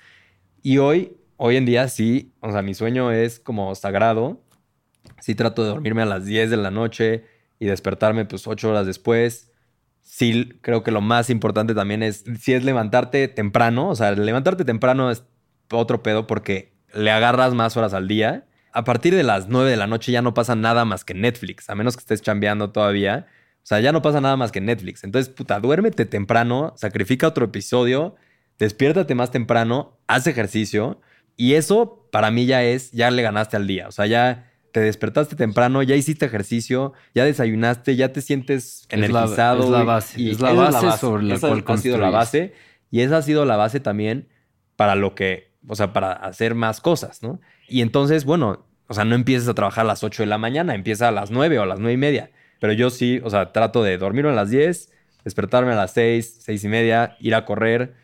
Y 0.63 0.79
hoy, 0.79 1.17
hoy 1.37 1.57
en 1.57 1.67
día 1.67 1.89
sí, 1.89 2.33
o 2.41 2.53
sea, 2.53 2.63
mi 2.63 2.75
sueño 2.75 3.11
es 3.11 3.41
como 3.41 3.75
sagrado. 3.75 4.41
Sí 5.21 5.35
trato 5.35 5.65
de 5.65 5.71
dormirme 5.71 6.03
a 6.03 6.07
las 6.07 6.25
10 6.25 6.49
de 6.49 6.57
la 6.57 6.71
noche 6.71 7.25
y 7.59 7.67
despertarme 7.67 8.25
pues 8.25 8.47
8 8.47 8.71
horas 8.71 8.87
después. 8.87 9.51
Sí, 10.03 10.49
creo 10.63 10.85
que 10.85 10.93
lo 10.93 11.01
más 11.01 11.29
importante 11.29 11.75
también 11.75 12.05
es, 12.05 12.25
si 12.41 12.53
es 12.53 12.63
levantarte 12.63 13.27
temprano, 13.27 13.89
o 13.89 13.97
sea, 13.97 14.13
levantarte 14.13 14.65
temprano 14.65 15.11
es 15.11 15.25
otro 15.73 16.03
pedo 16.03 16.27
porque 16.27 16.70
le 16.95 17.11
agarras 17.11 17.55
más 17.55 17.77
horas 17.77 17.95
al 17.95 18.09
día. 18.09 18.45
A 18.73 18.85
partir 18.85 19.15
de 19.15 19.23
las 19.23 19.49
9 19.49 19.71
de 19.71 19.77
la 19.77 19.87
noche 19.87 20.13
ya 20.13 20.23
no 20.23 20.35
pasa 20.35 20.55
nada 20.55 20.85
más 20.85 21.05
que 21.05 21.15
Netflix, 21.15 21.69
a 21.71 21.75
menos 21.75 21.97
que 21.97 22.01
estés 22.01 22.23
chambeando 22.23 22.71
todavía. 22.71 23.27
O 23.63 23.67
sea, 23.67 23.81
ya 23.81 23.93
no 23.93 24.01
pasa 24.03 24.21
nada 24.21 24.37
más 24.37 24.53
que 24.53 24.61
Netflix. 24.61 25.05
Entonces, 25.05 25.33
puta, 25.33 25.61
duérmete 25.61 26.07
temprano, 26.07 26.73
sacrifica 26.77 27.27
otro 27.27 27.45
episodio, 27.45 28.17
despiértate 28.59 29.15
más 29.15 29.31
temprano, 29.31 29.99
haz 30.07 30.27
ejercicio. 30.27 31.01
Y 31.37 31.55
eso 31.55 32.09
para 32.11 32.31
mí 32.31 32.47
ya 32.47 32.63
es, 32.63 32.91
ya 32.93 33.11
le 33.11 33.23
ganaste 33.23 33.57
al 33.57 33.67
día. 33.67 33.89
O 33.89 33.93
sea, 33.93 34.07
ya 34.07 34.51
te 34.73 34.81
despertaste 34.81 35.37
temprano, 35.37 35.83
ya 35.83 35.97
hiciste 35.97 36.27
ejercicio, 36.27 36.93
ya 37.15 37.25
desayunaste, 37.25 37.97
ya 37.97 38.13
te 38.13 38.21
sientes 38.21 38.87
energizado. 38.89 39.65
Es 39.65 39.71
la, 39.71 39.83
base. 39.83 40.21
Y 40.21 40.31
es 40.31 40.41
la 40.41 40.53
base, 40.53 40.99
sobre 40.99 41.25
la 41.25 41.39
cual 41.39 41.65
ha 41.67 41.77
sido 41.77 41.99
la 41.99 42.11
base. 42.11 42.55
Y 42.91 43.01
esa 43.01 43.19
ha 43.19 43.23
sido 43.23 43.45
la 43.45 43.57
base 43.57 43.81
también 43.81 44.29
para 44.77 44.95
lo 44.95 45.15
que 45.15 45.50
o 45.69 45.75
sea, 45.75 45.93
para 45.93 46.13
hacer 46.13 46.55
más 46.55 46.81
cosas, 46.81 47.23
¿no? 47.23 47.41
Y 47.69 47.83
entonces, 47.83 48.25
bueno, 48.25 48.67
o 48.89 48.95
sea, 48.95 49.05
no 49.05 49.15
empieces 49.15 49.49
a 49.49 49.55
trabajar 49.55 49.85
a 49.85 49.89
las 49.89 50.03
8 50.03 50.23
de 50.23 50.27
la 50.27 50.39
mañana, 50.39 50.75
empieza 50.75 51.09
a 51.09 51.13
las 51.13 51.31
9 51.31 51.59
o 51.59 51.63
a 51.63 51.67
las 51.67 51.79
9 51.79 51.93
y 51.93 51.97
media. 51.97 52.31
Pero 52.61 52.73
yo 52.73 52.91
sí, 52.91 53.21
o 53.23 53.31
sea, 53.31 53.53
trato 53.53 53.83
de 53.83 53.97
dormirme 53.99 54.31
a 54.31 54.35
las 54.35 54.51
10, 54.51 54.93
despertarme 55.25 55.73
a 55.73 55.77
las 55.77 55.93
6, 55.93 56.39
6 56.41 56.65
y 56.65 56.69
media, 56.69 57.17
ir 57.21 57.35
a 57.35 57.45
correr, 57.45 57.95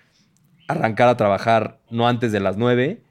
arrancar 0.69 1.09
a 1.09 1.17
trabajar 1.17 1.81
no 1.91 2.09
antes 2.09 2.33
de 2.33 2.41
las 2.41 2.57
9 2.57 3.03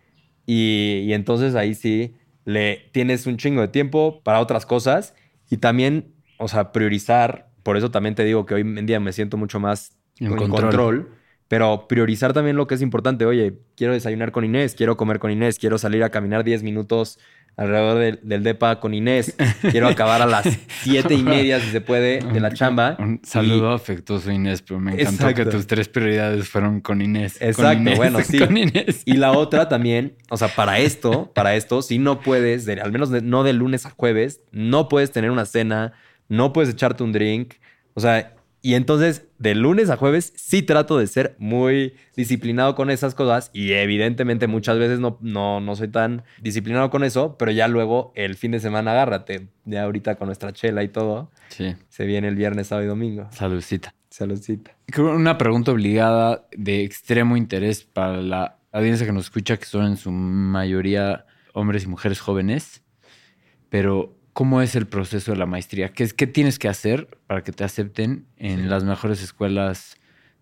y, 0.46 1.04
y 1.06 1.14
entonces 1.14 1.56
ahí 1.56 1.74
sí 1.74 2.16
le 2.44 2.90
tienes 2.92 3.26
un 3.28 3.38
chingo 3.38 3.62
de 3.62 3.68
tiempo 3.68 4.22
para 4.24 4.40
otras 4.40 4.66
cosas 4.66 5.16
y 5.50 5.58
también, 5.58 6.14
o 6.38 6.48
sea, 6.48 6.72
priorizar. 6.72 7.50
Por 7.64 7.78
eso 7.78 7.92
también 7.92 8.16
te 8.16 8.24
digo 8.24 8.46
que 8.46 8.54
hoy 8.54 8.62
en 8.62 8.86
día 8.86 9.00
me 9.00 9.12
siento 9.12 9.38
mucho 9.38 9.60
más 9.60 9.98
en 10.20 10.36
control 10.36 11.10
pero 11.48 11.88
priorizar 11.88 12.34
también 12.34 12.56
lo 12.56 12.68
que 12.68 12.76
es 12.76 12.82
importante. 12.82 13.26
Oye, 13.26 13.60
quiero 13.76 13.94
desayunar 13.94 14.32
con 14.32 14.46
Inés, 14.46 14.76
quiero 14.76 14.98
comer 14.98 15.20
con 15.20 15.32
Inés, 15.32 15.60
quiero 15.60 15.78
salir 15.78 16.04
a 16.04 16.10
caminar 16.10 16.44
10 16.44 16.64
minutos 16.64 17.20
alrededor 17.58 18.22
del, 18.22 18.44
DEPA 18.44 18.80
con 18.80 18.94
Inés, 18.94 19.34
quiero 19.72 19.88
acabar 19.88 20.22
a 20.22 20.26
las 20.26 20.46
siete 20.84 21.14
y 21.14 21.24
media, 21.24 21.60
si 21.60 21.70
se 21.70 21.80
puede, 21.82 22.20
de 22.20 22.40
la 22.40 22.54
chamba. 22.54 22.98
Un 23.00 23.22
saludo 23.24 23.72
afectuoso, 23.72 24.32
Inés, 24.32 24.62
pero 24.62 24.80
me 24.80 24.94
encantó 24.94 25.34
que 25.34 25.46
tus 25.46 25.66
tres 25.66 25.88
prioridades 25.88 26.50
fueron 26.50 26.82
con 26.82 27.02
Inés. 27.02 27.38
Exacto, 27.40 27.96
bueno, 27.96 28.20
sí. 28.22 28.40
Con 28.46 28.58
Inés. 28.58 29.04
Y 29.06 29.14
la 29.14 29.32
otra 29.32 29.70
también, 29.70 30.16
o 30.30 30.38
sea, 30.38 30.50
para 30.50 30.80
esto, 30.80 31.32
para 31.34 31.56
esto, 31.56 31.82
si 31.82 31.98
no 31.98 32.20
puedes, 32.20 32.68
al 32.68 32.92
menos 32.92 33.10
no 33.10 33.44
de 33.44 33.54
lunes 33.54 33.86
a 33.86 33.92
jueves, 33.92 34.42
no 34.52 34.90
puedes 34.90 35.12
tener 35.12 35.32
una 35.32 35.46
cena, 35.46 35.94
no 36.28 36.52
puedes 36.52 36.70
echarte 36.70 37.04
un 37.04 37.14
drink. 37.14 37.54
O 37.94 38.02
sea, 38.02 38.35
y 38.66 38.74
entonces, 38.74 39.28
de 39.38 39.54
lunes 39.54 39.92
a 39.92 39.96
jueves, 39.96 40.34
sí 40.36 40.64
trato 40.64 40.98
de 40.98 41.06
ser 41.06 41.36
muy 41.38 41.94
disciplinado 42.18 42.74
con 42.74 42.90
esas 42.90 43.14
cosas. 43.14 43.52
Y 43.54 43.74
evidentemente 43.74 44.48
muchas 44.48 44.80
veces 44.80 45.00
no, 45.00 45.20
no, 45.22 45.60
no 45.60 45.76
soy 45.76 45.90
tan 45.90 46.24
disciplinado 46.42 46.90
con 46.90 47.04
eso, 47.04 47.38
pero 47.38 47.52
ya 47.52 47.68
luego 47.68 48.12
el 48.16 48.34
fin 48.34 48.50
de 48.50 48.60
semana 48.60 48.94
agárrate. 48.94 49.50
Ya 49.66 49.84
ahorita 49.84 50.16
con 50.16 50.30
nuestra 50.30 50.52
chela 50.52 50.82
y 50.82 50.88
todo. 50.88 51.30
Sí. 51.50 51.76
Se 51.90 52.08
viene 52.08 52.28
el 52.28 52.36
viernes, 52.36 52.66
sábado 52.66 52.86
y 52.86 52.90
domingo. 52.90 53.28
Saludcita. 53.30 53.94
Saludcita. 54.10 54.76
Una 54.98 55.38
pregunta 55.38 55.72
obligada 55.72 56.48
de 56.58 56.84
extremo 56.84 57.38
interés 57.38 57.84
para 57.84 58.20
la 58.24 58.58
audiencia 58.72 59.06
que 59.06 59.14
nos 59.14 59.26
escucha, 59.26 59.58
que 59.58 59.66
son 59.66 59.86
en 59.86 59.98
su 59.98 60.10
mayoría 60.10 61.28
hombres 61.54 61.84
y 61.84 61.88
mujeres 61.88 62.20
jóvenes. 62.20 62.82
Pero 63.70 64.18
¿Cómo 64.36 64.62
es 64.62 64.76
el 64.76 64.86
proceso 64.86 65.32
de 65.32 65.38
la 65.38 65.46
maestría? 65.46 65.94
¿Qué, 65.94 66.10
¿Qué 66.10 66.28
tienes 66.28 66.60
que 66.60 66.68
hacer 66.68 67.08
para 67.26 67.42
que 67.42 67.54
te 67.54 67.64
acepten 67.64 68.28
en 68.36 68.70
las 68.70 68.84
mejores 68.84 69.24
escuelas 69.24 69.96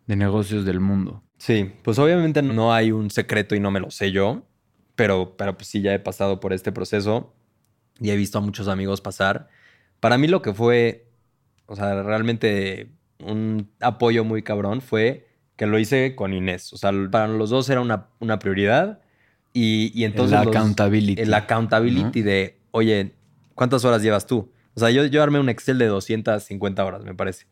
de 0.08 0.16
negocios 0.16 0.66
del 0.66 0.80
mundo? 0.80 1.22
Sí, 1.38 1.72
pues 1.84 2.00
obviamente 2.00 2.42
no 2.42 2.74
hay 2.74 2.92
un 2.92 3.12
secreto 3.12 3.54
y 3.54 3.60
no 3.60 3.70
me 3.70 3.80
lo 3.80 3.92
sé 3.92 4.12
yo, 4.12 4.48
pero, 4.96 5.38
pero 5.38 5.56
pues 5.56 5.68
sí, 5.68 5.84
ya 5.84 5.94
he 5.94 6.00
pasado 6.00 6.40
por 6.40 6.54
este 6.54 6.72
proceso 6.72 7.36
y 8.00 8.10
he 8.10 8.16
visto 8.16 8.40
a 8.40 8.42
muchos 8.42 8.68
amigos 8.68 9.00
pasar. 9.00 9.48
Para 10.00 10.18
mí 10.18 10.28
lo 10.28 10.42
que 10.42 10.56
fue, 10.56 11.06
o 11.68 11.76
sea, 11.76 12.02
realmente 12.02 12.90
un 13.20 13.70
apoyo 13.80 14.24
muy 14.24 14.42
cabrón 14.42 14.82
fue 14.82 15.28
que 15.56 15.68
lo 15.68 15.78
hice 15.78 16.16
con 16.16 16.34
Inés. 16.34 16.74
O 16.74 16.78
sea, 16.78 16.92
para 17.12 17.28
los 17.28 17.52
dos 17.52 17.70
era 17.70 17.80
una, 17.80 18.08
una 18.20 18.40
prioridad 18.40 19.02
y, 19.54 19.92
y 19.94 20.06
entonces... 20.06 20.42
El 20.42 20.48
accountability. 20.48 21.22
El 21.22 21.32
accountability 21.36 22.24
de, 22.24 22.58
oye, 22.72 23.14
¿Cuántas 23.56 23.86
horas 23.86 24.02
llevas 24.02 24.28
tú? 24.28 24.52
O 24.76 24.80
sea, 24.80 24.90
yo, 24.90 25.06
yo 25.06 25.22
armé 25.22 25.40
un 25.40 25.50
Excel 25.50 25.78
de 25.78 25.88
250 25.88 26.84
horas, 26.84 27.04
me 27.04 27.14
parece. 27.14 27.46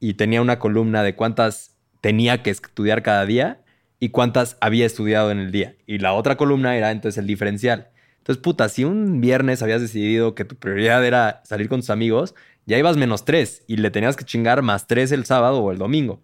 Y 0.00 0.14
tenía 0.14 0.42
una 0.42 0.58
columna 0.58 1.02
de 1.02 1.14
cuántas 1.14 1.76
tenía 2.00 2.42
que 2.42 2.50
estudiar 2.50 3.02
cada 3.02 3.24
día 3.24 3.62
y 3.98 4.10
cuántas 4.10 4.58
había 4.60 4.84
estudiado 4.84 5.30
en 5.30 5.38
el 5.38 5.50
día. 5.50 5.76
Y 5.86 5.98
la 5.98 6.12
otra 6.12 6.36
columna 6.36 6.76
era 6.76 6.90
entonces 6.90 7.18
el 7.18 7.26
diferencial. 7.26 7.88
Entonces, 8.18 8.42
puta, 8.42 8.68
si 8.68 8.84
un 8.84 9.20
viernes 9.20 9.62
habías 9.62 9.80
decidido 9.80 10.34
que 10.34 10.44
tu 10.44 10.56
prioridad 10.56 11.04
era 11.04 11.42
salir 11.44 11.68
con 11.68 11.80
tus 11.80 11.90
amigos, 11.90 12.34
ya 12.66 12.78
ibas 12.78 12.96
menos 12.96 13.24
tres 13.24 13.64
y 13.66 13.76
le 13.76 13.90
tenías 13.90 14.16
que 14.16 14.24
chingar 14.24 14.62
más 14.62 14.86
tres 14.86 15.12
el 15.12 15.24
sábado 15.24 15.62
o 15.62 15.72
el 15.72 15.78
domingo. 15.78 16.22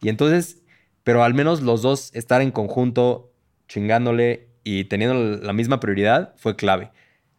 Y 0.00 0.08
entonces, 0.08 0.62
pero 1.02 1.24
al 1.24 1.34
menos 1.34 1.60
los 1.62 1.82
dos 1.82 2.10
estar 2.14 2.40
en 2.42 2.50
conjunto 2.50 3.32
chingándole 3.68 4.48
y 4.64 4.84
teniendo 4.84 5.14
la 5.44 5.52
misma 5.52 5.80
prioridad 5.80 6.34
fue 6.36 6.56
clave. 6.56 6.90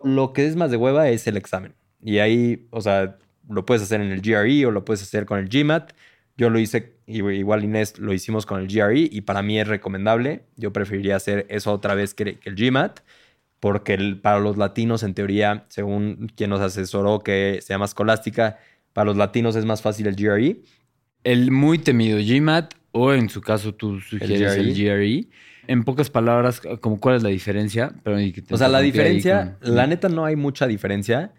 Lo 0.03 0.33
que 0.33 0.47
es 0.47 0.55
más 0.55 0.71
de 0.71 0.77
hueva 0.77 1.09
es 1.09 1.27
el 1.27 1.37
examen. 1.37 1.73
Y 2.01 2.19
ahí, 2.19 2.67
o 2.71 2.81
sea, 2.81 3.17
lo 3.49 3.65
puedes 3.65 3.83
hacer 3.83 4.01
en 4.01 4.11
el 4.11 4.21
GRE 4.21 4.65
o 4.65 4.71
lo 4.71 4.85
puedes 4.85 5.01
hacer 5.03 5.25
con 5.25 5.39
el 5.39 5.49
GMAT. 5.49 5.91
Yo 6.37 6.49
lo 6.49 6.59
hice, 6.59 6.95
igual 7.05 7.63
Inés 7.63 7.99
lo 7.99 8.13
hicimos 8.13 8.45
con 8.45 8.61
el 8.61 8.67
GRE 8.67 9.09
y 9.11 9.21
para 9.21 9.41
mí 9.41 9.59
es 9.59 9.67
recomendable. 9.67 10.45
Yo 10.55 10.73
preferiría 10.73 11.15
hacer 11.15 11.45
eso 11.49 11.71
otra 11.71 11.93
vez 11.93 12.13
que, 12.13 12.39
el 12.43 12.55
GMAT, 12.55 13.01
porque 13.59 13.97
para 14.21 14.39
los 14.39 14.57
latinos, 14.57 15.03
en 15.03 15.13
teoría, 15.13 15.65
según 15.67 16.31
quien 16.35 16.49
nos 16.49 16.61
asesoró 16.61 17.19
que 17.19 17.59
se 17.61 17.73
llama 17.73 17.85
Escolástica, 17.85 18.57
para 18.93 19.05
los 19.05 19.17
latinos 19.17 19.55
es 19.55 19.65
más 19.65 19.81
fácil 19.81 20.07
el 20.07 20.15
GRE. 20.15 20.61
El 21.23 21.51
muy 21.51 21.77
temido 21.77 22.17
GMAT, 22.17 22.73
o 22.91 23.13
en 23.13 23.29
su 23.29 23.41
caso 23.41 23.75
tú 23.75 23.99
sugieres 23.99 24.55
el 24.55 24.73
GRE. 24.73 25.13
E. 25.13 25.27
En 25.67 25.83
pocas 25.83 26.09
palabras, 26.09 26.61
como 26.81 26.99
cuál 26.99 27.17
es 27.17 27.23
la 27.23 27.29
diferencia. 27.29 27.93
o 28.49 28.57
sea, 28.57 28.67
la 28.67 28.79
diferencia, 28.79 29.57
la 29.61 29.87
neta 29.87 30.09
no 30.09 30.25
hay 30.25 30.35
mucha 30.35 30.67
diferencia 30.67 31.31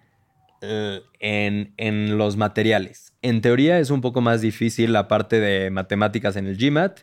eh, 0.60 1.00
en, 1.20 1.74
en 1.76 2.18
los 2.18 2.36
materiales. 2.36 3.12
En 3.22 3.40
teoría 3.40 3.78
es 3.78 3.90
un 3.90 4.00
poco 4.00 4.20
más 4.20 4.40
difícil 4.40 4.92
la 4.92 5.08
parte 5.08 5.40
de 5.40 5.70
matemáticas 5.70 6.36
en 6.36 6.46
el 6.46 6.56
GMAT 6.56 7.00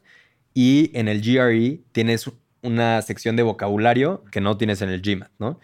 y 0.53 0.91
en 0.93 1.07
el 1.07 1.21
GRE 1.21 1.81
tienes 1.91 2.31
una 2.61 3.01
sección 3.01 3.35
de 3.35 3.43
vocabulario 3.43 4.23
que 4.31 4.41
no 4.41 4.57
tienes 4.57 4.81
en 4.81 4.89
el 4.89 5.01
GMAT, 5.01 5.31
¿no? 5.39 5.59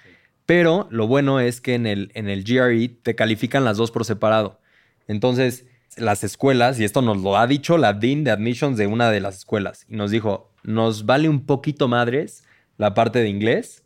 Pero 0.46 0.88
lo 0.92 1.08
bueno 1.08 1.40
es 1.40 1.60
que 1.60 1.74
en 1.74 1.88
el, 1.88 2.12
en 2.14 2.30
el 2.30 2.44
GRE 2.44 2.90
te 2.90 3.16
califican 3.16 3.66
las 3.66 3.78
dos 3.78 3.92
por 3.92 4.06
separado. 4.06 4.60
Entonces, 5.08 5.66
las 5.98 6.24
escuelas, 6.24 6.80
y 6.80 6.84
esto 6.84 7.02
nos 7.02 7.22
lo 7.22 7.38
ha 7.38 7.48
dicho 7.48 7.78
la 7.78 7.94
Dean 7.94 8.24
de 8.24 8.32
Admissions 8.32 8.78
de 8.78 8.88
una 8.88 9.10
de 9.10 9.22
las 9.22 9.38
escuelas, 9.38 9.86
y 9.90 9.96
nos 9.96 10.12
dijo, 10.12 10.52
nos 10.66 11.06
vale 11.06 11.30
un 11.30 11.46
poquito 11.46 11.88
madres 11.88 12.44
la 12.78 12.94
parte 12.94 13.20
de 13.20 13.30
inglés, 13.30 13.84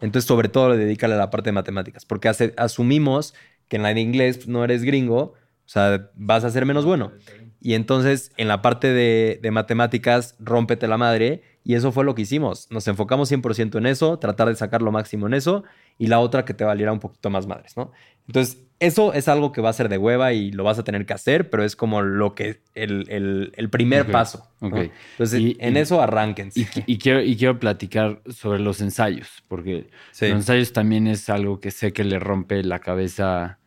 entonces 0.00 0.26
sobre 0.26 0.48
todo 0.48 0.70
le 0.70 0.76
dedícale 0.78 1.14
a 1.14 1.18
la 1.18 1.30
parte 1.30 1.48
de 1.48 1.52
matemáticas, 1.52 2.04
porque 2.04 2.28
asumimos 2.56 3.34
que 3.68 3.76
en 3.76 3.82
la 3.82 3.94
de 3.94 4.00
inglés 4.00 4.48
no 4.48 4.64
eres 4.64 4.82
gringo, 4.82 5.34
o 5.70 5.72
sea, 5.72 6.10
vas 6.16 6.42
a 6.42 6.50
ser 6.50 6.66
menos 6.66 6.84
bueno. 6.84 7.12
Y 7.60 7.74
entonces 7.74 8.32
en 8.36 8.48
la 8.48 8.62
parte 8.62 8.92
de, 8.92 9.50
matemáticas, 9.52 10.34
rómpete 10.40 10.88
la 10.88 10.96
madre. 10.96 11.42
Y 11.62 11.74
eso 11.74 11.92
fue 11.92 12.04
lo 12.04 12.16
que 12.16 12.22
hicimos. 12.22 12.66
Nos 12.70 12.88
enfocamos 12.88 13.30
100% 13.30 13.78
en 13.78 13.86
eso, 13.86 14.18
tratar 14.18 14.48
de 14.48 14.56
sacar 14.56 14.82
lo 14.82 14.90
máximo 14.90 15.28
en 15.28 15.34
eso. 15.34 15.62
Y 15.98 16.08
la 16.08 16.18
otra 16.18 16.44
que 16.44 16.54
te 16.54 16.64
valiera 16.64 16.90
un 16.90 16.98
poquito 16.98 17.30
más 17.30 17.46
madres, 17.46 17.76
¿no? 17.76 17.92
Entonces, 18.30 18.62
eso 18.78 19.12
es 19.12 19.26
algo 19.26 19.50
que 19.50 19.60
va 19.60 19.70
a 19.70 19.72
ser 19.72 19.88
de 19.88 19.98
hueva 19.98 20.32
y 20.32 20.52
lo 20.52 20.62
vas 20.62 20.78
a 20.78 20.84
tener 20.84 21.04
que 21.04 21.12
hacer, 21.12 21.50
pero 21.50 21.64
es 21.64 21.74
como 21.74 22.00
lo 22.00 22.36
que, 22.36 22.60
el, 22.76 23.68
primer 23.72 24.08
paso. 24.10 24.48
Entonces, 24.60 25.56
en 25.58 25.76
eso 25.76 26.00
arránquense. 26.00 26.68
Y, 26.86 26.98
quiero, 26.98 27.22
y 27.22 27.36
quiero 27.36 27.58
platicar 27.58 28.22
sobre 28.28 28.60
los 28.60 28.80
ensayos, 28.80 29.42
porque 29.48 29.90
los 30.12 30.22
ensayos 30.22 30.72
también 30.72 31.08
es 31.08 31.28
algo 31.28 31.58
que 31.58 31.72
sé 31.72 31.92
que 31.92 32.04
le 32.04 32.20
rompe 32.20 32.62
la 32.62 32.78
cabeza 32.78 33.58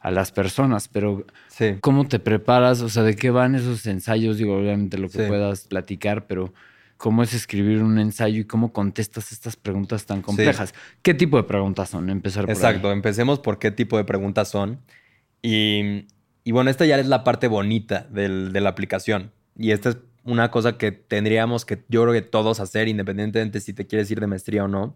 a 0.00 0.10
las 0.10 0.32
personas, 0.32 0.88
pero 0.88 1.24
¿cómo 1.80 2.06
te 2.06 2.18
preparas? 2.18 2.82
O 2.82 2.90
sea, 2.90 3.02
¿de 3.02 3.16
qué 3.16 3.30
van 3.30 3.54
esos 3.54 3.86
ensayos? 3.86 4.36
Digo, 4.36 4.58
obviamente 4.58 4.98
lo 4.98 5.08
que 5.08 5.24
puedas 5.24 5.66
platicar, 5.66 6.26
pero 6.26 6.52
¿cómo 7.00 7.22
es 7.22 7.32
escribir 7.32 7.82
un 7.82 7.98
ensayo 7.98 8.40
y 8.40 8.44
cómo 8.44 8.74
contestas 8.74 9.32
estas 9.32 9.56
preguntas 9.56 10.04
tan 10.04 10.20
complejas? 10.20 10.74
¿Qué 11.00 11.14
tipo 11.14 11.38
de 11.38 11.44
preguntas 11.44 11.88
son? 11.88 12.10
Empezar 12.10 12.44
por 12.44 12.52
Exacto, 12.52 12.92
empecemos 12.92 13.38
por 13.38 13.58
qué 13.58 13.70
tipo 13.70 13.96
de 13.96 14.04
preguntas 14.04 14.48
son. 14.48 14.80
Y, 15.40 16.04
bueno, 16.44 16.68
esta 16.68 16.84
ya 16.84 16.98
es 16.98 17.06
la 17.06 17.24
parte 17.24 17.48
bonita 17.48 18.06
del, 18.10 18.52
de 18.52 18.60
la 18.60 18.68
aplicación. 18.68 19.32
Y 19.56 19.70
esta 19.70 19.88
es 19.88 19.96
una 20.24 20.50
cosa 20.50 20.76
que 20.76 20.92
tendríamos 20.92 21.64
que, 21.64 21.82
yo 21.88 22.02
creo 22.02 22.12
que 22.12 22.20
todos 22.20 22.60
hacer, 22.60 22.86
independientemente 22.86 23.60
si 23.60 23.72
te 23.72 23.86
quieres 23.86 24.10
ir 24.10 24.20
de 24.20 24.26
maestría 24.26 24.64
o 24.64 24.68
no 24.68 24.94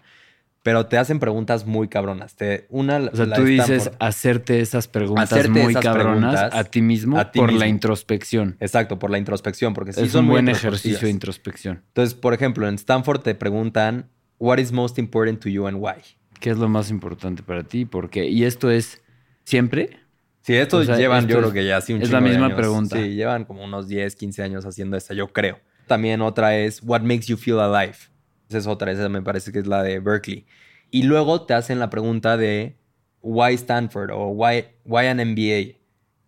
pero 0.65 0.87
te 0.87 0.97
hacen 0.97 1.21
preguntas 1.21 1.67
muy 1.67 1.89
cabronas. 1.89 2.37
Te, 2.37 2.67
una, 2.71 2.97
o 2.97 3.15
sea, 3.15 3.31
tú 3.35 3.45
dices 3.45 3.91
hacerte 3.99 4.61
esas 4.61 4.89
preguntas 4.89 5.47
muy 5.51 5.75
cabronas 5.75 6.55
a 6.55 6.65
ti 6.65 6.81
mismo 6.81 7.23
por 7.35 7.53
la 7.53 7.69
introspección. 7.69 8.57
Exacto, 8.61 8.99
por 8.99 9.11
la 9.11 9.19
introspección, 9.19 9.75
porque 9.75 9.93
sí 9.93 10.01
es 10.01 10.15
un 10.15 10.27
buen 10.27 10.49
ejercicio 10.49 11.07
de 11.07 11.11
introspección. 11.11 11.83
Entonces, 11.89 12.15
por 12.15 12.33
ejemplo, 12.33 12.67
en 12.67 12.77
Stanford 12.77 13.21
te 13.21 13.35
preguntan, 13.35 14.09
what 14.39 14.57
is 14.57 14.73
most 14.73 14.99
important 14.99 15.39
to 15.43 15.51
you 15.51 15.67
and 15.67 15.77
why? 15.79 16.03
¿Qué 16.41 16.49
es 16.49 16.57
lo 16.57 16.71
más 16.71 16.89
importante 16.89 17.43
para 17.43 17.65
ti? 17.65 17.85
¿Por 17.85 18.09
qué? 18.09 18.27
Y 18.27 18.45
esto 18.45 18.71
es 18.71 19.03
siempre. 19.45 19.99
Sí, 20.41 20.55
esto 20.55 20.83
llevan, 20.83 21.29
yo 21.29 21.41
creo 21.41 21.53
que 21.53 21.67
ya 21.67 21.83
sí 21.83 21.93
un 21.93 22.01
Es 22.01 22.11
la 22.11 22.23
misma 22.23 22.57
pregunta. 22.57 22.97
Sí, 22.97 23.15
llevan 23.15 23.45
como 23.45 23.63
unos 23.65 23.87
10, 23.87 24.17
15 24.17 24.43
años 24.43 24.65
haciendo 24.65 24.97
esta, 24.97 25.13
yo 25.13 25.29
creo. 25.29 25.61
También 25.87 26.23
otra 26.23 26.57
es, 26.57 26.83
what 26.83 27.03
makes 27.03 27.27
you 27.27 27.37
feel 27.37 27.61
alive? 27.61 28.14
Esa 28.49 28.59
es 28.59 28.67
otra, 28.67 28.93
esa 28.93 29.09
me 29.09 29.23
parece 29.23 29.53
que 29.53 29.59
es 29.59 29.67
la 29.67 29.83
de 29.83 30.01
Berkeley. 30.01 30.47
Y 30.91 31.05
luego 31.05 31.43
te 31.43 31.55
hacen 31.55 31.79
la 31.79 31.91
pregunta 31.91 32.37
de 32.37 32.77
why 33.23 33.55
Stanford 33.55 34.11
o 34.13 34.29
why, 34.29 34.67
why 34.85 35.07
an 35.07 35.19
MBA. 35.19 35.79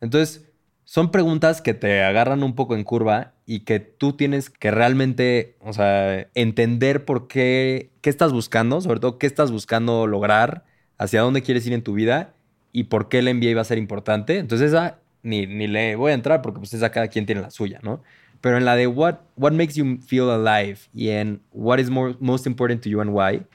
Entonces, 0.00 0.46
son 0.84 1.10
preguntas 1.10 1.60
que 1.60 1.74
te 1.74 2.02
agarran 2.02 2.42
un 2.42 2.54
poco 2.54 2.74
en 2.74 2.84
curva 2.84 3.34
y 3.44 3.60
que 3.60 3.80
tú 3.80 4.14
tienes 4.14 4.50
que 4.50 4.70
realmente, 4.70 5.56
o 5.60 5.72
sea, 5.72 6.28
entender 6.34 7.04
por 7.04 7.28
qué, 7.28 7.90
qué 8.00 8.10
estás 8.10 8.32
buscando, 8.32 8.80
sobre 8.80 9.00
todo 9.00 9.18
qué 9.18 9.26
estás 9.26 9.50
buscando 9.50 10.06
lograr, 10.06 10.64
hacia 10.98 11.20
dónde 11.20 11.42
quieres 11.42 11.66
ir 11.66 11.72
en 11.72 11.82
tu 11.82 11.92
vida 11.92 12.34
y 12.72 12.84
por 12.84 13.08
qué 13.08 13.18
el 13.18 13.34
MBA 13.34 13.54
va 13.54 13.62
a 13.62 13.64
ser 13.64 13.78
importante. 13.78 14.38
Entonces 14.38 14.68
esa 14.68 15.00
ni, 15.22 15.46
ni 15.46 15.66
le 15.66 15.96
voy 15.96 16.12
a 16.12 16.14
entrar 16.14 16.40
porque 16.40 16.60
pues 16.60 16.72
esa 16.72 16.90
cada 16.90 17.08
quien 17.08 17.26
tiene 17.26 17.40
la 17.40 17.50
suya, 17.50 17.80
¿no? 17.82 18.02
Pero 18.40 18.58
en 18.58 18.64
la 18.64 18.76
de 18.76 18.86
what, 18.86 19.16
what 19.36 19.52
makes 19.52 19.74
you 19.74 19.98
feel 20.06 20.30
alive 20.30 20.78
y 20.92 21.08
en 21.10 21.42
what 21.52 21.78
is 21.78 21.90
more, 21.90 22.14
most 22.20 22.46
important 22.46 22.82
to 22.82 22.88
you 22.88 23.00
and 23.00 23.10
why, 23.10 23.46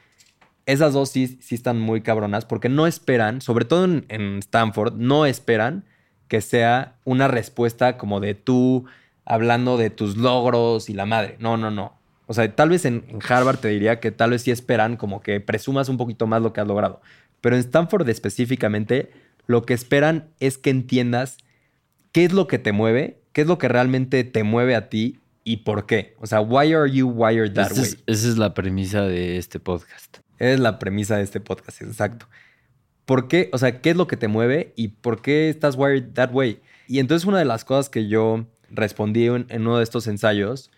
esas 0.66 0.94
dos 0.94 1.10
sí, 1.10 1.40
sí 1.42 1.56
están 1.56 1.80
muy 1.80 2.02
cabronas 2.02 2.46
porque 2.46 2.70
no 2.70 2.88
esperan, 2.88 3.42
sobre 3.42 3.66
todo 3.66 3.86
en, 3.86 4.38
Stanford, 4.40 4.94
no 4.96 5.26
esperan 5.26 5.86
que 6.28 6.42
sea 6.42 6.96
una 7.04 7.28
respuesta 7.28 7.98
como 7.98 8.20
de 8.20 8.36
tú 8.36 8.86
hablando 9.26 9.78
de 9.78 9.90
tus 9.90 10.18
logros 10.18 10.90
y 10.90 10.94
la 10.94 11.06
madre. 11.06 11.36
No, 11.40 11.58
no, 11.58 11.72
no. 11.72 12.00
O 12.28 12.34
sea, 12.34 12.56
tal 12.56 12.70
vez 12.70 12.86
en, 12.86 13.04
en, 13.10 13.20
Harvard 13.28 13.58
te 13.58 13.68
diría 13.68 14.00
que 14.00 14.12
tal 14.12 14.30
vez 14.30 14.44
sí 14.44 14.52
esperan 14.52 14.96
como 14.96 15.22
que 15.22 15.42
presumas 15.42 15.90
un 15.90 15.98
poquito 15.98 16.28
más 16.28 16.42
lo 16.42 16.54
que 16.54 16.62
has 16.62 16.68
logrado. 16.68 17.02
Pero 17.42 17.56
en 17.56 17.60
Stanford 17.60 18.08
específicamente, 18.08 19.12
lo 19.48 19.64
que 19.64 19.74
esperan 19.74 20.30
es 20.40 20.58
que 20.58 20.70
entiendas 20.70 21.38
qué 22.12 22.26
es 22.26 22.32
lo 22.34 22.48
que 22.48 22.60
te 22.60 22.72
mueve 22.72 23.21
qué 23.34 23.42
es 23.42 23.48
lo 23.48 23.58
que 23.58 23.68
realmente 23.68 24.24
te 24.24 24.44
mueve 24.44 24.76
a 24.76 24.90
ti 24.90 25.20
y 25.44 25.58
por 25.58 25.86
qué. 25.86 26.16
O 26.20 26.28
sea, 26.28 26.42
why 26.42 26.74
are 26.74 26.92
you 26.92 27.08
wired 27.08 27.54
that 27.54 27.72
way? 27.72 27.96
esa 28.06 28.28
es 28.28 28.38
la 28.38 28.54
premisa 28.54 29.04
de 29.04 29.38
este 29.38 29.60
podcast. 29.60 30.18
Es 30.38 30.60
la 30.60 30.80
premisa 30.80 31.18
de 31.18 31.24
este 31.24 31.40
podcast, 31.40 31.82
exacto. 31.82 32.28
¿Por 33.06 33.28
qué? 33.28 33.50
O 33.54 33.58
sea, 33.58 33.82
¿qué 33.82 33.92
es 33.92 33.96
lo 33.96 34.08
que 34.08 34.18
te 34.18 34.28
mueve 34.28 34.74
y 34.76 34.90
por 34.90 35.22
qué 35.22 35.50
estás 35.50 35.76
wired 35.76 36.14
that 36.14 36.32
way? 36.34 36.62
Y 36.88 37.00
entonces 37.00 37.28
una 37.28 37.40
de 37.40 37.46
las 37.46 37.66
cosas 37.66 37.90
que 37.90 38.08
yo 38.08 38.46
respondí 38.70 39.26
en, 39.26 39.46
uno 39.50 39.78
de 39.78 39.84
estos 39.84 40.08
ensayos 40.08 40.72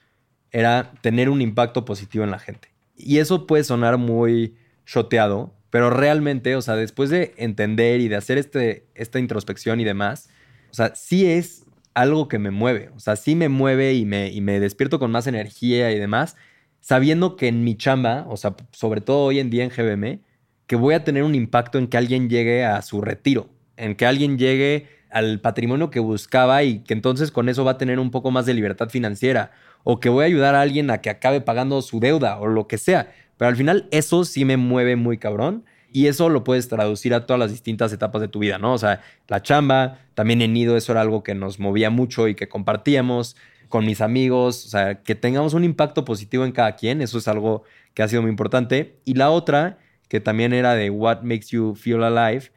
era 0.51 0.93
tener 1.01 1.30
un 1.30 1.41
impacto 1.41 1.86
positivo 1.86 2.24
en 2.24 2.32
la 2.32 2.39
gente. 2.39 2.70
Y 2.95 3.18
eso 3.18 3.47
puede 3.47 3.64
sonar 3.64 3.97
muy 3.97 4.56
choteado, 4.86 5.54
pero 5.70 5.89
realmente, 5.89 6.56
o 6.56 6.62
sea, 6.62 6.76
después 6.76 7.10
de 7.10 7.34
entender 7.38 7.99
y 7.99 8.08
de 8.08 8.16
hacer 8.16 8.38
este, 8.38 8.86
esta 8.95 9.20
introspección 9.20 9.80
y 9.80 9.84
demás, 9.84 10.30
o 10.72 10.74
sea, 10.74 10.95
sí 10.95 11.26
es 11.26 11.62
algo 11.93 12.27
que 12.27 12.39
me 12.39 12.51
mueve. 12.51 12.89
O 12.95 12.99
sea, 12.99 13.15
sí 13.15 13.35
me 13.35 13.49
mueve 13.49 13.93
y 13.93 14.05
me, 14.05 14.29
y 14.29 14.41
me 14.41 14.59
despierto 14.59 14.99
con 14.99 15.11
más 15.11 15.27
energía 15.27 15.91
y 15.91 15.99
demás, 15.99 16.35
sabiendo 16.81 17.35
que 17.35 17.47
en 17.47 17.63
mi 17.63 17.75
chamba, 17.75 18.25
o 18.27 18.37
sea, 18.37 18.55
sobre 18.71 19.01
todo 19.01 19.25
hoy 19.25 19.39
en 19.39 19.49
día 19.49 19.63
en 19.63 19.69
GBM, 19.69 20.19
que 20.67 20.75
voy 20.75 20.93
a 20.93 21.03
tener 21.03 21.23
un 21.23 21.35
impacto 21.35 21.77
en 21.77 21.87
que 21.87 21.97
alguien 21.97 22.29
llegue 22.29 22.65
a 22.65 22.81
su 22.81 23.01
retiro, 23.01 23.49
en 23.77 23.95
que 23.95 24.05
alguien 24.05 24.37
llegue 24.37 24.87
al 25.11 25.39
patrimonio 25.39 25.91
que 25.91 25.99
buscaba 25.99 26.63
y 26.63 26.79
que 26.79 26.93
entonces 26.93 27.31
con 27.31 27.47
eso 27.47 27.63
va 27.63 27.71
a 27.71 27.77
tener 27.77 27.99
un 27.99 28.11
poco 28.11 28.31
más 28.31 28.45
de 28.45 28.53
libertad 28.53 28.89
financiera, 28.89 29.51
o 29.83 29.99
que 29.99 30.09
voy 30.09 30.23
a 30.23 30.27
ayudar 30.27 30.55
a 30.55 30.61
alguien 30.61 30.89
a 30.89 30.99
que 30.99 31.09
acabe 31.09 31.41
pagando 31.41 31.81
su 31.81 31.99
deuda 31.99 32.39
o 32.39 32.47
lo 32.47 32.67
que 32.67 32.77
sea. 32.77 33.13
Pero 33.37 33.49
al 33.49 33.55
final 33.55 33.87
eso 33.91 34.25
sí 34.25 34.45
me 34.45 34.57
mueve 34.57 34.95
muy 34.95 35.17
cabrón 35.17 35.65
y 35.93 36.07
eso 36.07 36.27
lo 36.27 36.43
puedes 36.43 36.67
traducir 36.67 37.13
a 37.13 37.27
todas 37.27 37.39
las 37.39 37.51
distintas 37.51 37.93
etapas 37.93 38.19
de 38.19 38.27
tu 38.27 38.39
vida, 38.39 38.57
¿no? 38.57 38.73
O 38.73 38.77
sea, 38.79 39.01
la 39.27 39.43
chamba, 39.43 39.99
también 40.15 40.41
en 40.41 40.51
Nido 40.51 40.75
eso 40.75 40.91
era 40.91 41.01
algo 41.01 41.23
que 41.23 41.35
nos 41.35 41.59
movía 41.59 41.91
mucho 41.91 42.27
y 42.27 42.33
que 42.33 42.49
compartíamos 42.49 43.37
con 43.69 43.85
mis 43.85 44.01
amigos, 44.01 44.65
o 44.65 44.69
sea, 44.69 45.03
que 45.03 45.13
tengamos 45.13 45.53
un 45.53 45.63
impacto 45.63 46.03
positivo 46.03 46.45
en 46.45 46.51
cada 46.51 46.75
quien, 46.75 47.01
eso 47.01 47.19
es 47.19 47.27
algo 47.27 47.63
que 47.93 48.01
ha 48.01 48.07
sido 48.07 48.23
muy 48.23 48.31
importante. 48.31 48.97
Y 49.05 49.13
la 49.13 49.29
otra, 49.29 49.77
que 50.09 50.19
también 50.19 50.51
era 50.51 50.73
de 50.73 50.89
What 50.89 51.21
Makes 51.21 51.47
You 51.49 51.75
Feel 51.75 52.03
Alive, 52.03 52.51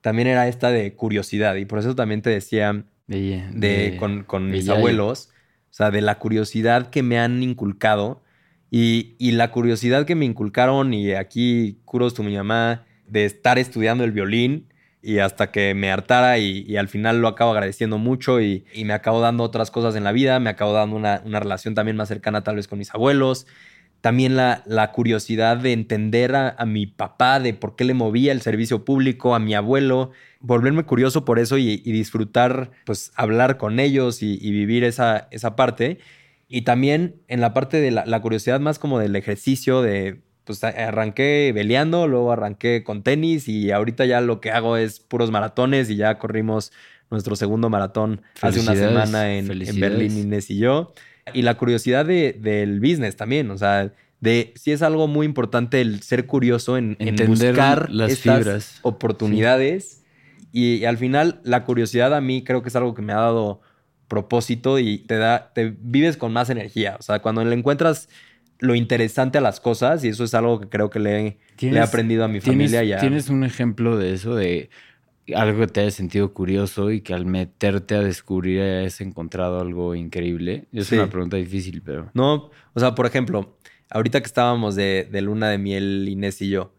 también 0.00 0.28
era 0.28 0.48
esta 0.48 0.70
de 0.70 0.94
curiosidad. 0.94 1.56
Y 1.56 1.66
por 1.66 1.78
eso 1.78 1.94
también 1.94 2.22
te 2.22 2.30
decía 2.30 2.84
de, 3.06 3.96
con, 3.98 4.24
con 4.24 4.50
mis 4.50 4.68
abuelos, 4.70 5.30
o 5.70 5.74
sea, 5.74 5.90
de 5.90 6.00
la 6.00 6.18
curiosidad 6.18 6.88
que 6.88 7.02
me 7.02 7.18
han 7.18 7.42
inculcado 7.42 8.22
y, 8.74 9.32
la 9.32 9.50
curiosidad 9.50 10.06
que 10.06 10.14
me 10.14 10.24
inculcaron, 10.24 10.94
y 10.94 11.12
aquí 11.12 11.76
curos 11.84 12.14
tu 12.14 12.22
mi 12.22 12.34
mamá, 12.34 12.86
de 13.06 13.26
estar 13.26 13.58
estudiando 13.58 14.02
el 14.02 14.12
violín 14.12 14.66
y 15.02 15.18
hasta 15.18 15.50
que 15.50 15.74
me 15.74 15.92
hartara 15.92 16.38
y, 16.38 16.74
al 16.78 16.88
final 16.88 17.20
lo 17.20 17.28
acabo 17.28 17.50
agradeciendo 17.50 17.98
mucho 17.98 18.40
y, 18.40 18.64
me 18.82 18.94
acabo 18.94 19.20
dando 19.20 19.44
otras 19.44 19.70
cosas 19.70 19.94
en 19.94 20.04
la 20.04 20.12
vida, 20.12 20.40
me 20.40 20.48
acabo 20.48 20.72
dando 20.72 20.96
una, 20.96 21.18
relación 21.18 21.74
también 21.74 21.98
más 21.98 22.08
cercana 22.08 22.44
tal 22.44 22.56
vez 22.56 22.66
con 22.66 22.78
mis 22.78 22.94
abuelos. 22.94 23.46
también 24.00 24.36
la, 24.36 24.90
curiosidad 24.94 25.58
de 25.58 25.74
entender 25.74 26.34
a, 26.34 26.64
mi 26.64 26.86
papá, 26.86 27.40
de 27.40 27.52
por 27.52 27.76
qué 27.76 27.84
le 27.84 27.92
movía 27.92 28.32
el 28.32 28.40
servicio 28.40 28.86
público, 28.86 29.34
a 29.34 29.38
mi 29.38 29.54
abuelo, 29.54 30.12
volverme 30.40 30.84
curioso 30.84 31.26
por 31.26 31.38
eso 31.38 31.58
y, 31.58 31.76
disfrutar, 31.76 32.70
pues 32.86 33.12
hablar 33.16 33.58
con 33.58 33.80
ellos 33.80 34.22
y, 34.22 34.50
vivir 34.50 34.82
esa, 34.82 35.28
esa 35.30 35.56
parte. 35.56 35.98
Y 36.54 36.62
también 36.62 37.16
en 37.28 37.40
la 37.40 37.54
parte 37.54 37.80
de 37.80 37.90
la, 37.90 38.20
curiosidad 38.20 38.60
más 38.60 38.78
como 38.78 38.98
del 38.98 39.16
ejercicio, 39.16 39.80
de 39.80 40.20
pues 40.44 40.62
arranqué 40.62 41.50
veleando, 41.54 42.06
luego 42.06 42.30
arranqué 42.30 42.84
con 42.84 43.02
tenis 43.02 43.48
y 43.48 43.70
ahorita 43.70 44.04
ya 44.04 44.20
lo 44.20 44.42
que 44.42 44.50
hago 44.50 44.76
es 44.76 45.00
puros 45.00 45.30
maratones 45.30 45.88
y 45.88 45.96
ya 45.96 46.18
corrimos 46.18 46.70
nuestro 47.10 47.36
segundo 47.36 47.70
maratón 47.70 48.20
hace 48.42 48.60
una 48.60 48.74
semana 48.74 49.32
en, 49.32 49.50
en 49.50 49.80
Berlín, 49.80 50.18
Inés 50.18 50.50
y 50.50 50.58
yo. 50.58 50.92
Y 51.32 51.40
la 51.40 51.54
curiosidad 51.56 52.04
de, 52.04 52.36
del 52.38 52.80
business 52.80 53.16
también, 53.16 53.50
o 53.50 53.56
sea, 53.56 53.90
de 54.20 54.52
si 54.54 54.72
es 54.72 54.82
algo 54.82 55.08
muy 55.08 55.24
importante 55.24 55.80
el 55.80 56.02
ser 56.02 56.26
curioso 56.26 56.76
en, 56.76 56.98
buscar 57.26 57.90
las 57.90 58.12
estas 58.12 58.78
oportunidades. 58.82 60.02
Y, 60.52 60.84
al 60.84 60.98
final, 60.98 61.40
la 61.44 61.64
curiosidad 61.64 62.14
a 62.14 62.20
mí 62.20 62.44
creo 62.44 62.60
que 62.60 62.68
es 62.68 62.76
algo 62.76 62.92
que 62.92 63.00
me 63.00 63.14
ha 63.14 63.20
dado 63.20 63.62
propósito 64.12 64.78
y 64.78 64.98
te 64.98 65.16
da, 65.16 65.52
te 65.54 65.74
vives 65.80 66.18
con 66.18 66.34
más 66.34 66.50
energía. 66.50 66.96
O 66.98 67.02
sea, 67.02 67.20
cuando 67.20 67.42
le 67.42 67.54
encuentras 67.54 68.10
lo 68.58 68.74
interesante 68.74 69.38
a 69.38 69.40
las 69.40 69.58
cosas, 69.58 70.04
y 70.04 70.08
eso 70.08 70.22
es 70.22 70.34
algo 70.34 70.60
que 70.60 70.68
creo 70.68 70.90
que 70.90 70.98
le, 70.98 71.38
he 71.58 71.80
aprendido 71.80 72.22
a 72.22 72.28
mi 72.28 72.42
familia 72.42 72.84
ya. 72.84 72.98
¿Tienes 72.98 73.30
un 73.30 73.42
ejemplo 73.42 73.96
de 73.96 74.12
eso, 74.12 74.34
de 74.34 74.68
algo 75.34 75.60
que 75.60 75.66
te 75.68 75.80
haya 75.80 75.90
sentido 75.90 76.34
curioso 76.34 76.90
y 76.90 77.00
que 77.00 77.14
al 77.14 77.24
meterte 77.24 77.94
a 77.94 78.00
descubrir 78.00 78.60
hayas 78.60 79.00
encontrado 79.00 79.58
algo 79.62 79.94
increíble? 79.94 80.66
Es 80.74 80.92
una 80.92 81.08
pregunta 81.08 81.38
difícil, 81.38 81.80
pero... 81.82 82.10
No, 82.12 82.50
o 82.74 82.80
sea, 82.80 82.94
por 82.94 83.06
ejemplo, 83.06 83.56
ahorita 83.88 84.20
que 84.20 84.26
estábamos 84.26 84.74
de, 84.74 85.08
luna 85.22 85.48
de 85.48 85.56
miel, 85.56 86.06
Inés 86.06 86.42
y 86.42 86.50
yo, 86.50 86.74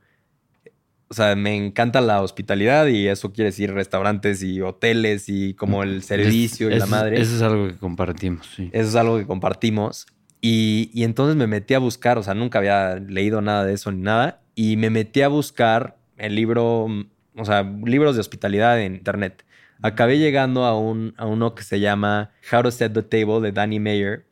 o 1.09 1.13
sea, 1.13 1.35
me 1.35 1.55
encanta 1.55 2.01
la 2.01 2.21
hospitalidad 2.21 2.87
y 2.87 3.07
eso 3.07 3.33
quiere 3.33 3.49
decir 3.49 3.73
restaurantes 3.73 4.41
y 4.41 4.61
hoteles 4.61 5.29
y 5.29 5.53
como 5.53 5.83
el 5.83 6.03
servicio 6.03 6.71
y 6.71 6.75
la 6.75 6.85
madre. 6.85 7.21
Eso 7.21 7.35
es 7.35 7.41
algo 7.41 7.67
que 7.67 7.75
compartimos, 7.75 8.47
sí. 8.55 8.69
Eso 8.73 8.89
es 8.89 8.95
algo 8.95 9.17
que 9.17 9.27
compartimos. 9.27 10.07
Y, 10.41 10.89
y 10.93 11.03
entonces 11.03 11.35
me 11.35 11.47
metí 11.47 11.73
a 11.73 11.79
buscar, 11.79 12.17
o 12.17 12.23
sea, 12.23 12.33
nunca 12.33 12.59
había 12.59 12.95
leído 12.95 13.41
nada 13.41 13.63
de 13.63 13.73
eso 13.73 13.91
ni 13.91 14.01
nada, 14.01 14.41
y 14.55 14.75
me 14.77 14.89
metí 14.89 15.21
a 15.21 15.27
buscar 15.27 15.97
el 16.17 16.35
libro 16.35 16.87
o 17.35 17.45
sea, 17.45 17.63
libros 17.63 18.15
de 18.15 18.21
hospitalidad 18.21 18.79
en 18.81 18.95
internet. 18.95 19.45
Acabé 19.81 20.17
llegando 20.17 20.65
a, 20.65 20.77
un, 20.77 21.13
a 21.17 21.25
uno 21.25 21.55
que 21.55 21.63
se 21.63 21.79
llama 21.79 22.31
How 22.51 22.63
to 22.63 22.71
Set 22.71 22.93
the 22.93 23.03
Table 23.03 23.41
de 23.41 23.51
Danny 23.51 23.79
Mayer 23.79 24.25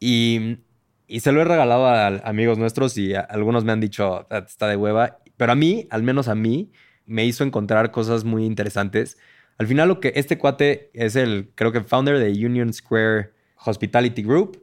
y, 0.00 0.58
y 1.06 1.20
se 1.20 1.32
lo 1.32 1.40
he 1.40 1.44
regalado 1.44 1.86
a, 1.86 2.06
amigos 2.06 2.58
nuestros 2.58 2.96
y 2.98 3.14
algunos 3.14 3.64
me 3.64 3.72
han 3.72 3.80
dicho, 3.80 4.26
ah, 4.30 4.44
está 4.46 4.66
de 4.66 4.76
hueva, 4.76 5.18
pero 5.40 5.52
a 5.52 5.54
mí, 5.54 5.86
al 5.88 6.02
menos 6.02 6.28
a 6.28 6.34
mí, 6.34 6.70
me 7.06 7.24
hizo 7.24 7.44
encontrar 7.44 7.92
cosas 7.92 8.24
muy 8.24 8.44
interesantes. 8.44 9.16
Al 9.56 9.66
final 9.66 9.88
lo 9.88 9.98
que 9.98 10.12
este 10.14 10.36
cuate 10.36 10.90
es 10.92 11.16
el, 11.16 11.52
creo 11.54 11.72
que 11.72 11.80
founder 11.80 12.18
de 12.18 12.28
Union 12.44 12.74
Square 12.74 13.32
Hospitality 13.64 14.22
Group. 14.22 14.62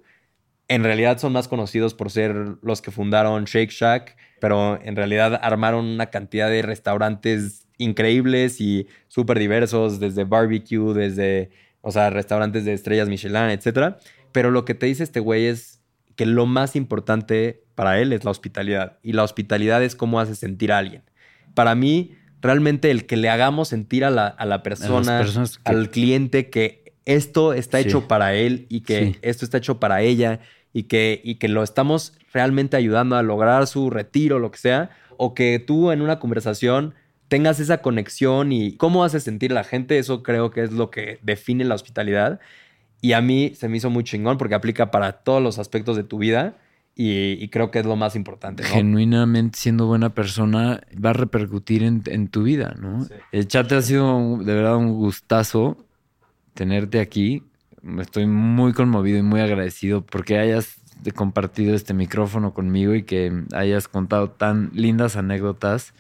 En 0.68 0.84
realidad 0.84 1.18
son 1.18 1.34
más 1.34 1.48
conocidos 1.48 1.96
por 1.96 2.12
ser 2.12 2.60
los 2.62 2.84
que 2.84 2.92
fundaron 2.92 3.46
Shake 3.46 3.72
Shack, 3.72 4.18
pero 4.40 4.80
en 4.80 4.96
realidad 4.96 5.40
armaron 5.42 5.84
una 5.84 6.12
cantidad 6.12 6.48
de 6.48 6.62
restaurantes 6.62 7.68
increíbles 7.80 8.62
y 8.62 8.86
súper 9.08 9.40
diversos, 9.40 10.00
desde 10.00 10.26
barbecue, 10.26 10.94
desde, 10.94 11.50
o 11.82 11.92
sea, 11.92 12.12
restaurantes 12.12 12.66
de 12.66 12.74
estrellas 12.74 13.10
Michelin, 13.10 13.50
etc. 13.50 13.96
Pero 14.32 14.52
lo 14.52 14.64
que 14.64 14.76
te 14.76 14.86
dice 14.86 15.02
este 15.02 15.22
güey 15.22 15.48
es 15.48 15.77
que 16.18 16.26
lo 16.26 16.46
más 16.46 16.76
importante 16.76 17.64
para 17.76 18.02
él 18.02 18.12
es 18.12 18.26
la 18.26 18.32
hospitalidad. 18.32 18.98
Y 19.04 19.14
la 19.14 19.24
hospitalidad 19.24 19.82
es 19.84 19.96
cómo 19.96 20.20
hace 20.20 20.36
sentir 20.36 20.74
a 20.74 20.80
alguien. 20.80 21.04
Para 21.54 21.76
mí, 21.76 22.16
realmente 22.42 22.92
el 22.92 23.06
que 23.06 23.16
le 23.16 23.30
hagamos 23.30 23.70
sentir 23.70 24.04
a 24.04 24.10
la, 24.10 24.28
a 24.28 24.46
la 24.46 24.64
persona, 24.64 25.24
al 25.64 25.90
cliente, 25.92 26.50
que 26.50 26.94
esto 27.06 27.54
está 27.54 27.80
hecho 27.80 28.08
para 28.08 28.34
él 28.34 28.66
y 28.68 28.82
que 28.82 29.18
esto 29.22 29.46
está 29.46 29.60
hecho 29.60 29.80
para 29.80 30.02
ella 30.02 30.42
y 30.74 30.84
que, 30.84 31.22
y 31.24 31.36
que 31.36 31.48
lo 31.48 31.64
estamos 31.64 32.14
realmente 32.34 32.76
ayudando 32.76 33.16
a 33.16 33.24
lograr 33.24 33.66
su 33.68 33.90
retiro, 33.90 34.40
lo 34.40 34.52
que 34.52 34.58
sea, 34.58 34.90
o 35.16 35.34
que 35.34 35.60
tú 35.60 35.92
en 35.92 36.02
una 36.02 36.20
conversación 36.20 36.96
tengas 37.28 37.60
esa 37.60 37.80
conexión 37.82 38.52
y 38.52 38.76
cómo 38.76 39.04
hace 39.04 39.20
sentir 39.20 39.52
a 39.52 39.56
la 39.56 39.64
gente, 39.64 40.00
eso 40.00 40.24
creo 40.24 40.50
que 40.52 40.64
es 40.64 40.72
lo 40.72 40.90
que 40.90 41.20
define 41.22 41.64
la 41.64 41.76
hospitalidad. 41.76 42.40
Y 43.02 43.14
a 43.14 43.22
mí 43.22 43.54
se 43.56 43.70
me 43.70 43.78
hizo 43.78 43.90
muy 43.90 44.04
chingón 44.04 44.38
porque 44.38 44.56
aplica 44.56 44.92
para 44.92 45.12
todos 45.12 45.42
los 45.42 45.60
aspectos 45.60 45.96
de 45.96 46.04
tu 46.04 46.18
vida 46.18 46.58
y, 47.00 47.48
creo 47.50 47.70
que 47.70 47.78
es 47.78 47.86
lo 47.86 47.96
más 47.96 48.16
importante. 48.16 48.64
Genuinamente 48.64 49.60
siendo 49.60 49.86
buena 49.86 50.16
persona 50.16 50.82
va 50.94 51.12
a 51.12 51.14
repercutir 51.14 51.84
en, 51.84 52.28
tu 52.30 52.42
vida, 52.42 52.76
¿no? 52.80 53.06
El 53.32 53.48
chat 53.48 53.72
ha 53.72 53.84
sido 53.84 54.38
de 54.38 54.54
verdad 54.56 54.78
un 54.78 54.96
gustazo 54.96 55.78
tenerte 56.56 57.00
aquí. 57.00 57.44
Estoy 58.00 58.26
muy 58.26 58.74
conmovido 58.74 59.20
y 59.20 59.22
muy 59.22 59.42
agradecido 59.42 60.04
porque 60.04 60.40
hayas 60.40 60.82
compartido 61.14 61.76
este 61.76 61.94
micrófono 61.94 62.56
conmigo 62.56 62.96
y 62.96 63.04
que 63.04 63.44
hayas 63.54 63.88
contado 63.88 64.32
tan 64.32 64.72
lindas 64.74 65.16
anécdotas 65.16 65.94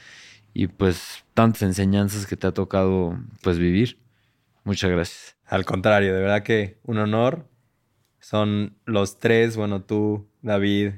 y 0.55 0.65
pues 0.65 1.23
tantas 1.35 1.61
enseñanzas 1.61 2.25
que 2.25 2.35
te 2.35 2.47
ha 2.47 2.51
tocado 2.53 3.19
pues 3.43 3.59
vivir. 3.59 3.99
Muchas 4.63 4.89
gracias. 4.89 5.36
Al 5.47 5.65
contrario, 5.65 6.13
de 6.13 6.21
verdad 6.21 6.43
que 6.43 6.77
un 6.83 6.97
honor. 6.97 7.47
Son 8.19 8.75
los 8.85 9.19
tres, 9.19 9.55
bueno, 9.55 9.83
tú, 9.83 10.27
David 10.41 10.93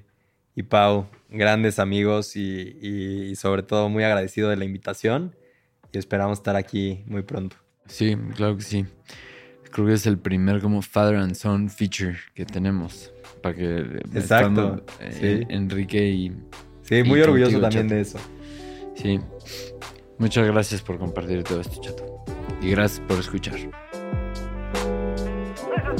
y 0.56 0.64
Pau, 0.64 1.08
grandes 1.30 1.78
amigos 1.78 2.36
y, 2.36 3.36
sobre 3.36 3.62
todo 3.62 3.88
muy 3.90 4.04
agradecido 4.04 4.50
de 4.50 4.56
la 4.56 4.66
invitación 4.66 5.36
y 5.92 5.98
esperamos 5.98 6.40
estar 6.40 6.56
aquí 6.56 7.04
muy 7.06 7.22
pronto. 7.22 7.58
Sí, 7.86 8.18
claro 8.36 8.56
que 8.58 8.64
sí. 8.64 8.86
Creo 9.72 9.86
que 9.86 9.94
es 9.94 10.08
el 10.08 10.18
primer 10.18 10.62
como 10.62 10.82
father 10.82 11.18
and 11.18 11.36
son 11.36 11.70
feature 11.70 12.18
que 12.34 12.46
tenemos. 12.46 13.14
Para 13.44 13.56
que 13.56 14.02
Exacto. 14.16 14.84
Eh, 15.00 15.46
Enrique 15.50 16.10
y. 16.10 16.34
Sí, 16.82 17.04
muy 17.04 17.22
orgulloso 17.22 17.62
también 17.62 17.88
de 17.88 18.02
eso. 18.02 18.18
Sí. 18.96 19.20
Muchas 20.18 20.48
gracias 20.48 20.82
por 20.82 20.98
compartir 20.98 21.44
todo 21.44 21.62
esto, 21.62 21.80
chato. 21.82 22.26
Y 22.62 22.72
gracias 22.72 23.00
por 23.08 23.20
escuchar. 23.20 23.60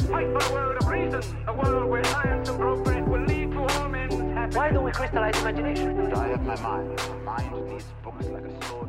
Fight 0.08 0.26
for 0.32 0.50
a 0.50 0.52
world 0.52 0.76
of 0.80 0.88
reason, 0.88 1.22
a 1.46 1.52
world 1.52 1.90
where 1.90 2.04
science 2.04 2.48
and 2.48 2.58
progress 2.58 3.08
will 3.08 3.20
lead 3.22 3.50
to 3.52 3.58
all 3.60 3.88
men's 3.88 4.14
happiness. 4.14 4.56
Why 4.56 4.70
do 4.70 4.80
we 4.80 4.90
crystallize 4.92 5.38
imagination? 5.40 6.12
I 6.12 6.28
have 6.28 6.42
my 6.42 6.60
mind. 6.60 7.00
Mind 7.24 7.68
needs 7.68 7.84
books 8.02 8.26
like 8.26 8.44
a 8.44 8.66
soul. 8.66 8.79